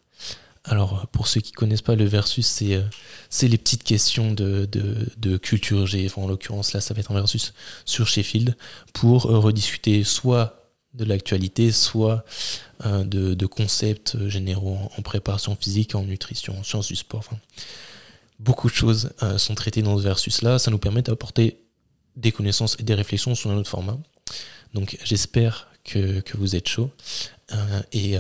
[0.64, 5.36] Alors, pour ceux qui ne connaissent pas le versus, c'est les petites questions de, de,
[5.38, 6.10] culture G.
[6.16, 7.54] en l'occurrence, là, ça va être un versus
[7.84, 8.56] sur Sheffield
[8.92, 10.58] pour rediscuter soit
[10.94, 12.24] de l'actualité, soit
[12.84, 17.24] euh, de, concepts généraux en, préparation physique, en nutrition, en sciences du sport.
[18.38, 20.58] Beaucoup de choses euh, sont traitées dans ce versus-là.
[20.58, 21.60] Ça nous permet d'apporter
[22.16, 23.98] des connaissances et des réflexions sur un autre format.
[24.74, 26.90] Donc j'espère que, vous êtes chaud.
[27.52, 28.16] Euh, et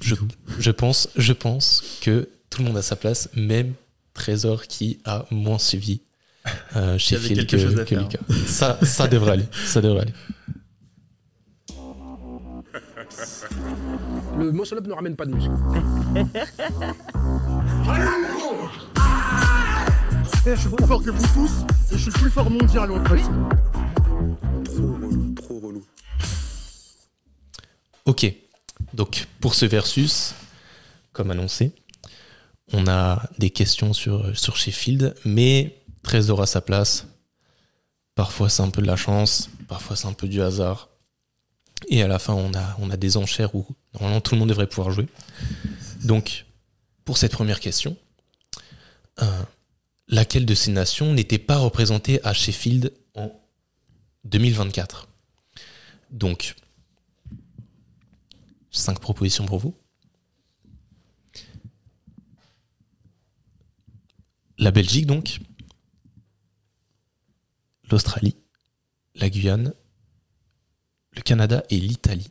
[0.00, 3.74] je, pense, je pense que tout le monde a sa place, même
[4.14, 6.00] Trésor qui a moins suivi
[6.98, 8.18] chez Phil que, que Lucas.
[8.46, 9.46] Ça, ça devrait aller.
[9.66, 10.14] Ça devrait aller.
[14.38, 15.52] Le muscle-up ne ramène pas de muscle.
[20.44, 21.52] je suis plus fort que vous tous
[21.92, 23.22] et je suis plus fort mondial en fait.
[24.64, 25.84] Trop relou, trop relou.
[28.04, 28.34] Ok,
[28.92, 30.34] donc pour ce versus,
[31.12, 31.72] comme annoncé,
[32.72, 37.06] on a des questions sur, sur Sheffield, mais Trésor à sa place.
[38.14, 40.88] Parfois c'est un peu de la chance, parfois c'est un peu du hasard.
[41.88, 44.48] Et à la fin, on a, on a des enchères où normalement tout le monde
[44.48, 45.08] devrait pouvoir jouer.
[46.04, 46.46] Donc,
[47.04, 47.96] pour cette première question,
[49.20, 49.42] euh,
[50.08, 53.32] laquelle de ces nations n'était pas représentée à Sheffield en
[54.24, 55.08] 2024
[56.10, 56.54] Donc,
[58.70, 59.74] cinq propositions pour vous.
[64.58, 65.40] La Belgique, donc,
[67.90, 68.36] l'Australie,
[69.14, 69.74] la Guyane,
[71.12, 72.30] le Canada et l'Italie.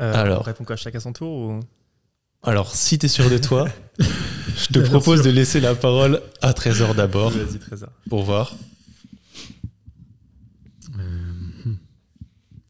[0.00, 0.40] Euh, Alors.
[0.40, 1.60] On répond quoi chacun son tour ou...
[2.42, 3.68] Alors, si tu es sûr de toi,
[4.56, 7.90] je te propose de laisser la parole à Trésor d'abord Vas-y, Trésor.
[8.08, 8.54] pour voir.
[10.98, 11.72] Euh.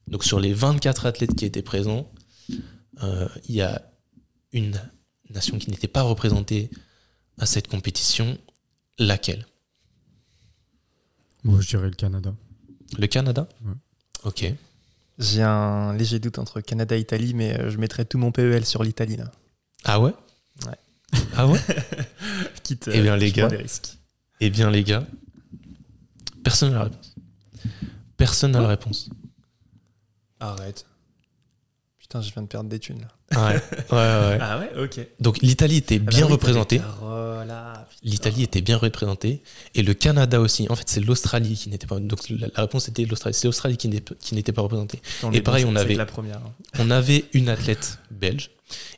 [0.08, 2.10] Donc, sur les 24 athlètes qui étaient présents,
[3.02, 3.82] euh, il y a
[4.52, 4.80] une
[5.30, 6.70] nation qui n'était pas représentée
[7.38, 8.38] à cette compétition.
[8.98, 9.46] Laquelle?
[11.44, 12.34] Moi, je dirais le Canada.
[12.98, 13.48] Le Canada?
[13.64, 13.72] Ouais.
[14.24, 14.44] Ok.
[15.18, 18.64] J'ai un léger doute entre Canada et Italie, mais euh, je mettrais tout mon PEL
[18.66, 19.30] sur l'Italie là.
[19.84, 20.12] Ah ouais?
[20.66, 20.74] Ouais.
[21.36, 21.58] Ah ouais
[22.62, 22.90] Quitte.
[22.92, 23.48] Eh bien, les je prends gars.
[23.48, 23.98] des risques.
[24.40, 25.06] Eh bien, les gars,
[26.44, 27.14] personne n'a la réponse.
[28.16, 29.08] Personne n'a la réponse.
[30.40, 30.86] Arrête.
[32.12, 33.40] Putain, je viens de perdre des thunes là.
[33.40, 33.58] Ouais, ouais,
[33.90, 34.38] ouais.
[34.42, 35.00] Ah ouais, ok.
[35.18, 36.78] Donc, l'Italie était Ah bah bien oui, représentée.
[38.02, 39.42] L'Italie était bien représentée
[39.74, 40.66] et le Canada aussi.
[40.68, 41.98] En fait, c'est l'Australie qui n'était pas.
[42.00, 43.34] Donc la, la réponse était l'Australie.
[43.34, 45.00] C'est l'Australie qui n'était pas représentée.
[45.22, 46.36] On et pareil, on avait- la première.
[46.38, 46.52] hein.
[46.78, 48.50] On avait une athlète belge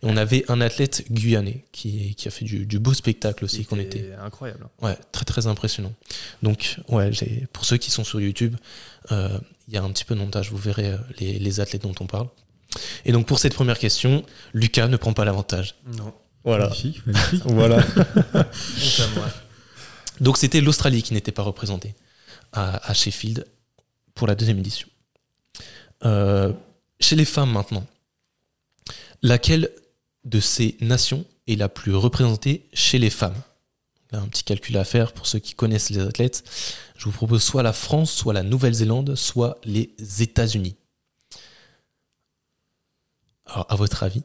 [0.02, 3.64] et on avait un athlète guyanais qui, qui a fait du, du beau spectacle aussi.
[3.64, 3.98] Qu'on était.
[3.98, 4.66] C'était incroyable.
[4.82, 5.92] Ouais, très très impressionnant.
[6.42, 7.10] Donc ouais,
[7.52, 8.56] pour ceux qui sont sur YouTube,
[9.12, 9.38] euh,
[9.68, 10.50] il y a un petit peu de montage.
[10.50, 12.28] Vous verrez euh, les, les athlètes dont on parle.
[13.04, 15.76] Et donc pour cette première question, Lucas ne prend pas l'avantage.
[15.96, 16.12] Non.
[16.44, 16.68] Voilà.
[16.68, 17.42] Magnifique, magnifique.
[17.46, 17.84] Voilà.
[20.20, 21.94] Donc c'était l'Australie qui n'était pas représentée
[22.52, 23.46] à, à Sheffield
[24.14, 24.88] pour la deuxième édition.
[26.04, 26.52] Euh,
[27.00, 27.86] chez les femmes maintenant,
[29.22, 29.70] laquelle
[30.24, 33.36] de ces nations est la plus représentée chez les femmes?
[34.12, 36.44] Là, un petit calcul à faire pour ceux qui connaissent les athlètes.
[36.96, 40.76] Je vous propose soit la France, soit la Nouvelle-Zélande, soit les États-Unis.
[43.46, 44.22] Alors, à votre avis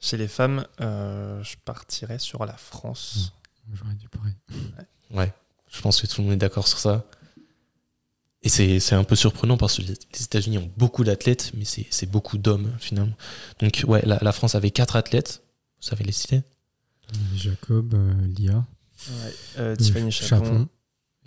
[0.00, 3.32] Chez les femmes, euh, je partirais sur la France.
[3.72, 4.34] J'aurais dit pareil.
[5.10, 5.32] Ouais,
[5.70, 7.04] je pense que tout le monde est d'accord sur ça.
[8.42, 11.86] Et c'est c'est un peu surprenant parce que les États-Unis ont beaucoup d'athlètes, mais c'est
[11.90, 13.14] c'est beaucoup d'hommes finalement.
[13.60, 15.42] Donc, ouais, la, la France avait quatre athlètes.
[15.80, 16.42] Vous savez les citer
[17.34, 18.64] Jacob, euh, Lia,
[19.10, 19.34] Ouais.
[19.58, 20.68] Euh, Tiffany euh, Chapon.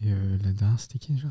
[0.03, 1.29] Et euh, la dernière, c'était qui déjà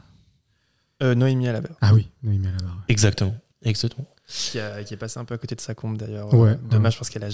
[1.03, 2.85] Euh, Noémie Alabert, Ah oui, Noémie à la barre.
[2.89, 3.37] Exactement.
[3.63, 4.09] Exactement.
[4.31, 6.33] Qui, a- qui est passée un peu à côté de sa combe d'ailleurs.
[6.35, 6.99] Ouais, Euh, Dommage ouais.
[6.99, 7.29] parce qu'elle a,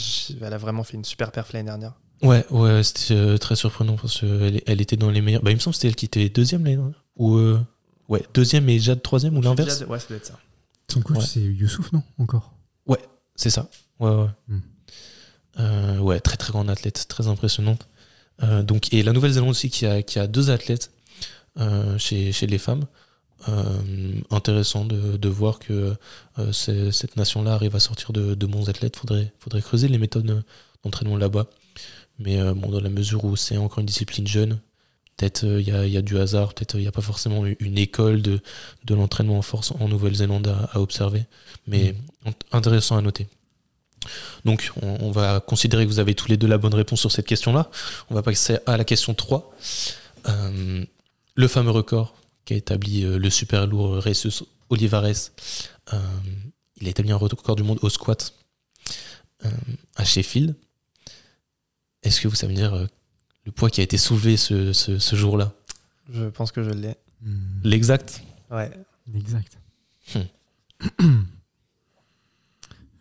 [0.47, 1.92] elle a vraiment fait une super perf l'année dernière.
[2.22, 5.42] Ouais, ouais, c'était euh, très surprenant parce qu'elle elle était dans les meilleurs.
[5.42, 7.05] Bah, il me semble que c'était elle qui était deuxième l'année dernière.
[7.16, 7.61] Ou, euh,
[8.09, 10.38] ouais, deuxième et Jade troisième ou l'inverse Ouais, ça doit être ça.
[10.90, 11.24] Son coach, Ouais.
[11.26, 12.53] c'est Youssouf, non Encore?
[13.38, 13.68] C'est ça.
[14.01, 14.28] Ouais, ouais.
[14.49, 14.61] Hmm.
[15.59, 17.86] Euh, ouais, très très grande athlète, très impressionnante.
[18.42, 20.90] Euh, donc, et la Nouvelle-Zélande aussi qui a, qui a deux athlètes
[21.59, 22.84] euh, chez, chez les femmes.
[23.49, 23.62] Euh,
[24.30, 25.95] intéressant de, de voir que
[26.39, 28.97] euh, cette nation-là arrive à sortir de, de bons athlètes.
[28.97, 30.43] Faudrait, faudrait creuser les méthodes
[30.84, 31.47] d'entraînement là-bas.
[32.18, 34.59] Mais euh, bon, dans la mesure où c'est encore une discipline jeune,
[35.16, 37.45] peut-être euh, il y, a, y a du hasard, peut-être il n'y a pas forcément
[37.61, 38.41] une école de,
[38.84, 41.24] de l'entraînement en force en Nouvelle-Zélande à, à observer.
[41.66, 43.28] Mais int- intéressant à noter.
[44.45, 47.12] Donc, on, on va considérer que vous avez tous les deux la bonne réponse sur
[47.12, 47.70] cette question-là.
[48.09, 49.55] On va passer à la question 3.
[50.28, 50.84] Euh,
[51.34, 52.14] le fameux record
[52.47, 55.05] qu'a établi euh, le super lourd Jesus Olivares.
[55.92, 55.99] Euh,
[56.80, 58.32] il a établi un record du monde au squat
[59.44, 59.51] euh,
[59.97, 60.55] à Sheffield.
[62.03, 62.86] Est-ce que vous savez me dire euh,
[63.44, 65.53] le poids qui a été soulevé ce, ce- ce jour-là?
[66.11, 66.94] Je pense que je l'ai.
[67.22, 68.22] Hmm, L'exact?
[68.51, 68.70] Ouais.
[69.14, 69.59] Exact.
[70.14, 71.14] Hmm.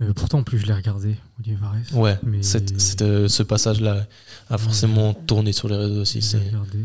[0.01, 1.91] Euh, pourtant, en plus, je l'ai regardé, Olivier Varese.
[1.93, 4.05] Ouais, Mais- cette- cette, euh, ce passage-là
[4.49, 6.19] a forcément tourné sur les réseaux aussi.
[6.19, 6.79] Je regardé.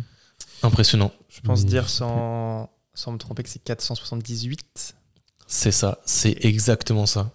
[0.63, 1.13] Impressionnant.
[1.29, 4.95] Je pense dire sans, sans me tromper que c'est 478.
[5.47, 7.31] C'est ça, c'est exactement ça.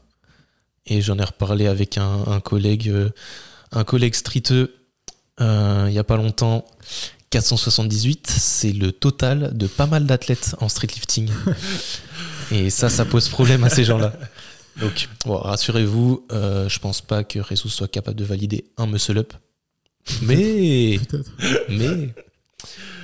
[0.86, 3.10] Et j'en ai reparlé avec un, un collègue, euh,
[3.72, 4.86] un collègue streeteux
[5.42, 6.66] euh, il y a pas longtemps.
[7.32, 11.30] 478, c'est le total de pas mal d'athlètes en streetlifting.
[12.52, 14.14] Et ça, ça pose problème à ces gens-là.
[14.78, 19.18] Donc, bon, rassurez-vous, euh, je pense pas que Jesus soit capable de valider un muscle
[19.18, 19.34] up.
[20.22, 21.00] Mais,
[21.70, 22.14] mais,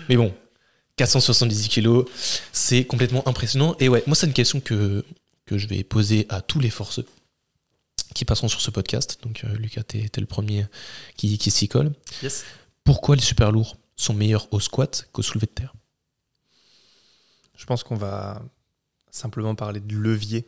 [0.09, 0.33] mais bon,
[0.97, 2.05] 470 kilos,
[2.51, 3.75] c'est complètement impressionnant.
[3.79, 5.03] Et ouais, moi, c'est une question que,
[5.45, 7.05] que je vais poser à tous les forceux
[8.13, 9.19] qui passeront sur ce podcast.
[9.23, 10.65] Donc, euh, Lucas, t'es le premier
[11.15, 11.91] qui, qui s'y colle.
[12.21, 12.43] Yes.
[12.83, 15.73] Pourquoi les super lourds sont meilleurs au squat qu'au soulevé de terre?
[17.55, 18.41] Je pense qu'on va
[19.11, 20.47] simplement parler de levier.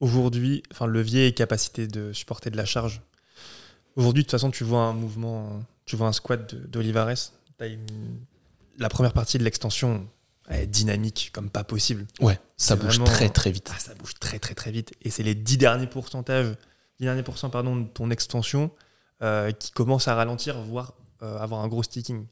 [0.00, 3.00] Aujourd'hui, enfin levier et capacité de supporter de la charge.
[3.96, 7.32] Aujourd'hui, de toute façon, tu vois un mouvement, tu vois un squat d'Olivares.
[7.60, 8.20] Une-
[8.78, 10.06] La première partie de l'extension
[10.50, 12.06] est dynamique comme pas possible.
[12.20, 13.70] Ouais, ça bouge vraiment- très très vite.
[13.74, 14.92] Ah, ça bouge très très très vite.
[15.02, 16.54] Et c'est les 10 derniers pourcentages,
[16.98, 18.70] 10 derniers pourcents pardon, de ton extension
[19.22, 20.92] euh, qui commencent à ralentir, voire
[21.22, 22.26] euh, avoir un gros sticking.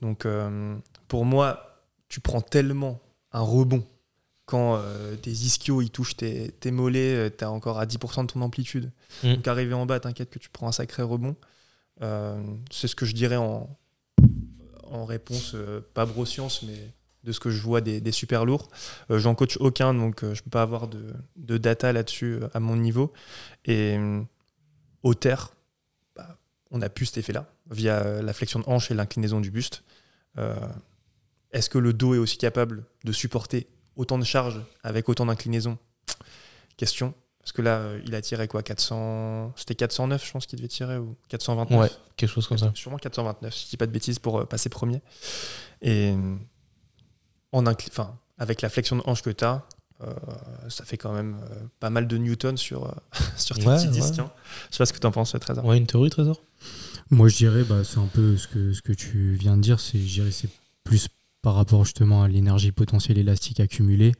[0.00, 0.76] Donc euh,
[1.08, 3.00] pour moi, tu prends tellement
[3.32, 3.84] un rebond
[4.46, 8.32] quand euh, tes ischios ils touchent tes, tes mollets, tu es encore à 10% de
[8.32, 8.92] ton amplitude.
[9.24, 9.34] Mm.
[9.34, 11.34] Donc arrivé en bas, t'inquiète que tu prends un sacré rebond.
[12.02, 12.40] Euh,
[12.70, 13.68] c'est ce que je dirais en,
[14.94, 16.76] en réponse, euh, pas broscience, mais
[17.24, 18.68] de ce que je vois des, super lourds.
[19.10, 22.76] Euh, J'en coach aucun, donc euh, je peux pas avoir de, data là-dessus à mon
[22.76, 23.12] niveau.
[23.64, 23.98] Et
[25.02, 25.52] au terre,
[26.14, 26.38] bah,
[26.70, 29.82] on a pu cet effet-là via la flexion de hanche et l'inclinaison du buste.
[31.52, 35.78] Est-ce que le dos est aussi capable de supporter autant de charges avec autant d'inclinaison
[36.76, 37.14] Question.
[37.44, 39.52] Parce que là, euh, il a tiré quoi 400...
[39.56, 42.72] C'était 409, je pense qu'il devait tirer, ou 429 Ouais, quelque chose comme ça.
[42.74, 45.02] Sûrement 429, si je dis pas de bêtises, pour euh, passer premier.
[45.82, 46.36] Et euh,
[47.52, 49.62] en incli- enfin, avec la flexion de hanche que tu as,
[50.68, 52.92] ça fait quand même euh, pas mal de newtons sur, euh,
[53.36, 53.92] sur tes Ouais, petits ouais.
[53.92, 54.18] disques.
[54.18, 54.30] hein.
[54.70, 55.64] Je sais pas ce que tu en penses, Trésor.
[55.64, 56.42] Ouais, une théorie, Trésor?
[57.10, 59.80] Moi, je dirais, bah, c'est un peu ce que, ce que tu viens de dire,
[59.80, 60.48] c'est, je dirais, c'est
[60.82, 61.08] plus
[61.42, 64.12] par rapport justement à l'énergie potentielle élastique accumulée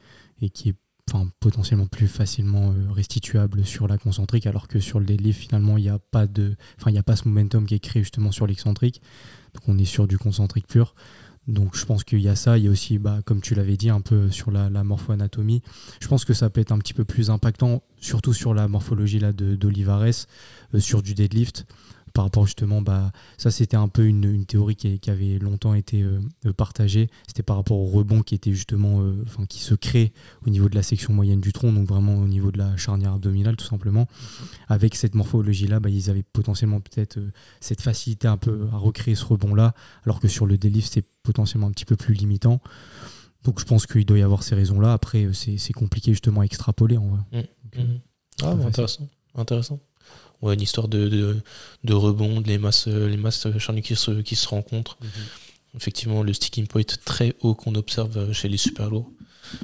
[0.42, 0.74] et qui est
[1.10, 5.76] enfin, potentiellement plus facilement euh, restituable sur la concentrique, alors que sur le deadlift, finalement,
[5.76, 8.32] il n'y a pas de, enfin, il a pas ce momentum qui est créé justement
[8.32, 9.02] sur l'excentrique.
[9.54, 10.94] Donc, on est sur du concentrique pur.
[11.46, 12.56] Donc, je pense qu'il y a ça.
[12.56, 15.62] Il y a aussi, bah, comme tu l'avais dit, un peu sur la, la morpho-anatomie.
[16.00, 19.18] Je pense que ça peut être un petit peu plus impactant, surtout sur la morphologie
[19.18, 20.26] d'Olivares,
[20.74, 21.66] euh, sur du deadlift
[22.14, 25.74] par rapport justement, bah, ça c'était un peu une, une théorie qui, qui avait longtemps
[25.74, 26.20] été euh,
[26.56, 27.10] partagée.
[27.26, 30.12] C'était par rapport au rebond qui était justement, euh, enfin qui se crée
[30.46, 33.14] au niveau de la section moyenne du tronc, donc vraiment au niveau de la charnière
[33.14, 34.06] abdominale tout simplement.
[34.68, 39.16] Avec cette morphologie-là, bah, ils avaient potentiellement peut-être euh, cette facilité un peu à recréer
[39.16, 39.74] ce rebond-là,
[40.04, 42.60] alors que sur le deadlift c'est potentiellement un petit peu plus limitant.
[43.42, 44.92] Donc je pense qu'il doit y avoir ces raisons-là.
[44.92, 47.20] Après, c'est compliqué justement à extrapoler en vrai.
[47.34, 47.42] Euh,
[47.76, 48.00] Mhm.
[48.42, 49.08] Ah, intéressant.
[49.34, 49.80] Intéressant.
[50.44, 51.36] Ouais, une histoire de, de,
[51.84, 54.98] de rebond, les masses, les masses charnues qui se, qui se rencontrent.
[55.74, 59.10] Effectivement, le sticking point très haut qu'on observe euh, chez les super lourds.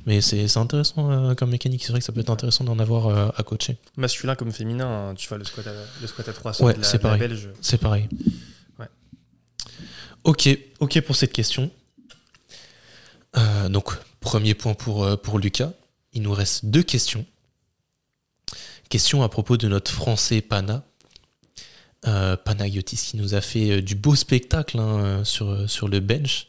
[0.06, 1.84] Mais c'est intéressant euh, comme mécanique.
[1.84, 3.76] C'est vrai que ça peut être intéressant d'en avoir euh, à coacher.
[3.96, 6.78] Masculin comme féminin, hein, tu vois, le squat à, le squat à 300 Ouais, de
[6.78, 7.20] la, c'est pareil.
[7.20, 7.48] belge.
[7.60, 8.08] C'est pareil.
[8.78, 8.88] Ouais.
[10.24, 10.48] Ok,
[10.80, 11.70] ok pour cette question.
[13.36, 15.72] Euh, donc, premier point pour, pour Lucas.
[16.12, 17.24] Il nous reste deux questions.
[18.90, 20.82] Question à propos de notre français Pana.
[22.08, 26.00] Euh, Panagiotis qui nous a fait euh, du beau spectacle hein, euh, sur, sur le
[26.00, 26.48] bench.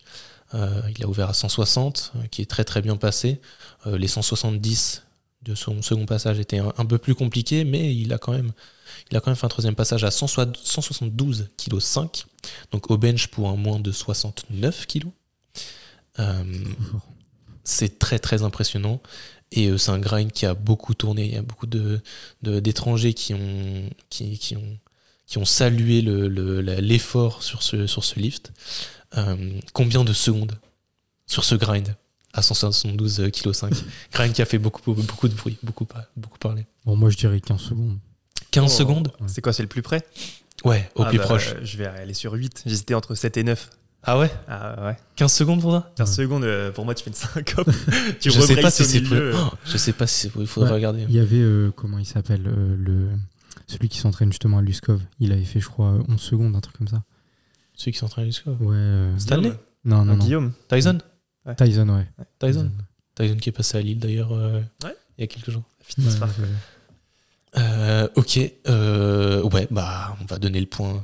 [0.56, 3.40] Euh, il a ouvert à 160, euh, qui est très très bien passé.
[3.86, 5.04] Euh, les 170
[5.44, 8.54] de son second passage étaient un, un peu plus compliqués, mais il a quand même,
[9.12, 12.26] il a quand même fait un troisième passage à 160 172 kg 5,
[12.72, 15.06] donc au bench pour un moins de 69 kg.
[16.18, 16.44] Euh,
[17.64, 19.00] c'est très très impressionnant
[19.52, 21.26] et euh, c'est un grind qui a beaucoup tourné.
[21.26, 22.02] Il y a beaucoup de
[22.42, 24.78] de- d'étrangers qui ont qui, qui ont
[25.28, 28.52] qui ont salué le- le- la- l'effort sur ce sur ce lift.
[29.18, 30.58] Euh, combien de secondes
[31.28, 31.96] sur ce grind
[32.34, 33.74] à 172 kg 5
[34.14, 36.66] Grind qui a fait beaucoup beaucoup de bruit, beaucoup beaucoup parlé.
[36.86, 37.98] Bon, moi je dirais 15 secondes.
[38.52, 38.78] 15 Oh.
[38.78, 39.12] secondes?
[39.28, 40.06] C'est quoi, c'est le plus près?
[40.64, 41.56] Ouais, au Ah plus bah, proche.
[41.64, 42.64] Je vais aller sur 8.
[42.66, 43.70] J'hésitais entre 7 et 9.
[44.04, 44.98] Ah ouais Ah ouais.
[45.16, 46.16] 15 secondes pour ça 15 Ouais.
[46.24, 47.70] secondes, euh, pour moi, tu fais une syncope.
[48.20, 49.04] tu Je sais pas si c'est.
[49.12, 50.76] Oh, je sais pas si c'est il faudrait Ouais.
[50.76, 51.06] regarder.
[51.08, 53.10] Il y avait, euh, comment il s'appelle, euh, le
[53.68, 55.02] celui qui s'entraîne justement à Luskov.
[55.20, 57.04] Il avait fait, je crois, 11 secondes, un truc comme ça.
[57.76, 58.52] Celui qui train de jusqu'au.
[58.60, 58.76] Ouais.
[58.76, 59.54] euh, Stanley
[59.86, 60.24] Non, non, Ah, non.
[60.24, 60.52] Guillaume.
[60.68, 60.98] Tyson
[61.58, 62.08] Tyson, ouais.
[62.40, 62.70] Tyson
[63.16, 64.96] Tyson qui est passé à Lille d'ailleurs euh, Ouais.
[65.18, 65.64] il y a quelques jours.
[65.80, 66.38] Fitness Ouais, Park.
[66.40, 66.46] ouais.
[67.58, 71.04] Euh, ok, euh, ouais, bah on va donner le point.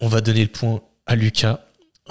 [0.00, 1.60] On va donner le point à Lucas,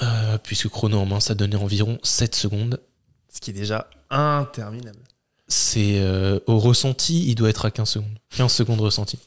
[0.01, 2.81] euh, puisque chrono en main, ça donnait environ 7 secondes.
[3.29, 4.99] Ce qui est déjà interminable.
[5.47, 8.17] C'est euh, au ressenti, il doit être à 15 secondes.
[8.35, 9.19] 15 secondes ressenti.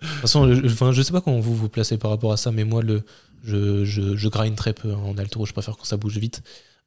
[0.00, 2.36] De toute façon, je, enfin, je sais pas comment vous vous placez par rapport à
[2.36, 3.02] ça, mais moi, le,
[3.44, 6.42] je, je, je grind très peu hein, en alto, je préfère quand ça bouge vite.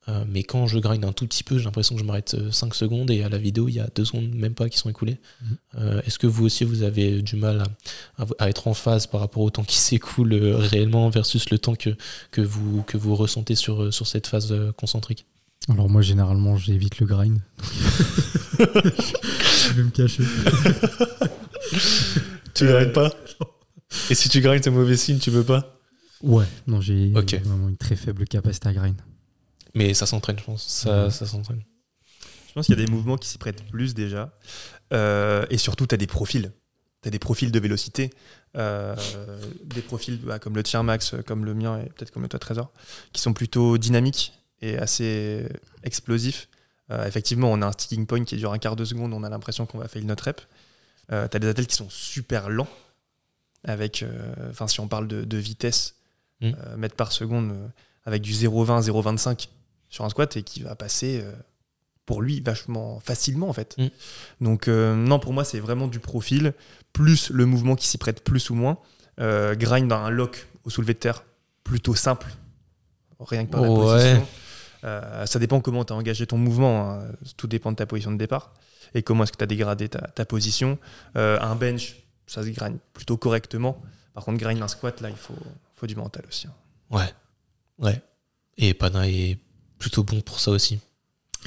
[0.10, 2.52] Euh, mais quand je grind un tout petit peu, j'ai l'impression que je m'arrête euh,
[2.52, 4.90] 5 secondes et à la vidéo, il y a 2 secondes même pas qui sont
[4.90, 5.18] écoulées.
[5.42, 5.58] Mhm.
[5.78, 7.64] Euh, Est-ce que vous aussi, vous avez du mal
[8.38, 11.76] à, être en phase par rapport au temps qui s'écoule euh, réellement versus le temps
[11.76, 11.92] que,
[12.32, 15.26] que, vous, que vous ressentez sur, euh, sur cette phase euh, concentrique?
[15.70, 17.40] Alors moi, généralement, j'évite le grind.
[18.60, 20.24] je vais me cacher.
[22.54, 23.12] Tu grindes pas?
[24.10, 25.80] Et si tu grindes, c'est mauvais signe, tu veux pas?
[26.22, 28.96] Ouais, non, j'ai vraiment une très faible capacité à grind.
[29.74, 30.66] Mais ça s'entraîne, je pense.
[30.68, 31.12] Ça, Ouais.
[31.12, 31.64] ça s'entraîne.
[32.48, 34.32] Je pense qu'il y a des mouvements qui s'y prêtent plus déjà.
[34.94, 36.52] Euh, et surtout, tu as des profils.
[37.02, 38.12] Tu as des profils de vélocité.
[38.56, 38.96] Euh,
[39.64, 42.38] des profils bah, comme le tien, Max, comme le mien et peut-être comme le toi,
[42.40, 42.72] Trésor,
[43.12, 45.48] qui sont plutôt dynamiques et assez
[45.82, 46.48] explosifs.
[46.92, 49.30] Euh, effectivement, on a un sticking point qui dure un quart de seconde, on a
[49.30, 50.42] l'impression qu'on va faire notre rep.
[51.10, 52.70] tu as des athlètes qui sont super lents,
[53.64, 54.06] avec,
[54.52, 55.96] enfin, si on parle de, vitesse,
[56.42, 56.52] Mm.
[56.78, 57.54] mètres par seconde,
[58.06, 59.48] avec du 0,20, 0,25
[59.94, 61.24] sur un squat et qui va passer
[62.06, 63.78] pour lui vachement facilement en fait.
[63.78, 63.88] Mm.
[64.44, 66.54] Donc euh, non, pour moi c'est vraiment du profil,
[66.94, 68.78] plus le mouvement qui s'y prête plus ou moins.
[69.20, 71.24] Euh, grind dans un lock au soulevé de terre,
[71.64, 72.28] plutôt simple,
[73.20, 73.76] rien que par la Ouais.
[73.78, 74.28] position.
[74.86, 77.04] Euh, ça dépend comment tu as engagé ton mouvement, hein.
[77.38, 78.54] tout dépend de ta position de départ
[78.96, 80.78] et comment est-ce que tu as dégradé ta, ta position.
[81.16, 81.96] Euh, un bench,
[82.28, 83.82] ça se grind plutôt correctement.
[84.14, 85.38] Par contre, grind un squat, là, il faut,
[85.76, 86.48] faut du mental aussi.
[86.48, 86.54] hein.
[86.90, 87.10] Ouais.
[87.80, 88.02] Ouais.
[88.58, 89.38] Et Pana est
[89.84, 90.80] plutôt bon pour ça aussi.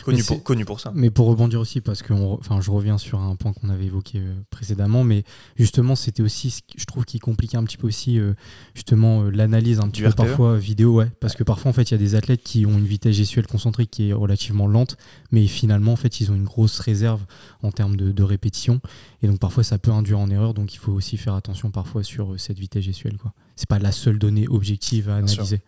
[0.04, 0.92] Connu, Mais pour, c'est- connu pour ça.
[0.94, 3.86] Mais pour rebondir aussi, parce que on enfin, je reviens sur un point qu'on avait
[3.86, 5.24] évoqué euh, précédemment, mais
[5.56, 8.34] justement, c'était aussi, ce qui- je trouve, qui compliquait un petit peu aussi, euh,
[8.74, 10.16] justement, euh, l'analyse un petit Du peu RPE?
[10.16, 11.08] parfois vidéo, ouais.
[11.18, 13.46] Parce que parfois, en fait, il y a des athlètes qui ont une vitesse gestuelle
[13.46, 14.98] concentrique qui est relativement lente,
[15.30, 17.22] mais finalement, en fait, ils ont une grosse réserve
[17.62, 18.82] en termes de, de répétition.
[19.22, 20.52] Et donc, parfois, ça peut induire en erreur.
[20.52, 23.32] Donc, il faut aussi faire attention parfois sur cette vitesse gestuelle, quoi.
[23.56, 25.40] C'est pas la seule donnée objective à Bien sûr.
[25.40, 25.62] analyser.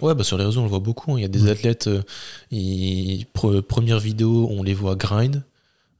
[0.00, 1.12] Ouais, bah sur les réseaux, on le voit beaucoup.
[1.12, 1.18] hein.
[1.18, 2.02] Il y a des athlètes, euh,
[2.50, 5.36] ils- pre- première vidéo, on les voit grind.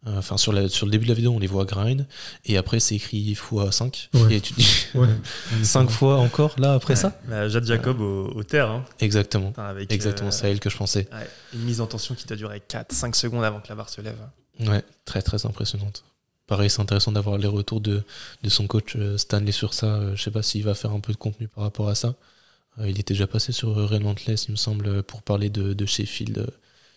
[0.07, 2.07] Euh, Enfin, sur, la- sur le début de la vidéo, on les voit grind.
[2.45, 4.09] Et après, c'est écrit x5.
[4.15, 4.37] Ouais.
[4.37, 5.09] Et tu dis Ouais.
[5.65, 8.85] 5 fois encore, là, après ça Bah, Jade Jacob au, au terre, hein.
[9.01, 9.53] Exactement.
[9.57, 11.09] Avec Exactement, euh, c'est à elle que je pensais.
[11.13, 14.01] ouais, une mise en tension qui doit durer 4-5 secondes avant que la barre se
[14.01, 14.19] lève.
[14.61, 16.05] Ouais, très très impressionnante.
[16.47, 18.05] Pareil, c'est intéressant d'avoir les retours de,
[18.45, 20.15] de son coach euh, Stanley sur ça.
[20.15, 22.15] Je sais pas s'il va faire un peu de contenu par rapport à ça.
[22.79, 25.73] Euh, il était déjà passé sur euh, Relentless, il me semble, euh, pour parler de,
[25.73, 26.47] de Sheffield,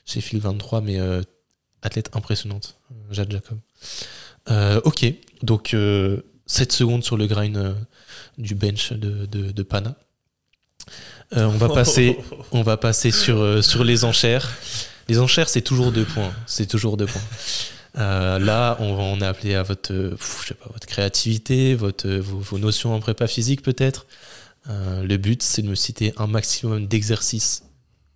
[0.06, 1.00] Sheffield 23, mais
[1.82, 2.78] athlète impressionnante,
[3.12, 3.60] Jade Jacob.
[4.84, 5.06] Ok,
[5.44, 7.76] donc euh, 7 secondes sur le grind
[8.38, 9.96] du bench de, de, de Pana.
[11.38, 12.18] Euh, on va passer,
[12.52, 14.50] on va passer sur, euh, sur les enchères.
[15.08, 16.34] Les enchères, c'est toujours deux points.
[16.46, 17.22] C'est toujours deux points.
[17.98, 22.40] Euh, là, on va en appeler à votre, je sais pas, votre créativité, votre, vos,
[22.40, 24.06] vos notions en prépa physique peut-être.
[24.68, 27.64] Euh, le but, c'est de me citer un maximum d'exercices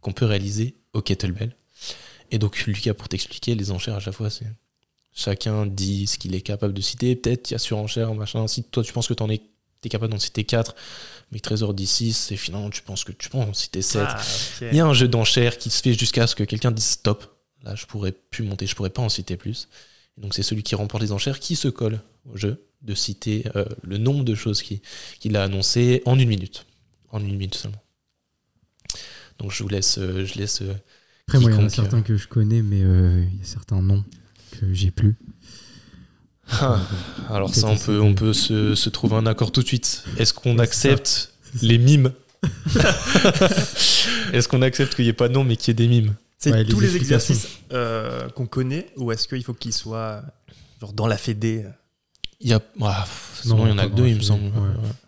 [0.01, 1.55] qu'on peut réaliser au kettlebell.
[2.31, 4.47] Et donc, Lucas, pour t'expliquer, les enchères à chaque fois, c'est
[5.13, 7.15] chacun dit ce qu'il est capable de citer.
[7.15, 8.47] Peut-être il y a surenchère, machin.
[8.47, 10.75] Si toi, tu penses que tu es capable d'en citer 4,
[11.31, 14.01] mais Trésor dit 6, et finalement, tu penses que tu peux en citer 7.
[14.05, 14.21] Ah.
[14.61, 17.25] Il y a un jeu d'enchères qui se fait jusqu'à ce que quelqu'un dise stop.
[17.63, 19.69] Là, je pourrais plus monter, je pourrais pas en citer plus.
[20.17, 22.01] Et donc, c'est celui qui remporte les enchères qui se colle
[22.31, 24.81] au jeu de citer euh, le nombre de choses qui-
[25.19, 26.65] qu'il a annoncé en une minute.
[27.11, 27.81] En une minute seulement.
[29.39, 29.97] Donc, je vous laisse.
[29.97, 30.73] euh, je laisse euh,
[31.27, 33.45] Après, moi, il y en a certains que je connais, mais euh, il y a
[33.45, 34.03] certains noms
[34.59, 35.15] que j'ai plus.
[36.51, 36.79] ah,
[37.29, 40.03] alors, ça, on peut, on peut se, se trouver un accord tout de suite.
[40.17, 42.11] Est-ce qu'on accepte les mimes
[44.33, 46.15] Est-ce qu'on accepte qu'il n'y ait pas de nom, mais qu'il y ait des mimes
[46.39, 50.23] C'est Ouais, tous les exercices euh, qu'on connaît ou est-ce qu'il faut qu'ils soient
[50.81, 51.65] genre dans la fédé
[52.41, 52.61] Il y a.
[52.81, 53.05] ah,
[53.41, 54.51] sinon, il y en a que deux, il me semble.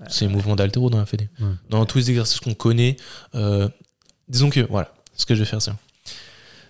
[0.07, 1.29] C'est les mouvements d'altéro dans la fédé.
[1.69, 2.97] Dans tous les exercices qu'on connaît,
[3.35, 3.67] euh,
[4.27, 5.71] disons que, voilà, ce que je vais faire, c'est.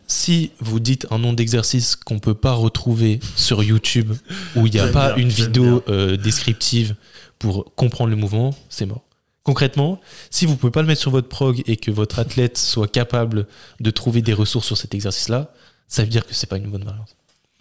[0.08, 4.14] Si vous dites un nom d'exercice qu'on peut pas retrouver sur YouTube,
[4.56, 6.96] où il n'y a pas bien, une vidéo euh, descriptive
[7.40, 9.02] pour comprendre le mouvement, c'est mort.
[9.42, 10.00] Concrètement,
[10.30, 13.48] si vous pouvez pas le mettre sur votre prog et que votre athlète soit capable
[13.80, 15.52] de trouver des ressources sur cet exercice-là,
[15.88, 17.16] ça veut dire que c'est pas une bonne variante.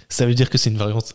[0.09, 1.15] Ça veut dire que c'est une variante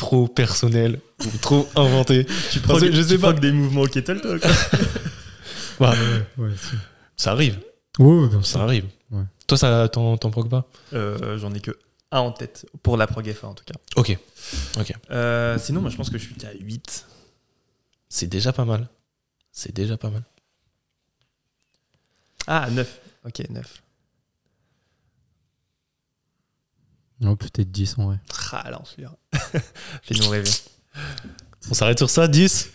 [0.00, 2.26] trop personnelle ou trop inventée.
[2.50, 3.34] Tu Parce que je sais pas.
[3.34, 4.42] des mouvements au kettle talk.
[5.78, 5.94] Bah,
[6.36, 6.76] Ouais, si.
[7.16, 7.58] ça arrive,
[7.98, 8.84] Ouais, ouais, ça arrive.
[9.10, 9.22] Ouais.
[9.46, 10.66] Toi, ça t'en t'en proc pas?
[10.92, 11.70] Euh, J'en ai que
[12.12, 13.74] un en tête pour la prog F1 en tout cas.
[13.96, 14.16] Ok,
[15.10, 17.06] Euh, sinon, moi je pense que je suis à 8.
[18.08, 18.88] c'est déjà pas mal.
[19.52, 20.22] C'est déjà pas mal.
[22.46, 23.00] Ah, 9.
[23.26, 23.82] Ok, 9.
[27.20, 28.18] Non, peut-être 10 en vrai.
[28.52, 29.14] Ah, là, celui-là.
[30.02, 30.50] Fais-nous rêver.
[31.70, 32.70] On s'arrête sur ça, 10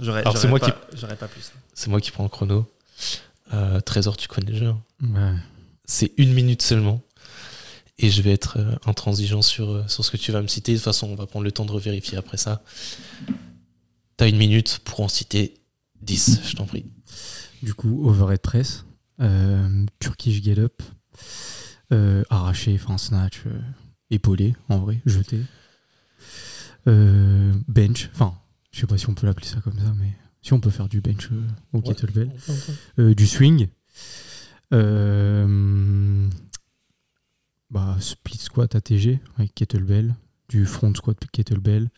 [0.00, 1.50] J'aurais Alors, c'est j'aurais moi pas- J'aurais pas plus.
[1.74, 2.70] C'est moi qui prends le chrono.
[3.54, 4.66] Euh, Trésor, tu connais jeu.
[4.68, 4.80] hein.
[5.02, 5.38] Ouais.
[5.86, 7.02] C'est une minute seulement.
[7.98, 10.72] Et je vais être euh, intransigeant sur, euh, sur ce que tu vas me citer.
[10.72, 12.62] De toute façon, on va prendre le temps de revérifier après ça.
[14.16, 15.54] T'as une minute pour en citer
[16.02, 16.86] 10, je t'en prie.
[17.62, 18.84] Du coup, overhead press,
[19.20, 20.80] euh, Turkish get up,
[21.92, 23.60] euh, arraché, enfin snatch, euh,
[24.10, 25.40] épaulé en vrai, jeté,
[26.86, 28.34] euh, bench, enfin,
[28.72, 30.12] je sais pas si on peut l'appeler ça comme ça, mais
[30.42, 31.40] si on peut faire du bench euh,
[31.72, 32.30] au kettlebell,
[32.98, 33.68] euh, du swing,
[34.72, 36.28] euh,
[37.70, 40.14] bah, split squat ATG avec kettlebell,
[40.48, 41.90] du front squat kettlebell.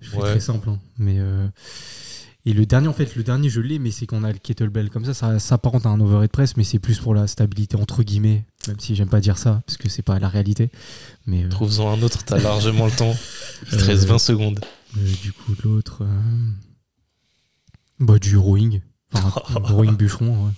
[0.00, 0.30] Je fais Ouais.
[0.30, 1.48] très simple, hein, mais euh,
[2.48, 4.88] et le dernier en fait, le dernier je l'ai, mais c'est qu'on a le kettlebell
[4.90, 8.02] comme ça, ça s'apparente à un overhead press, mais c'est plus pour la stabilité entre
[8.02, 10.70] guillemets, même si j'aime pas dire ça parce que c'est pas la réalité.
[11.26, 13.14] Mais euh, Trouve-en un autre, t'as largement le temps.
[13.72, 14.60] Il te reste Euh, 20 secondes.
[14.96, 16.50] euh, du coup l'autre, euh,
[18.00, 18.80] bah du rowing,
[19.14, 20.46] enfin, rowing bûcheron.
[20.46, 20.52] Ouais.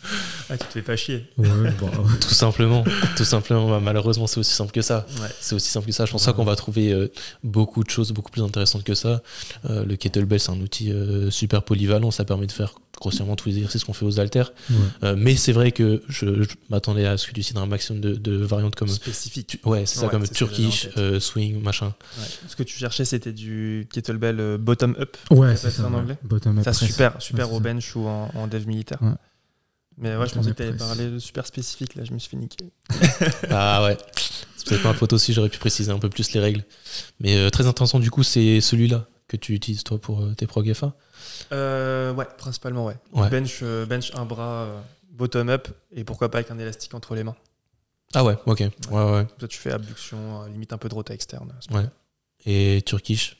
[0.51, 1.27] Ah, tu te fais pas chier.
[1.39, 1.49] Ouais,
[1.81, 1.89] bah,
[2.21, 2.85] Tout simplement.
[3.17, 3.69] Tout simplement.
[3.71, 5.07] Bah, malheureusement, c'est aussi simple que ça.
[5.21, 5.29] Ouais.
[5.41, 6.07] C'est aussi simple que ça.
[6.07, 7.09] Je pense qu'on va trouver euh,
[7.45, 9.23] beaucoup de choses beaucoup plus intéressantes que ça.
[9.69, 12.11] Euh, le kettlebell, c'est un outil euh, super polyvalent.
[12.11, 14.53] Ça permet de faire grossièrement tous les exercices qu'on fait aux haltères.
[14.69, 14.77] ouais.
[15.05, 18.01] Euh, mais c'est vrai que je, je m'attendais à ce que tu cites un maximum
[18.03, 18.89] de, de variantes comme.
[18.89, 19.47] Spécifique.
[19.47, 21.87] tu- Ouais, c'est ça, Ouais, comme Turkish, euh, swing, machin.
[22.19, 22.25] Ouais.
[22.49, 25.17] Ce que tu cherchais, c'était du kettlebell euh, bottom up.
[25.31, 25.87] Ouais, Ça c'est ça.
[25.89, 28.99] en anglais Bottom up Ça, super, super Ouais, au bench ou en, en dev militaire.
[29.03, 29.13] Ouais.
[29.99, 31.95] Mais ouais, je pensais que tu avais parlé de super spécifique.
[31.95, 32.71] Là, je me suis fait niquer.
[33.51, 33.97] Ah ouais.
[34.57, 36.65] C'est peut-être pas un photo aussi, j'aurais pu préciser un peu plus les règles.
[37.19, 40.47] Mais euh, très intéressant, du coup, c'est celui-là que tu utilises toi pour euh, tes
[40.47, 40.95] prog FA.
[41.53, 42.97] Euh, ouais, principalement, ouais.
[43.13, 43.29] Ouais.
[43.31, 44.81] Bench, euh, bench un bras euh,
[45.13, 47.37] bottom up et pourquoi pas avec un élastique entre les mains.
[48.15, 48.61] Ah ouais, ok.
[48.61, 49.27] Ouais, ouais.
[49.39, 51.53] Toi, tu fais abduction, limite un peu de rota externe.
[51.71, 51.85] Ouais.
[52.45, 53.37] Et Turkish?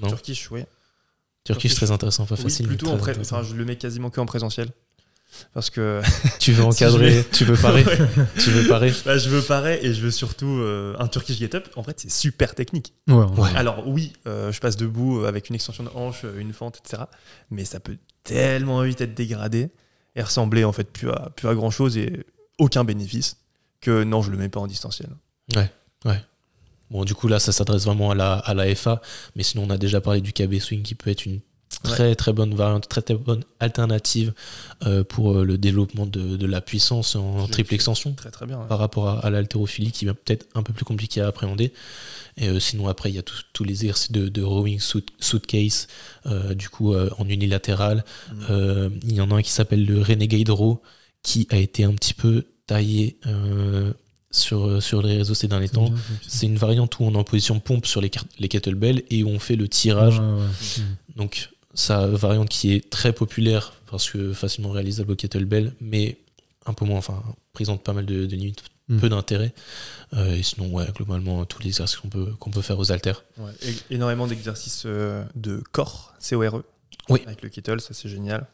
[0.00, 0.08] Non?
[0.08, 0.64] Turkish, oui.
[1.44, 1.74] Turkish, Turkish.
[1.76, 2.66] très intéressant, pas Oui, facile.
[2.66, 4.68] plutôt en pré- enfin, je le mets quasiment que en présentiel.
[5.54, 6.00] Parce que
[6.40, 7.98] Tu veux Si encadrer, vais- tu veux parer, Ouais.
[8.38, 8.92] tu veux parer.
[9.04, 11.68] Bah, je veux parer et je veux surtout euh, un Turkish get up.
[11.76, 12.94] En fait, c'est super technique.
[13.08, 13.38] Ouais, ouais.
[13.40, 13.50] Ouais.
[13.56, 17.04] Alors oui, euh, je passe debout avec une extension de hanche, euh, une fente, etc.
[17.50, 19.70] Mais ça peut tellement vite être dégradé
[20.16, 22.24] et ressembler en fait plus à, plus à grand chose et
[22.58, 23.36] aucun bénéfice
[23.80, 25.08] que non, je le mets pas en distanciel.
[26.90, 29.00] Bon, du coup, là, ça s'adresse vraiment à la, à la FA.
[29.36, 31.40] Mais sinon, on a déjà parlé du KB Swing qui peut être une
[31.84, 34.34] très très bonne variante, très très bonne alternative
[34.84, 38.12] euh, pour euh, le développement de, de la puissance en triple extension.
[38.14, 38.58] Très très bien.
[38.60, 38.66] ouais.
[38.66, 41.72] par rapport à, à l'haltérophilie qui est peut-être un peu plus compliqué à appréhender.
[42.36, 45.86] Et euh, sinon, après, il y a tous- les exercices de, de rowing suit- suitcase,
[46.54, 48.04] du coup, en unilatéral.
[48.32, 48.90] Mm.
[49.04, 50.80] Il y en a un qui s'appelle le Renegade Row,
[51.22, 53.18] qui a été un petit peu taillé
[54.30, 55.92] sur, sur les réseaux ces derniers C'est temps.
[56.26, 59.28] c'est une variante où on est en position pompe sur les, les kettlebells et où
[59.28, 60.18] on fait le tirage.
[60.20, 60.84] Ouais, ouais.
[61.16, 66.18] Donc, ça, variante qui est très populaire parce que facilement réalisable au kettlebell, mais
[66.66, 68.98] un peu moins, enfin, présente pas mal de, de limites, Mm.
[68.98, 69.54] peu d'intérêt.
[70.14, 73.22] Euh, et sinon, ouais, globalement, tous les exercices qu'on peut, qu'on peut faire aux haltères.
[73.38, 73.52] Ouais.
[73.88, 76.62] Énormément d'exercices euh, de corps, CORE.
[77.08, 77.20] Oui.
[77.24, 78.48] Avec le kettle, ça c'est génial.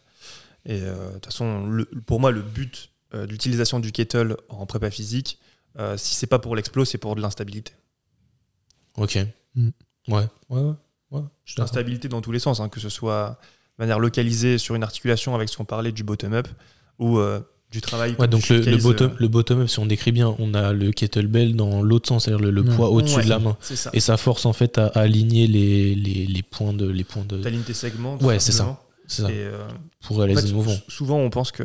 [0.66, 4.66] Et euh, de toute façon, le- pour moi, le but euh, d'utilisation du kettle en
[4.66, 5.38] prépa physique,
[5.78, 7.72] euh, si c'est pas pour l'explos, c'est pour de l'instabilité.
[8.96, 9.18] Ok.
[9.54, 9.68] Mm.
[10.08, 10.72] Ouais, ouais, ouais.
[11.10, 11.20] ouais.
[11.58, 13.38] L'instabilité dans tous les sens, hein, que ce soit
[13.78, 16.48] de manière localisée sur une articulation avec ce qu'on parlait du bottom-up
[16.98, 17.40] ou euh,
[17.70, 18.14] du travail.
[18.18, 20.92] Ouais, donc le, le euh, le bottom up, si on décrit bien, on a le
[20.92, 22.74] kettlebell dans l'autre sens, c'est-à-dire le, le Ouais.
[22.76, 23.56] poids au-dessus ouais, de la main.
[23.60, 23.90] C'est ça.
[23.92, 26.86] Et ça force en fait à, à aligner les, les, les points de.
[26.86, 28.16] Les points de T'alignes tes segments.
[28.22, 28.80] Ouais, c'est ça.
[29.08, 29.66] ça, Et, euh,
[30.06, 30.72] pour en réaliser fait, le mouvement.
[30.74, 31.64] sou- souvent, on pense que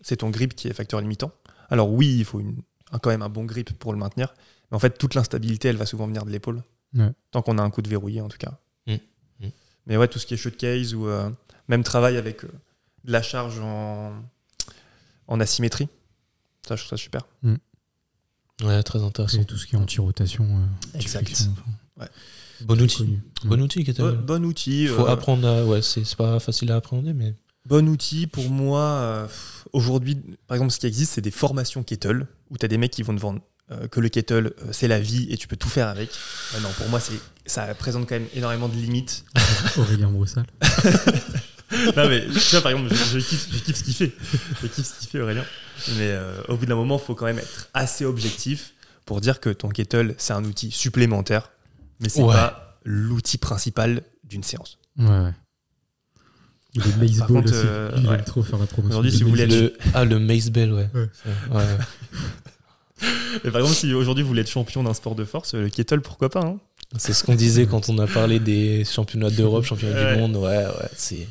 [0.00, 1.32] c'est ton grip qui est facteur limitant.
[1.68, 2.62] Alors oui, il faut une- un-
[2.98, 4.34] quand même un bon grip pour le maintenir.
[4.70, 6.62] Mais en fait, toute l'instabilité, elle va souvent venir de l'épaule.
[6.94, 7.10] Ouais.
[7.30, 8.58] Tant qu'on a un coup de verrouillé, en tout cas.
[8.86, 8.94] Mm.
[9.40, 9.48] Mm.
[9.86, 11.30] Mais ouais, tout ce qui est showcase ou euh,
[11.68, 12.48] même travail avec euh,
[13.04, 14.12] de la charge en,
[15.28, 15.88] en asymétrie.
[16.66, 17.22] Ça, je trouve ça super.
[18.62, 19.40] Ouais, très intéressant.
[19.40, 20.44] Et tout ce qui est anti-rotation.
[20.44, 21.48] euh, Exact.
[22.62, 22.96] Bon outil.
[22.98, 23.22] connu.
[23.44, 24.16] Bon outil, kettlebell.
[24.18, 24.86] Bon, bon outil.
[24.86, 25.64] Faut euh, apprendre à.
[25.64, 27.34] Ouais, c'est pas facile à appréhender, mais.
[27.66, 28.80] Bon outil pour moi.
[28.82, 29.28] euh,
[29.72, 32.90] Aujourd'hui, par exemple, ce qui existe, c'est des formations kettle où tu as des mecs
[32.92, 33.40] qui vont te vendre
[33.72, 36.10] euh, que le kettle, euh, c'est la vie et tu peux tout faire avec.
[36.60, 37.14] Non, pour moi, c'est
[37.46, 39.24] ça présente quand même énormément de limites.
[39.76, 40.44] Aurélien Broussal.
[41.96, 44.12] non, mais tu vois, par exemple, je, je kiffe, je kiffe ce qu'il fait.
[44.62, 45.44] Je kiffe ce qu'il fait, Aurélien.
[45.96, 48.74] Mais euh, au bout d'un moment, il faut quand même être assez objectif
[49.06, 51.50] pour dire que ton kettle, c'est un outil supplémentaire,
[52.00, 52.34] mais c'est Ouais.
[52.34, 54.78] pas l'outil principal d'une séance.
[54.98, 55.32] Ouais, ouais.
[56.76, 57.62] Est baseball contre, aussi.
[57.66, 58.14] euh, il ouais.
[58.14, 58.90] aime trop faire la promotion.
[58.90, 59.72] Aujourd'hui, du si vous voulez baseball.
[59.84, 60.88] Le, ah, le Mace Bell, ouais.
[60.94, 61.08] Ouais.
[61.50, 61.78] Ouais, ouais.
[63.44, 66.00] Et par exemple, si aujourd'hui vous voulez être champion d'un sport de force, le kettle,
[66.00, 66.58] pourquoi pas hein
[66.98, 70.14] C'est ce qu'on disait quand on a parlé des championnats d'Europe, championnats Ouais.
[70.14, 70.36] du monde.
[70.36, 71.26] Ouais, ouais, c'est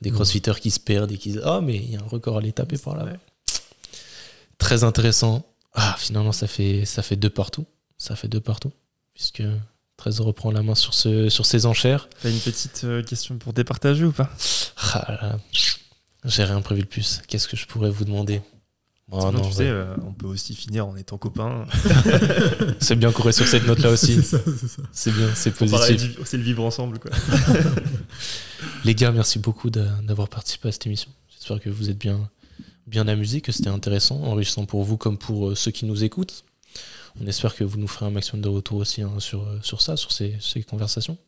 [0.00, 2.36] des crossfitters qui se perdent et qui disent Ah, mais il y a un record
[2.36, 3.04] à aller taper par là.
[3.04, 3.18] Ouais.
[4.58, 5.44] Très intéressant.
[5.74, 7.66] Ah, finalement, ça fait, ça fait deux partout.
[7.98, 8.72] Ça fait deux partout.
[9.14, 9.42] Puisque
[10.02, 12.08] 13 reprend la main sur, ce, sur ses enchères.
[12.22, 14.28] T'as une petite euh, question pour départager ou pas?
[14.94, 15.36] Ah.
[16.24, 17.22] J'ai rien prévu de plus.
[17.28, 18.42] Qu'est-ce que je pourrais vous demander?
[19.12, 21.66] Oh non, tu sais, euh, on peut aussi finir en étant copains.
[22.80, 24.18] C'est bien qu'on reste sur cette note-là aussi.
[24.90, 26.18] C'est bien, c'est positif.
[26.24, 27.12] C'est le vivre ensemble, quoi.
[28.84, 31.10] Les gars, merci beaucoup d'a- d'avoir participé à cette émission.
[31.28, 32.28] J'espère que vous êtes bien,
[32.88, 36.44] bien amusés, que c'était intéressant, enrichissant pour vous comme pour euh, ceux qui nous écoutent.
[37.20, 39.96] On espère que vous nous ferez un maximum de retours aussi hein, sur, sur ça,
[39.96, 41.18] sur ces, ces conversations.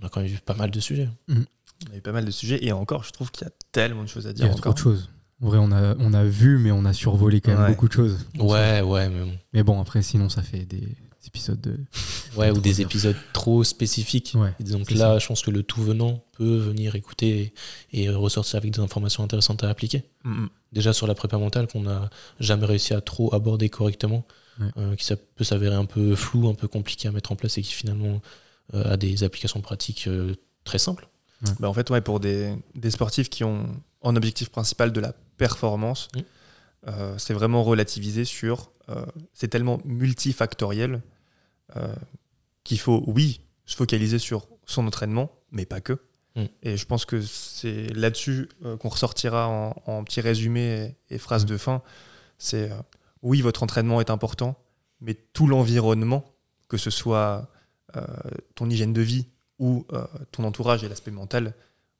[0.00, 1.08] On a quand même vu pas mal de sujets.
[1.28, 4.02] On a eu pas mal de sujets et encore, je trouve qu'il y a tellement
[4.04, 4.74] de choses à Il y dire a trop encore.
[4.74, 5.10] de choses.
[5.42, 7.68] En vrai, on a, on a vu, mais on a survolé quand même Ouais.
[7.70, 8.18] beaucoup de choses.
[8.38, 9.38] Ouais, ouais, mais bon.
[9.52, 10.88] Mais bon, après, sinon, ça fait des
[11.26, 11.76] épisodes de.
[12.34, 14.32] Ouais, ou Trop des épisodes trop spécifiques.
[14.36, 17.52] Ouais, Et donc là, je pense que le tout venant peut venir écouter
[17.92, 20.04] et, et ressortir avec des informations intéressantes à appliquer.
[20.24, 20.48] Mm, mm.
[20.72, 22.08] Déjà sur la prépa mentale qu'on n'a
[22.40, 24.24] jamais réussi à trop aborder correctement,
[24.62, 24.70] Ouais.
[24.76, 27.58] euh, qui ça peut s'avérer un peu flou, un peu compliqué à mettre en place
[27.58, 28.20] et qui finalement
[28.74, 30.34] euh, a des applications pratiques euh,
[30.64, 31.08] très simples.
[31.58, 33.66] Bah, en fait, ouais, pour des, des sportifs qui ont
[34.00, 36.08] en objectif principal de la performance,
[36.86, 38.70] euh, c'est vraiment relativisé sur.
[38.88, 41.02] euh, c'est tellement multifactoriel
[41.76, 41.94] euh,
[42.64, 45.98] qu'il faut, oui, se focaliser sur son entraînement, mais pas que.
[46.62, 48.48] Et je pense que c'est là-dessus
[48.80, 51.82] qu'on ressortira en, en petit résumé et, et phrase de fin.
[52.38, 52.70] C'est
[53.22, 54.58] oui, votre entraînement est important,
[55.00, 56.24] mais tout l'environnement,
[56.68, 57.48] que ce soit
[57.96, 58.00] euh,
[58.54, 59.26] ton hygiène de vie
[59.58, 61.54] ou euh, ton entourage et l'aspect mental,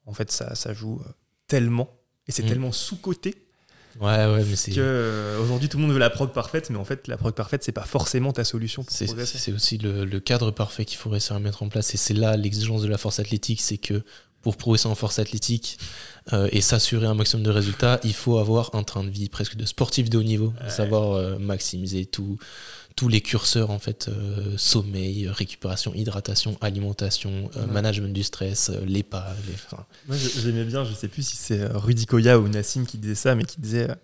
[0.07, 1.11] en fait, ça, ça joue euh,
[1.47, 1.91] tellement.
[2.27, 2.49] Et c'est Mm.
[2.49, 3.35] tellement sous-coté
[4.01, 4.71] Ouais, ouais, mais c'est.
[4.73, 7.63] que aujourd'hui tout le monde veut la prog parfaite, mais en fait, la prog parfaite,
[7.63, 9.37] c'est pas forcément ta solution pour C'est progresser.
[9.37, 11.93] c'est aussi le, le cadre parfait qu'il faut réussir à mettre en place.
[11.93, 14.03] Et c'est là l'exigence de la force athlétique, c'est que
[14.43, 15.79] pour progresser en force athlétique
[16.33, 19.57] euh, et s'assurer un maximum de résultats, il faut avoir un train de vie presque
[19.57, 20.71] de sportif de haut niveau, Ouais.
[20.71, 22.39] savoir euh, maximiser tout,
[22.97, 27.67] tous les curseurs en fait, euh, sommeil, récupération, hydratation, alimentation, euh, Ouais.
[27.73, 31.37] management du stress, euh, les pas, les, enfin, Moi, j'aimais bien, je sais plus si
[31.37, 33.95] c'est Rudy Koya ou Nassim qui disait ça, mais qui disait euh,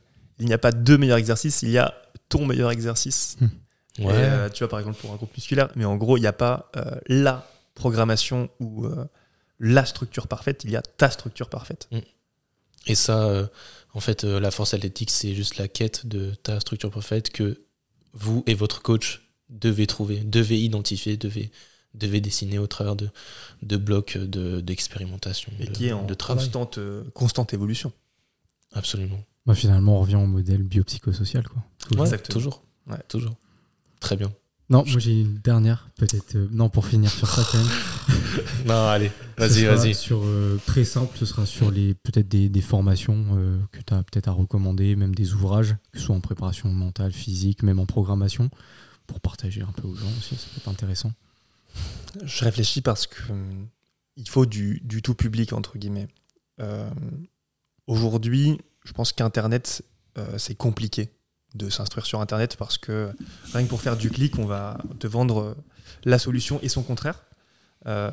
[0.40, 1.93] il n'y a pas deux meilleurs exercices, il y a
[2.28, 3.36] ton meilleur exercice.
[3.98, 6.20] Et, ouais, euh, tu vois, par exemple, pour un groupe musculaire, mais en gros, il
[6.20, 7.44] n'y a pas euh, la
[7.74, 9.05] programmation ou euh,
[9.60, 11.89] la structure parfaite, il y a ta structure parfaite.
[12.86, 13.47] Et ça, euh,
[13.93, 17.60] en fait, euh, la force athlétique, c'est juste la quête de ta structure parfaite que
[18.14, 21.51] vous et votre coach devez trouver, devez identifier, devez,
[21.94, 23.09] devez dessiner au travers de,
[23.62, 26.44] de blocs de- d'expérimentation, Et de, qui est en de travail.
[26.44, 27.93] constante, euh, constante évolution.
[28.72, 29.20] Absolument.
[29.47, 31.48] Bah, finalement, on revient au modèle biopsychosocial.
[31.48, 31.62] Quoi.
[31.78, 32.01] Toujours.
[32.01, 32.35] Ouais, Exactement.
[32.35, 32.62] toujours.
[32.86, 32.98] Ouais.
[33.09, 33.35] Toujours.
[34.01, 34.32] Très bien.
[34.70, 36.35] Non, moi j'ai une dernière, peut-être.
[36.36, 37.69] euh, non, pour finir sur ça quand même.
[38.66, 39.95] Non, allez, Ce vas-y, sera vas-y.
[39.95, 43.95] Sur, euh, très simple, ce sera sur les peut-être des, des formations euh, que tu
[43.95, 47.78] as peut-être à recommander, même des ouvrages, que ce soit en préparation mentale, physique, même
[47.78, 48.51] en programmation,
[49.07, 51.12] pour partager un peu aux gens aussi, ça peut être intéressant.
[52.23, 53.66] Je réfléchis parce que hum,
[54.16, 56.09] il faut du, du tout public, entre guillemets.
[56.61, 56.90] Euh,
[57.86, 59.82] Aujourd'hui, je pense qu'Internet,
[60.19, 61.09] euh, c'est compliqué
[61.54, 63.10] de s'instruire sur Internet parce que
[63.52, 65.54] rien que pour faire du clic, on va te vendre euh,
[66.04, 67.24] la solution et son contraire.
[67.86, 68.10] Euh,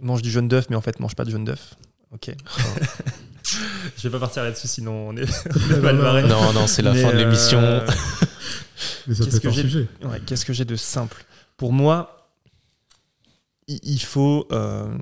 [0.00, 1.74] mange du jaune d'œuf, mais en fait, mange pas de jaune d'œuf.
[2.12, 2.30] Ok.
[3.96, 5.24] je vais pas partir là-dessus, sinon on est,
[5.70, 6.22] on est mal barré.
[6.24, 7.58] Non, non, c'est la Mais, fin de l'émission.
[7.60, 7.86] euh,
[9.06, 9.88] Mais ça Qu'est-ce que j'ai- sujet.
[10.04, 11.24] Ouais, Qu'est-ce que j'ai de simple?
[11.56, 12.28] Pour moi,
[13.66, 14.96] il faut euh,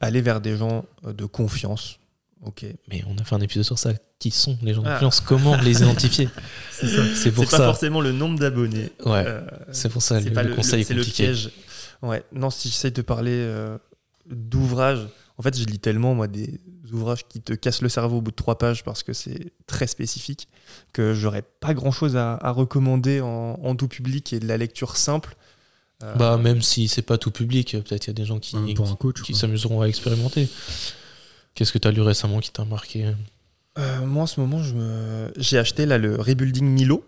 [0.00, 1.98] aller vers des gens de confiance.
[2.44, 2.64] Ok.
[2.88, 3.92] Mais on a fait un épisode sur ça.
[4.18, 5.00] Qui sont les gens de Ah.
[5.26, 6.28] Comment les identifier
[6.72, 7.64] C'est C'est pour pas ça.
[7.66, 8.90] forcément le nombre d'abonnés.
[9.04, 9.40] Ouais, Euh,
[9.72, 10.20] c'est pour ça.
[10.20, 11.50] c'est Le, pas le conseil le- est c'est le piège.
[12.02, 12.22] Ouais.
[12.32, 13.78] Non, si j'essaye de parler euh,
[14.28, 15.06] d'ouvrages,
[15.36, 16.60] en fait, je lis tellement moi des
[16.92, 19.86] ouvrages qui te cassent le cerveau au bout de trois pages parce que c'est très
[19.86, 20.48] spécifique
[20.92, 24.96] que j'aurais pas grand-chose à, à recommander en, en tout public et de la lecture
[24.96, 25.36] simple.
[26.02, 28.56] Euh, Bah, même si c'est pas tout public, peut-être il y a des gens qui,
[29.34, 30.48] s'amuseront à expérimenter.
[31.58, 33.04] Qu'est-ce que tu as lu récemment qui t'a marqué?
[33.78, 35.32] Euh, moi, en ce moment, je me...
[35.36, 37.04] j'ai acheté là, le Rebuilding Milo.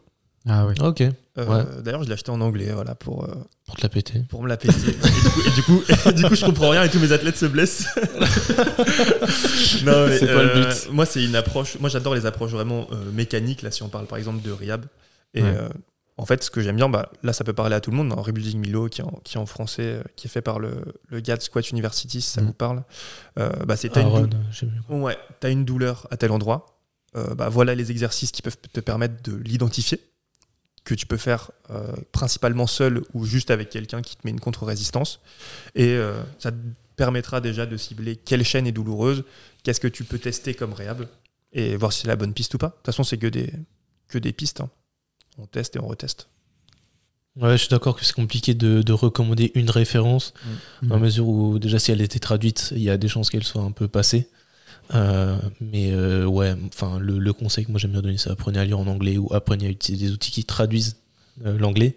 [0.48, 0.74] Ah ouais.
[0.80, 1.02] Ok,
[1.38, 3.28] Euh, D'ailleurs, je l'ai acheté en anglais, voilà, pour, euh,
[3.64, 4.24] pour te la péter.
[4.28, 4.74] pour me la péter.
[5.46, 7.36] et, du coup, et, du coup, du coup, je comprends rien et tous mes athlètes
[7.36, 7.86] se blessent.
[9.84, 10.88] non, mais, C'est pas le but?
[10.90, 11.78] Moi, c'est une approche.
[11.78, 13.62] Moi, j'adore les approches vraiment euh, mécaniques.
[13.62, 14.84] Là, si on parle par exemple de Rehab.
[15.34, 15.54] Et Ouais.
[16.20, 17.96] Euh, en fait, ce que j'aime bien, bah, là, ça peut parler à tout le
[17.96, 18.08] monde.
[18.10, 20.58] Dans Rebuilding Milo, qui est en, qui est en français, euh, qui est fait par
[20.58, 22.46] le, le gars de Squat University, si ça Mm.
[22.46, 22.82] vous parle.
[23.38, 24.36] Euh, bah, c'est t'as une dou-
[24.88, 24.98] bien.
[25.00, 26.66] Ouais, tu as une douleur à tel endroit.
[27.16, 30.00] euh, bah, voilà les exercices qui peuvent te permettre de l'identifier,
[30.84, 34.38] que tu peux faire euh, principalement seul ou juste avec quelqu'un qui te met une
[34.40, 35.20] contre-résistance.
[35.74, 36.56] Et euh, ça te
[36.96, 39.24] permettra déjà de cibler quelle chaîne est douloureuse,
[39.64, 41.08] qu'est-ce que tu peux tester comme réhab,
[41.52, 42.68] et voir si c'est la bonne piste ou pas.
[42.68, 43.52] De toute façon, c'est que des,
[44.06, 44.60] que des pistes.
[44.60, 44.70] hein.
[45.40, 46.28] On teste et on reteste.
[47.40, 50.34] Ouais, je suis d'accord que c'est compliqué de, de recommander une référence,
[50.82, 51.02] dans la Mm.
[51.04, 53.70] mesure où déjà si elle était traduite, il y a des chances qu'elle soit un
[53.70, 54.28] peu passée.
[54.94, 58.58] Euh, mais euh, ouais, enfin le, le conseil que moi j'aime bien donner, c'est apprenez
[58.58, 60.96] à lire en anglais ou apprenez à utiliser des outils qui traduisent
[61.46, 61.94] euh, l'anglais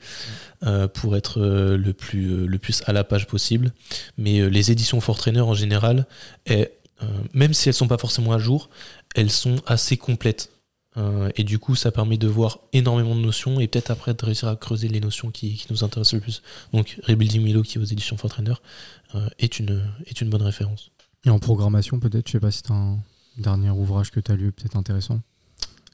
[0.63, 3.73] euh, pour être euh, le, plus, euh, le plus à la page possible.
[4.17, 6.05] Mais euh, les éditions Fortrainer en général,
[6.45, 6.69] elles,
[7.01, 8.69] euh, même si elles sont pas forcément à jour,
[9.15, 10.51] elles sont assez complètes.
[10.97, 14.25] Euh, et du coup, ça permet de voir énormément de notions et peut-être après de
[14.25, 16.41] réussir à creuser les notions qui, qui nous intéressent le plus.
[16.71, 18.53] Donc, Rebuilding Milo, qui est aux éditions Fortrainer,
[19.15, 20.91] euh, est, une, est une bonne référence.
[21.25, 22.99] Et en programmation, peut-être, je sais pas si tu un
[23.37, 25.19] dernier ouvrage que tu as lu, peut-être intéressant.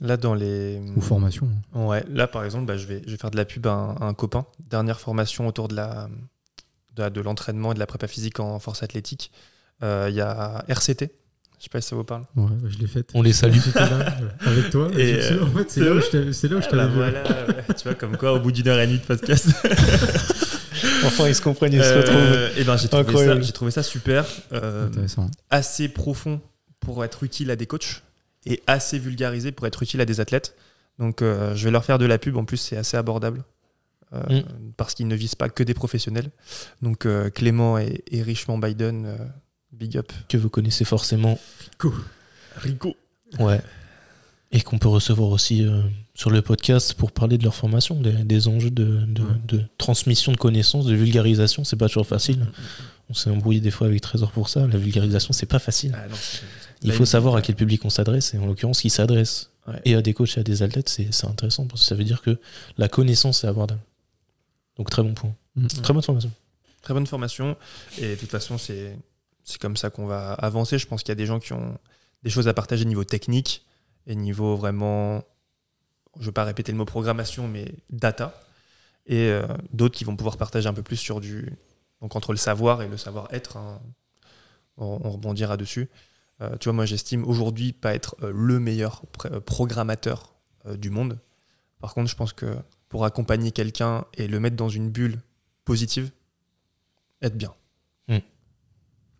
[0.02, 0.82] Là, dans les.
[0.96, 1.50] Ou formation.
[1.74, 3.96] Ouais, là, par exemple, bah, je, vais, je vais faire de la pub à un,
[3.96, 4.46] à un copain.
[4.70, 6.10] Dernière formation autour de la
[6.96, 9.32] de, de l'entraînement et de la prépa physique en force athlétique.
[9.84, 11.12] Euh, Il y a RCT.
[11.60, 12.24] Je sais pas si ça vous parle.
[12.38, 13.10] Ouais, bah, je l'ai faite.
[13.14, 13.58] On les salue.
[13.64, 14.16] J'étais là,
[14.46, 14.90] avec toi.
[14.98, 16.94] Et, Et euh, en fait, c'est là où je t'avais Ah, bah t'avais vu.
[16.96, 17.64] voilà, ouais.
[17.78, 19.48] tu vois, comme quoi, au bout d'une heure et demie de podcast.
[21.06, 22.58] enfin, ils se comprennent, ils se Euh, retrouvent.
[22.60, 24.26] et ben, j'ai trouvé, ça- j'ai trouvé ça super.
[24.54, 25.30] euh, Intéressant.
[25.50, 26.40] assez profond
[26.80, 28.04] pour être utile à des coachs
[28.46, 30.56] et assez vulgarisé pour être utile à des athlètes.
[30.98, 33.44] Donc euh, je vais leur faire de la pub, en plus c'est assez abordable.
[34.14, 34.42] euh,
[34.78, 36.30] Parce qu'ils ne visent pas que des professionnels.
[36.82, 39.18] Donc euh, Clément et, et Richemont Biden, euh,
[39.80, 40.12] big up.
[40.28, 41.40] Que vous connaissez forcément.
[42.58, 42.96] Rico.
[43.40, 43.62] Ouais.
[44.52, 45.82] Et qu'on peut recevoir aussi euh,
[46.16, 49.28] sur le podcast pour parler de leur formation, des, des enjeux de, de- Ouais.
[49.48, 51.64] de transmission de connaissances, de vulgarisation.
[51.64, 52.48] C'est pas toujours facile.
[53.10, 54.66] On s'est embrouillé des fois avec Trésor pour ça.
[54.68, 55.96] La vulgarisation, c'est pas facile.
[55.96, 56.16] Ah, non,
[56.82, 59.80] Il faut savoir à quel public on s'adresse, et en l'occurrence, qui s'adresse Ouais.
[59.86, 62.04] et à des coachs et à des athlètes, c'est c'est intéressant parce que ça veut
[62.04, 62.40] dire que
[62.80, 63.82] la connaissance est abordable.
[64.78, 65.36] Donc, très bon point.
[65.56, 65.68] Mm.
[65.68, 66.32] Très bonne formation.
[66.82, 67.56] Très bonne formation.
[68.00, 68.98] Et de toute façon, c'est
[69.50, 70.78] c'est comme ça qu'on va avancer.
[70.78, 71.78] Je pense qu'il y a des gens qui ont
[72.22, 73.66] des choses à partager niveau technique
[74.06, 75.24] et niveau vraiment,
[76.16, 78.40] je ne veux pas répéter le mot programmation, mais data.
[79.08, 81.52] Et euh, d'autres qui vont pouvoir partager un peu plus sur du.
[82.00, 83.82] Donc entre le savoir et le savoir-être, hein,
[84.78, 85.90] on, on rebondira dessus.
[86.42, 90.36] Euh, tu vois, moi j'estime aujourd'hui pas être euh, le meilleur pr- programmateur
[90.78, 91.18] du monde.
[91.80, 92.58] Par contre, je pense que
[92.90, 95.20] pour accompagner quelqu'un et le mettre dans une bulle
[95.64, 96.12] positive,
[97.22, 97.54] être bien.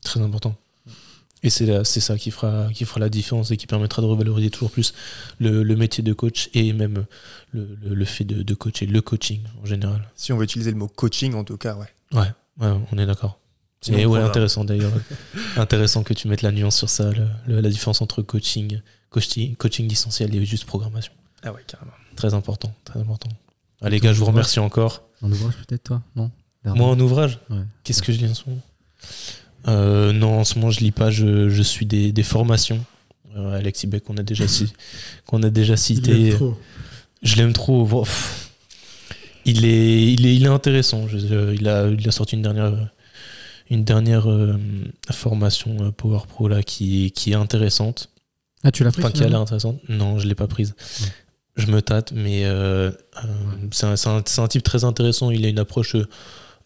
[0.10, 0.56] Très important.
[1.44, 4.72] Et c'est ça qui fera, qui fera la différence et qui permettra de revaloriser toujours
[4.72, 4.94] plus
[5.40, 7.06] le, le métier de coach et même
[7.52, 10.10] le, le- le fait de, de coacher, le coaching en général.
[10.16, 11.88] Si on veut utiliser le mot coaching, en tout cas, ouais.
[12.12, 12.28] Ouais,
[12.60, 13.40] ouais on est d'accord.
[13.88, 14.92] Et ouais, intéressant d'ailleurs.
[15.58, 18.82] intéressant que tu mettes la nuance sur ça, le- le- la différence entre coaching,
[19.12, 21.14] coaching, coaching distanciel et juste programmation.
[21.44, 21.92] Ah ouais, carrément.
[22.18, 23.30] Très important, très important.
[23.82, 25.04] Ah, les gars, je vous remercie encore.
[25.22, 26.02] Un ouvrage, peut-être, toi?
[26.18, 26.32] Non?
[26.66, 27.62] Moi, en ouvrage, Ouais.
[27.86, 28.62] qu'est-ce que je lis en ce moment?
[29.68, 31.12] Euh, Non, en ce moment, je lis pas.
[31.12, 32.84] Je, je suis des, des formations.
[33.38, 34.74] Euh, Alexis Beck, qu'on a déjà, ci-
[35.26, 36.32] qu'on a déjà cité.
[37.22, 38.06] Je l'aime trop.
[39.46, 41.08] Il est, il est, il est intéressant.
[41.08, 42.90] Je- euh, il, a, il a sorti une dernière,
[43.70, 44.56] une dernière euh,
[45.12, 48.10] formation euh, Power Pro là, qui, qui est intéressante.
[48.64, 49.80] Ah, tu l'as pris Enfin, qui a l'air intéressante.
[49.88, 50.76] Non, je l'ai pas prise.
[51.56, 52.92] Je me tâte, mais euh, euh,
[53.72, 55.30] c'est un, c'est un- c'est un type très intéressant.
[55.32, 55.96] Il a une approche.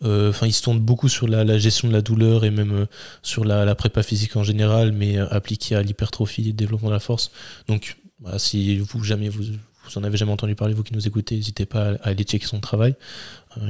[0.04, 2.86] Euh, Enfin, il se tourne beaucoup sur la, gestion de la douleur et même euh,
[3.22, 6.94] sur la, prépa physique en général, mais euh, appliquée à l'hypertrophie et le développement de
[6.94, 7.32] la force.
[7.68, 11.08] Donc, voilà, si vous jamais vous, vous en avez jamais entendu parler, vous qui nous
[11.08, 12.96] écoutez, n'hésitez pas à, aller checker son travail.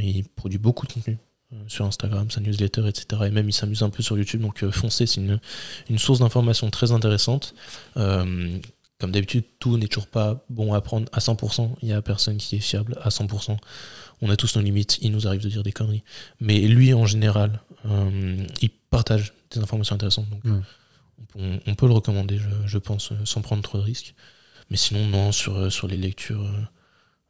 [0.01, 1.17] Il produit beaucoup de contenu
[1.67, 3.23] sur Instagram, sa newsletter, etc.
[3.25, 4.41] Et même il s'amuse un peu sur YouTube.
[4.41, 5.39] Donc, foncez, c'est une,
[5.89, 7.53] une source d'information très intéressante.
[9.03, 11.71] Comme d'habitude, tout n'est toujours pas bon à prendre à 100%.
[11.81, 13.57] Il n'y a personne qui est fiable à 100%.
[14.23, 14.97] On a tous nos limites.
[15.01, 16.03] Il nous arrive de dire des conneries.
[16.39, 20.27] Mais lui, en général, euh, il partage des informations intéressantes.
[20.29, 20.63] Donc,
[21.35, 24.15] on, on peut le recommander, je, je pense, euh, sans prendre trop de risques.
[24.69, 26.43] Mais sinon, non, sur, euh, sur les lectures,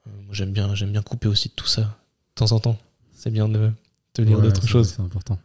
[0.07, 0.71] euh, j'aime bien,
[1.01, 1.87] couper aussi de tout ça, de
[2.35, 2.77] temps en temps.
[3.13, 3.71] C'est bien de,
[4.15, 4.93] de lire Ouais, d'autres choses.
[4.95, 5.39] C'est important.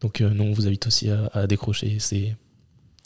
[0.00, 1.98] Donc euh, non, on vous invite aussi à, à décrocher.
[1.98, 2.34] C'est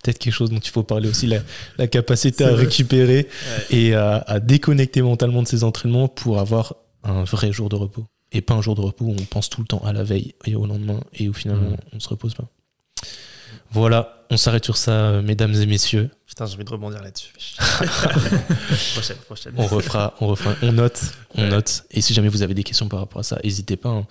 [0.03, 1.41] peut-être quelque chose dont il faut parler aussi, la,
[1.79, 2.65] la capacité à vrai.
[2.65, 3.29] récupérer
[3.71, 8.07] et à, à déconnecter mentalement de ses entraînements pour avoir un vrai jour de repos.
[8.33, 10.35] Et pas un jour de repos où on pense tout le temps à la veille
[10.45, 11.77] et au lendemain et où finalement Ouais.
[11.93, 12.49] on se repose pas.
[13.71, 16.11] Voilà, on s'arrête sur ça, euh, mesdames et messieurs.
[16.27, 17.33] Putain, j'ai envie de rebondir là-dessus.
[18.95, 19.55] prochaine, prochaine.
[19.57, 21.01] On refera, on refera, on note,
[21.35, 21.49] on Ouais.
[21.49, 21.85] note.
[21.91, 23.91] Et si jamais vous avez des questions par rapport à ça, n'hésitez pas.
[23.91, 24.07] hein.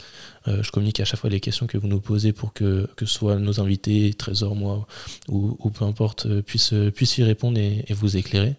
[0.47, 3.05] Euh, je communique à chaque fois les questions que vous nous posez pour que, que
[3.05, 4.87] ce soit nos invités, Trésor, moi,
[5.27, 8.55] ou, ou peu importe, euh, puissent, puissent y répondre et, et vous éclairer.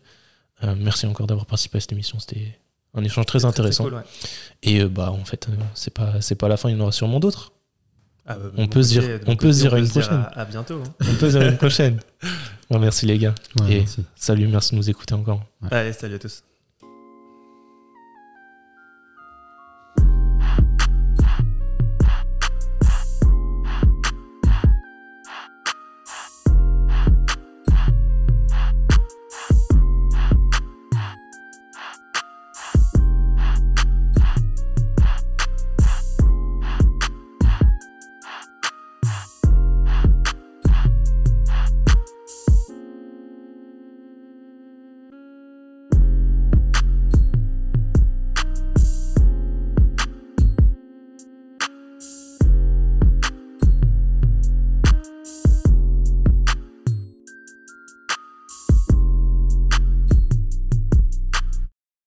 [0.64, 2.18] Euh, merci encore d'avoir participé à cette émission.
[2.18, 2.58] C'était
[2.97, 3.85] un échange très intéressant.
[3.85, 4.01] cool, ouais.
[4.62, 6.68] Et euh, bah en fait, euh, c'est pas, c'est pas la fin.
[6.70, 7.52] Il y en aura sûrement d'autres.
[8.27, 10.14] Ah, bah, On de peut dire- on peut dire à une prochaine.
[10.35, 10.82] À, à bientôt.
[10.85, 10.93] hein.
[11.01, 12.01] On peut se dire à une prochaine.
[12.68, 13.32] Bon, merci les gars.
[13.60, 14.05] Ouais, Et- merci.
[14.16, 15.40] Salut, merci de nous écouter encore.
[15.70, 16.43] Allez, salut à tous.